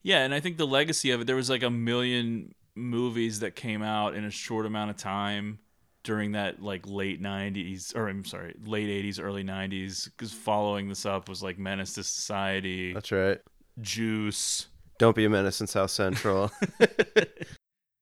[0.04, 3.56] Yeah, and I think the legacy of it, there was like a million movies that
[3.56, 5.58] came out in a short amount of time
[6.02, 11.06] during that like late 90s or I'm sorry, late 80s, early 90s cuz following this
[11.06, 12.92] up was like Menace to Society.
[12.92, 13.40] That's right.
[13.80, 14.66] Juice.
[14.98, 16.52] Don't be a menace in South Central.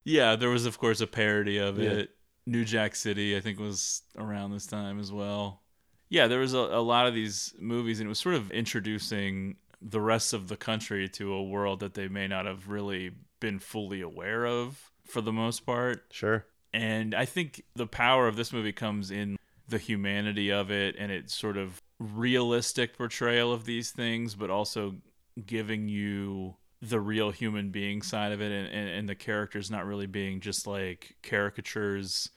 [0.04, 1.90] Yeah, there was of course a parody of Yeah.
[1.90, 2.10] it.
[2.44, 5.62] New Jack City I think was around this time as well.
[6.08, 9.56] Yeah, there was a, a lot of these movies and it was sort of introducing
[9.82, 13.10] the rest of the country to a world that they may not have really
[13.40, 16.04] been fully aware of for the most part.
[16.10, 16.46] Sure.
[16.72, 19.36] And I think the power of this movie comes in
[19.68, 24.96] the humanity of it and its sort of realistic portrayal of these things, but also
[25.44, 29.86] giving you the real human being side of it and, and, and the characters not
[29.86, 32.30] really being just like caricatures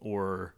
[0.00, 0.54] or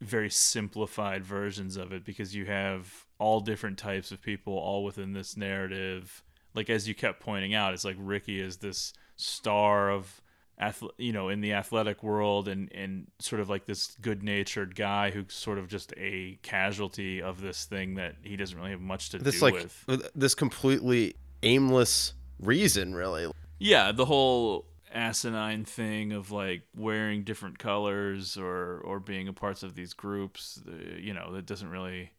[0.00, 5.12] very simplified versions of it because you have all different types of people all within
[5.12, 6.22] this narrative
[6.54, 10.20] like as you kept pointing out it's like ricky is this star of
[10.98, 15.34] you know in the athletic world and and sort of like this good-natured guy who's
[15.34, 19.18] sort of just a casualty of this thing that he doesn't really have much to
[19.18, 23.30] this do like with this completely aimless reason, really.
[23.58, 29.62] Yeah, the whole asinine thing of like wearing different colors or or being a parts
[29.62, 32.10] of these groups, uh, you know, that doesn't really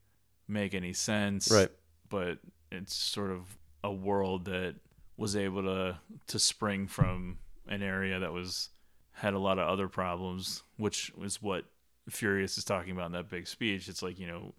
[0.47, 1.51] make any sense.
[1.51, 1.72] Right.
[2.09, 2.39] But
[2.72, 4.76] it's sort of a world that
[5.17, 5.97] was able to
[6.27, 8.69] to spring from an area that was
[9.13, 11.65] had a lot of other problems, which is what
[12.09, 13.88] Furious is talking about in that big speech.
[13.88, 14.53] It's like, you know,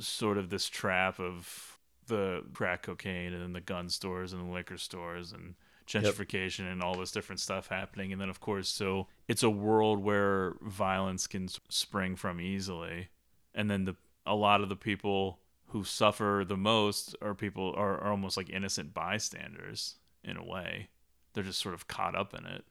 [0.00, 4.52] sort of this trap of the crack cocaine and then the gun stores and the
[4.52, 5.54] liquor stores and
[5.86, 10.02] gentrification and all this different stuff happening and then of course so it's a world
[10.02, 13.08] where violence can spring from easily
[13.54, 13.96] and then the
[14.28, 18.48] a lot of the people who suffer the most are people are, are almost like
[18.50, 20.88] innocent bystanders in a way.
[21.34, 22.64] They're just sort of caught up in it,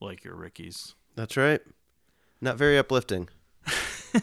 [0.00, 0.94] like your Rickies.
[1.14, 1.60] That's right.
[2.40, 3.28] Not very uplifting.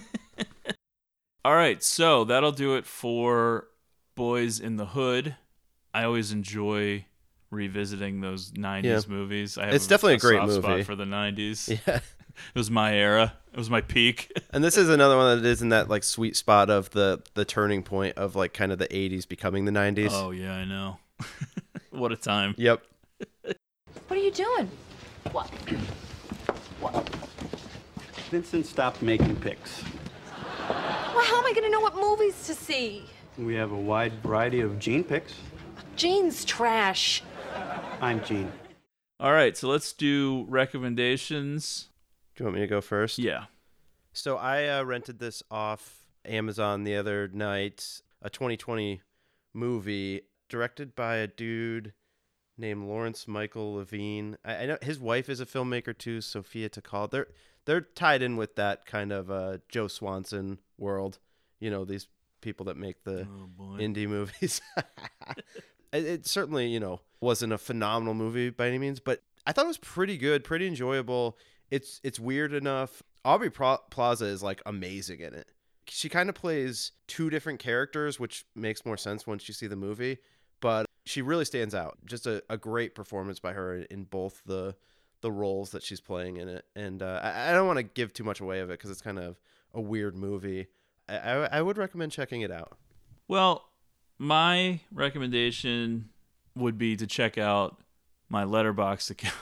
[1.44, 3.68] All right, so that'll do it for
[4.18, 5.36] Boyz n the Hood.
[5.94, 7.06] I always enjoy
[7.52, 9.02] revisiting those '90s Yeah.
[9.08, 9.58] movies.
[9.58, 10.84] I have It's definitely a great soft spot movie.
[10.84, 11.80] for the '90s.
[11.88, 12.00] Yeah.
[12.54, 13.34] It was my era.
[13.52, 14.32] It was my peak.
[14.52, 17.44] And this is another one that is in that like sweet spot of the the
[17.44, 20.12] turning point of like kind of the 80s becoming the 90s.
[20.12, 21.00] Oh yeah, I know.
[21.90, 22.56] what a time.
[22.58, 22.82] Yep.
[24.08, 24.70] What are you doing?
[25.32, 25.50] What?
[26.80, 27.10] What?
[28.30, 29.84] Vincent stopped making pics.
[30.70, 33.06] Well, how am I going to know what movies to see?
[33.38, 35.34] We have a wide variety of Gene pics.
[35.96, 37.24] Gene's trash.
[38.02, 38.52] I'm Gene.
[39.20, 41.88] All right, so let's do recommendations.
[42.36, 43.18] Do you want me to go first?
[43.18, 43.46] Yeah.
[44.12, 49.02] So I uh, rented this off Amazon the other night, a 2020
[49.54, 51.94] movie directed by a dude
[52.58, 54.38] named Lawrence Michael Levine.
[54.44, 57.10] I, I know his wife is a filmmaker too, Sophia Takal.
[57.10, 57.28] They're
[57.66, 61.20] they're tied in with that kind of uh, Joe Swanberg world.
[61.60, 62.08] You know these
[62.42, 63.78] people that make the boy.
[63.80, 64.62] indie movies.
[65.94, 69.66] it, it certainly you know wasn't a phenomenal movie by any means, but I thought
[69.66, 71.38] it was pretty good, pretty enjoyable.
[71.72, 73.04] It's it's weird enough.
[73.24, 75.48] Aubrey Plaza is like amazing in it.
[75.88, 79.76] She kind of plays two different characters, which makes more sense once you see the
[79.76, 80.18] movie.
[80.62, 81.98] But she really stands out.
[82.06, 84.76] Just a, a great performance by her in both the
[85.22, 86.66] the roles that she's playing in it.
[86.76, 89.02] And uh, I, I don't want to give too much away of it because it's
[89.02, 89.40] kind of
[89.74, 90.68] a weird movie.
[91.10, 92.78] I, I, I would recommend checking it out.
[93.28, 93.70] Well,
[94.18, 96.10] my recommendation
[96.56, 97.82] would be to check out
[98.30, 99.36] my Letterboxd account.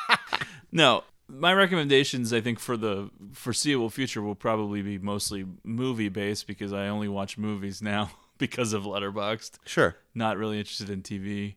[0.72, 6.46] no, my recommendations I think for the foreseeable future will probably be mostly movie based
[6.46, 9.58] because I only watch movies now because of Letterboxd.
[9.64, 9.96] Sure.
[10.14, 11.54] Not really interested in TV.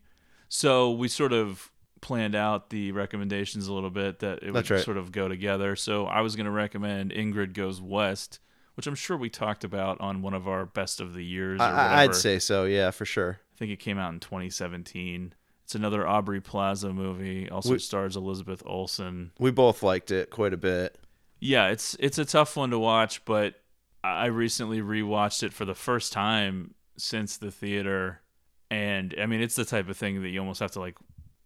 [0.50, 1.72] So we sort of
[2.02, 4.84] planned out the recommendations a little bit that it would right.
[4.84, 5.76] sort of go together.
[5.76, 8.40] So I was going to recommend Ingrid Goes West,
[8.76, 11.64] which I'm sure we talked about on one of our best of the years or
[11.64, 12.04] I.
[12.04, 12.66] I'd say so.
[12.66, 13.40] Yeah, for sure.
[13.56, 15.34] I think it came out in 2017.
[15.74, 17.50] It's another Aubrey Plaza movie.
[17.50, 19.32] Also We- stars Elizabeth Olsen.
[19.40, 21.00] We both liked it quite a bit.
[21.40, 23.56] Yeah, it's it's a tough one to watch, but
[24.04, 28.22] I recently rewatched it for the first time since the theater,
[28.70, 30.96] and I mean it's the type of thing that you almost have to like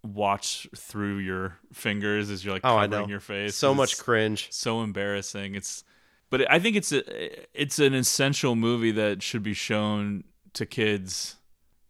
[0.04, 3.08] watch through your fingers as you're like Oh, I covering know.
[3.10, 3.56] your face.
[3.56, 4.48] So much cringe.
[4.52, 5.56] so embarrassing.
[5.56, 5.86] It's,
[6.30, 7.02] but I think it's a
[7.60, 11.38] it's an essential movie that should be shown to kids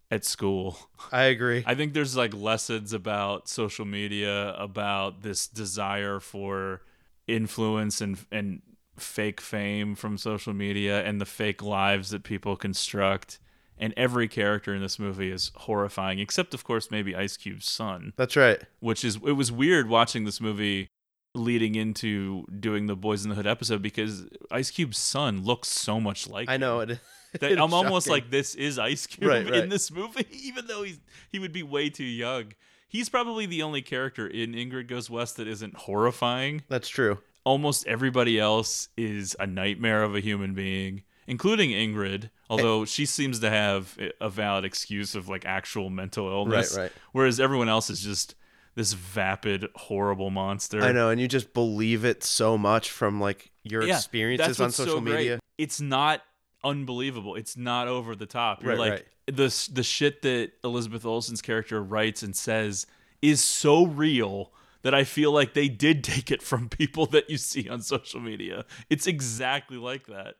[0.10, 0.78] at school.
[1.12, 1.64] I agree.
[1.66, 6.82] I think there's like lessons about social media, about this desire for
[7.28, 8.62] influence and and
[8.96, 13.40] fake fame from social media and the fake lives that people construct.
[13.80, 18.14] And every character in this movie is horrifying, except of course maybe Ice Cube's son.
[18.16, 18.60] That's right.
[18.80, 20.88] Which is it was weird watching this movie
[21.36, 26.00] leading into doing the Boyz n the Hood episode because Ice Cube's son looks so
[26.00, 27.00] much like I know him it.
[27.42, 28.24] that It's I'm almost shocking.
[28.24, 31.00] like this is Ice Cube Right, in this movie, even though he's
[31.32, 32.54] he would be way too young.
[32.90, 36.64] He's probably the only character in Ingrid Goes West that isn't horrifying.
[36.70, 37.18] That's true.
[37.44, 42.30] Almost everybody else is a nightmare of a human being, including Ingrid.
[42.50, 46.84] Although she seems to have a valid excuse of like actual mental illness, right.
[46.84, 46.92] right.
[47.12, 48.36] Whereas everyone else is just
[48.76, 50.82] this vapid, horrible monster.
[50.82, 54.72] I know, and you just believe it so much from like your Yeah, experiences on
[54.72, 55.40] social so media.
[55.58, 56.22] It's not
[56.64, 57.36] unbelievable.
[57.36, 58.62] It's not over the top.
[58.64, 59.06] You're Right, like right.
[59.28, 62.86] the the shit that Elizabeth Olsen's character writes and says
[63.22, 64.52] is so real
[64.84, 68.20] that I feel like they did take it from people that you see on social
[68.20, 68.66] media.
[68.90, 70.36] It's exactly like that.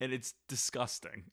[0.00, 1.24] And it's disgusting.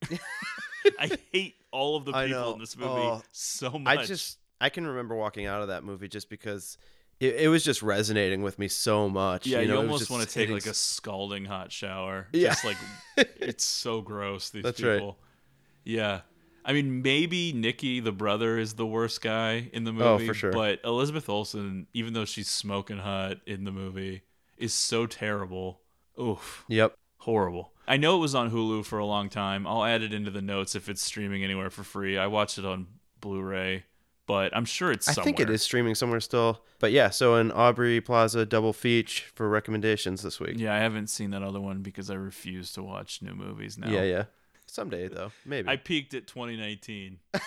[0.98, 3.98] I hate all of the people in this movie Oh, so much.
[3.98, 6.78] I just I can remember walking out of that movie just because
[7.20, 9.46] it, it was just resonating with me so much.
[9.46, 12.28] Yeah, you, know, was almost want to take hitting like a scalding hot shower.
[12.32, 12.48] Yeah.
[12.48, 12.76] Just like
[13.16, 14.50] it's so gross.
[14.50, 14.94] These That's right.
[14.94, 15.18] people.
[15.84, 16.22] Yeah.
[16.64, 20.24] I mean, maybe Nikki, the brother, is the worst guy in the oh, movie.
[20.24, 20.52] Oh, for sure.
[20.52, 24.22] But Elizabeth Olsen, even though she's smoking hot in the movie,
[24.56, 25.80] is so terrible.
[26.20, 26.64] Oof.
[26.68, 26.94] Yep.
[27.18, 27.72] Horrible.
[27.88, 29.66] I know it was on Hulu for a long time.
[29.66, 32.16] I'll add it into the notes if it's streaming anywhere for free.
[32.16, 32.86] I watched it on
[33.20, 33.84] Blu-ray,
[34.30, 36.62] but I'm sure it's I think it is streaming somewhere still.
[36.78, 40.54] But yeah, so an Aubrey Plaza double feature for recommendations this week.
[40.56, 43.90] Yeah, I haven't seen that other one because I refuse to watch new movies now.
[43.90, 44.24] Yeah, yeah.
[44.66, 45.68] Someday though, maybe.
[45.68, 47.18] I peaked at 2019.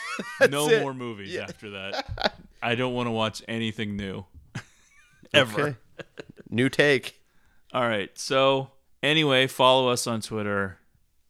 [0.49, 0.81] No it.
[0.81, 1.43] more movies Yeah.
[1.43, 2.35] after that.
[2.61, 4.25] I don't want to watch anything new.
[5.33, 5.77] Ever.
[6.49, 7.21] New take.
[7.73, 8.11] All right.
[8.19, 10.79] So, anyway, follow us on Twitter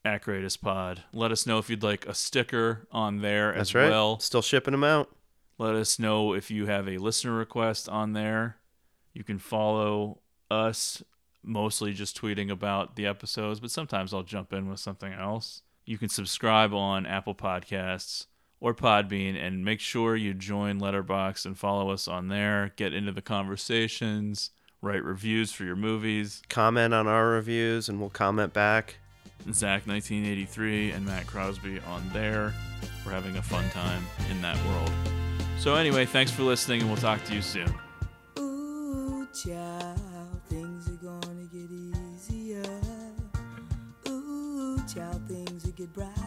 [0.04, 1.04] at Greatest Pod.
[1.14, 3.90] Let us know if you'd like a sticker on there That's as right.
[3.90, 4.20] well.
[4.20, 5.10] Still shipping them out.
[5.58, 8.58] Let us know if you have a listener request on there.
[9.14, 10.20] You can follow
[10.50, 11.04] us,
[11.44, 15.62] mostly just tweeting about the episodes, but sometimes I'll jump in with something else.
[15.86, 18.26] You can subscribe on Apple Podcasts
[18.60, 22.72] or Podbean and make sure you join Letterboxd and follow us on there.
[22.78, 24.52] Get into the conversations,
[24.82, 26.42] write reviews for your movies.
[26.50, 28.96] Comment on our reviews and we'll comment back.
[29.52, 32.54] Zach 1983 and Matt Crosby on there.
[33.06, 35.23] We're having a fun time in that world.
[35.64, 37.74] So anyway, thanks for listening and we'll talk to you soon.
[38.38, 42.62] Ooh, child, things are gonna get easier.
[44.10, 46.23] Ooh, child, things get.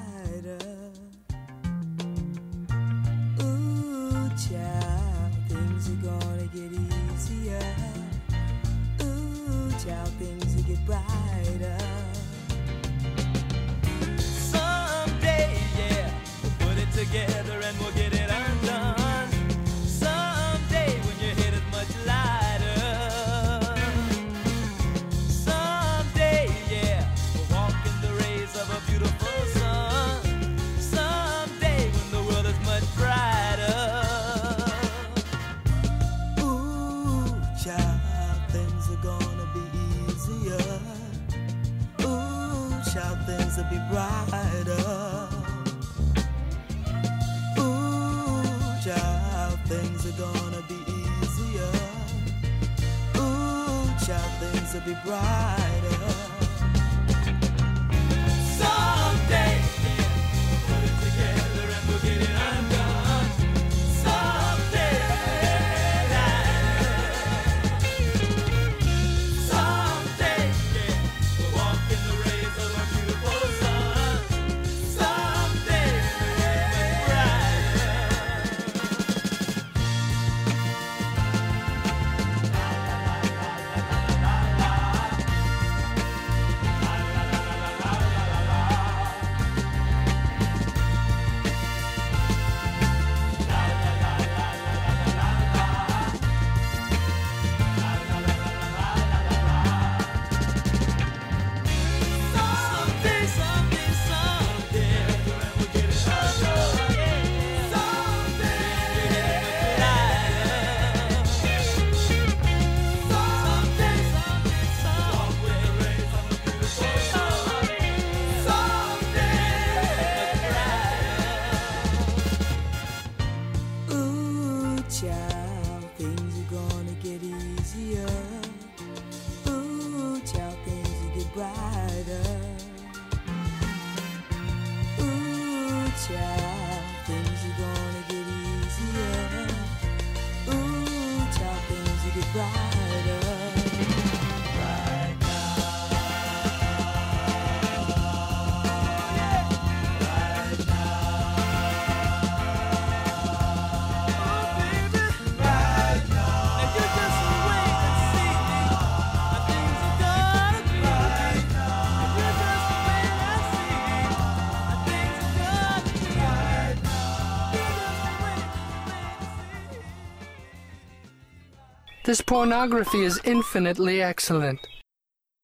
[172.07, 174.61] This pornography is infinitely excellent.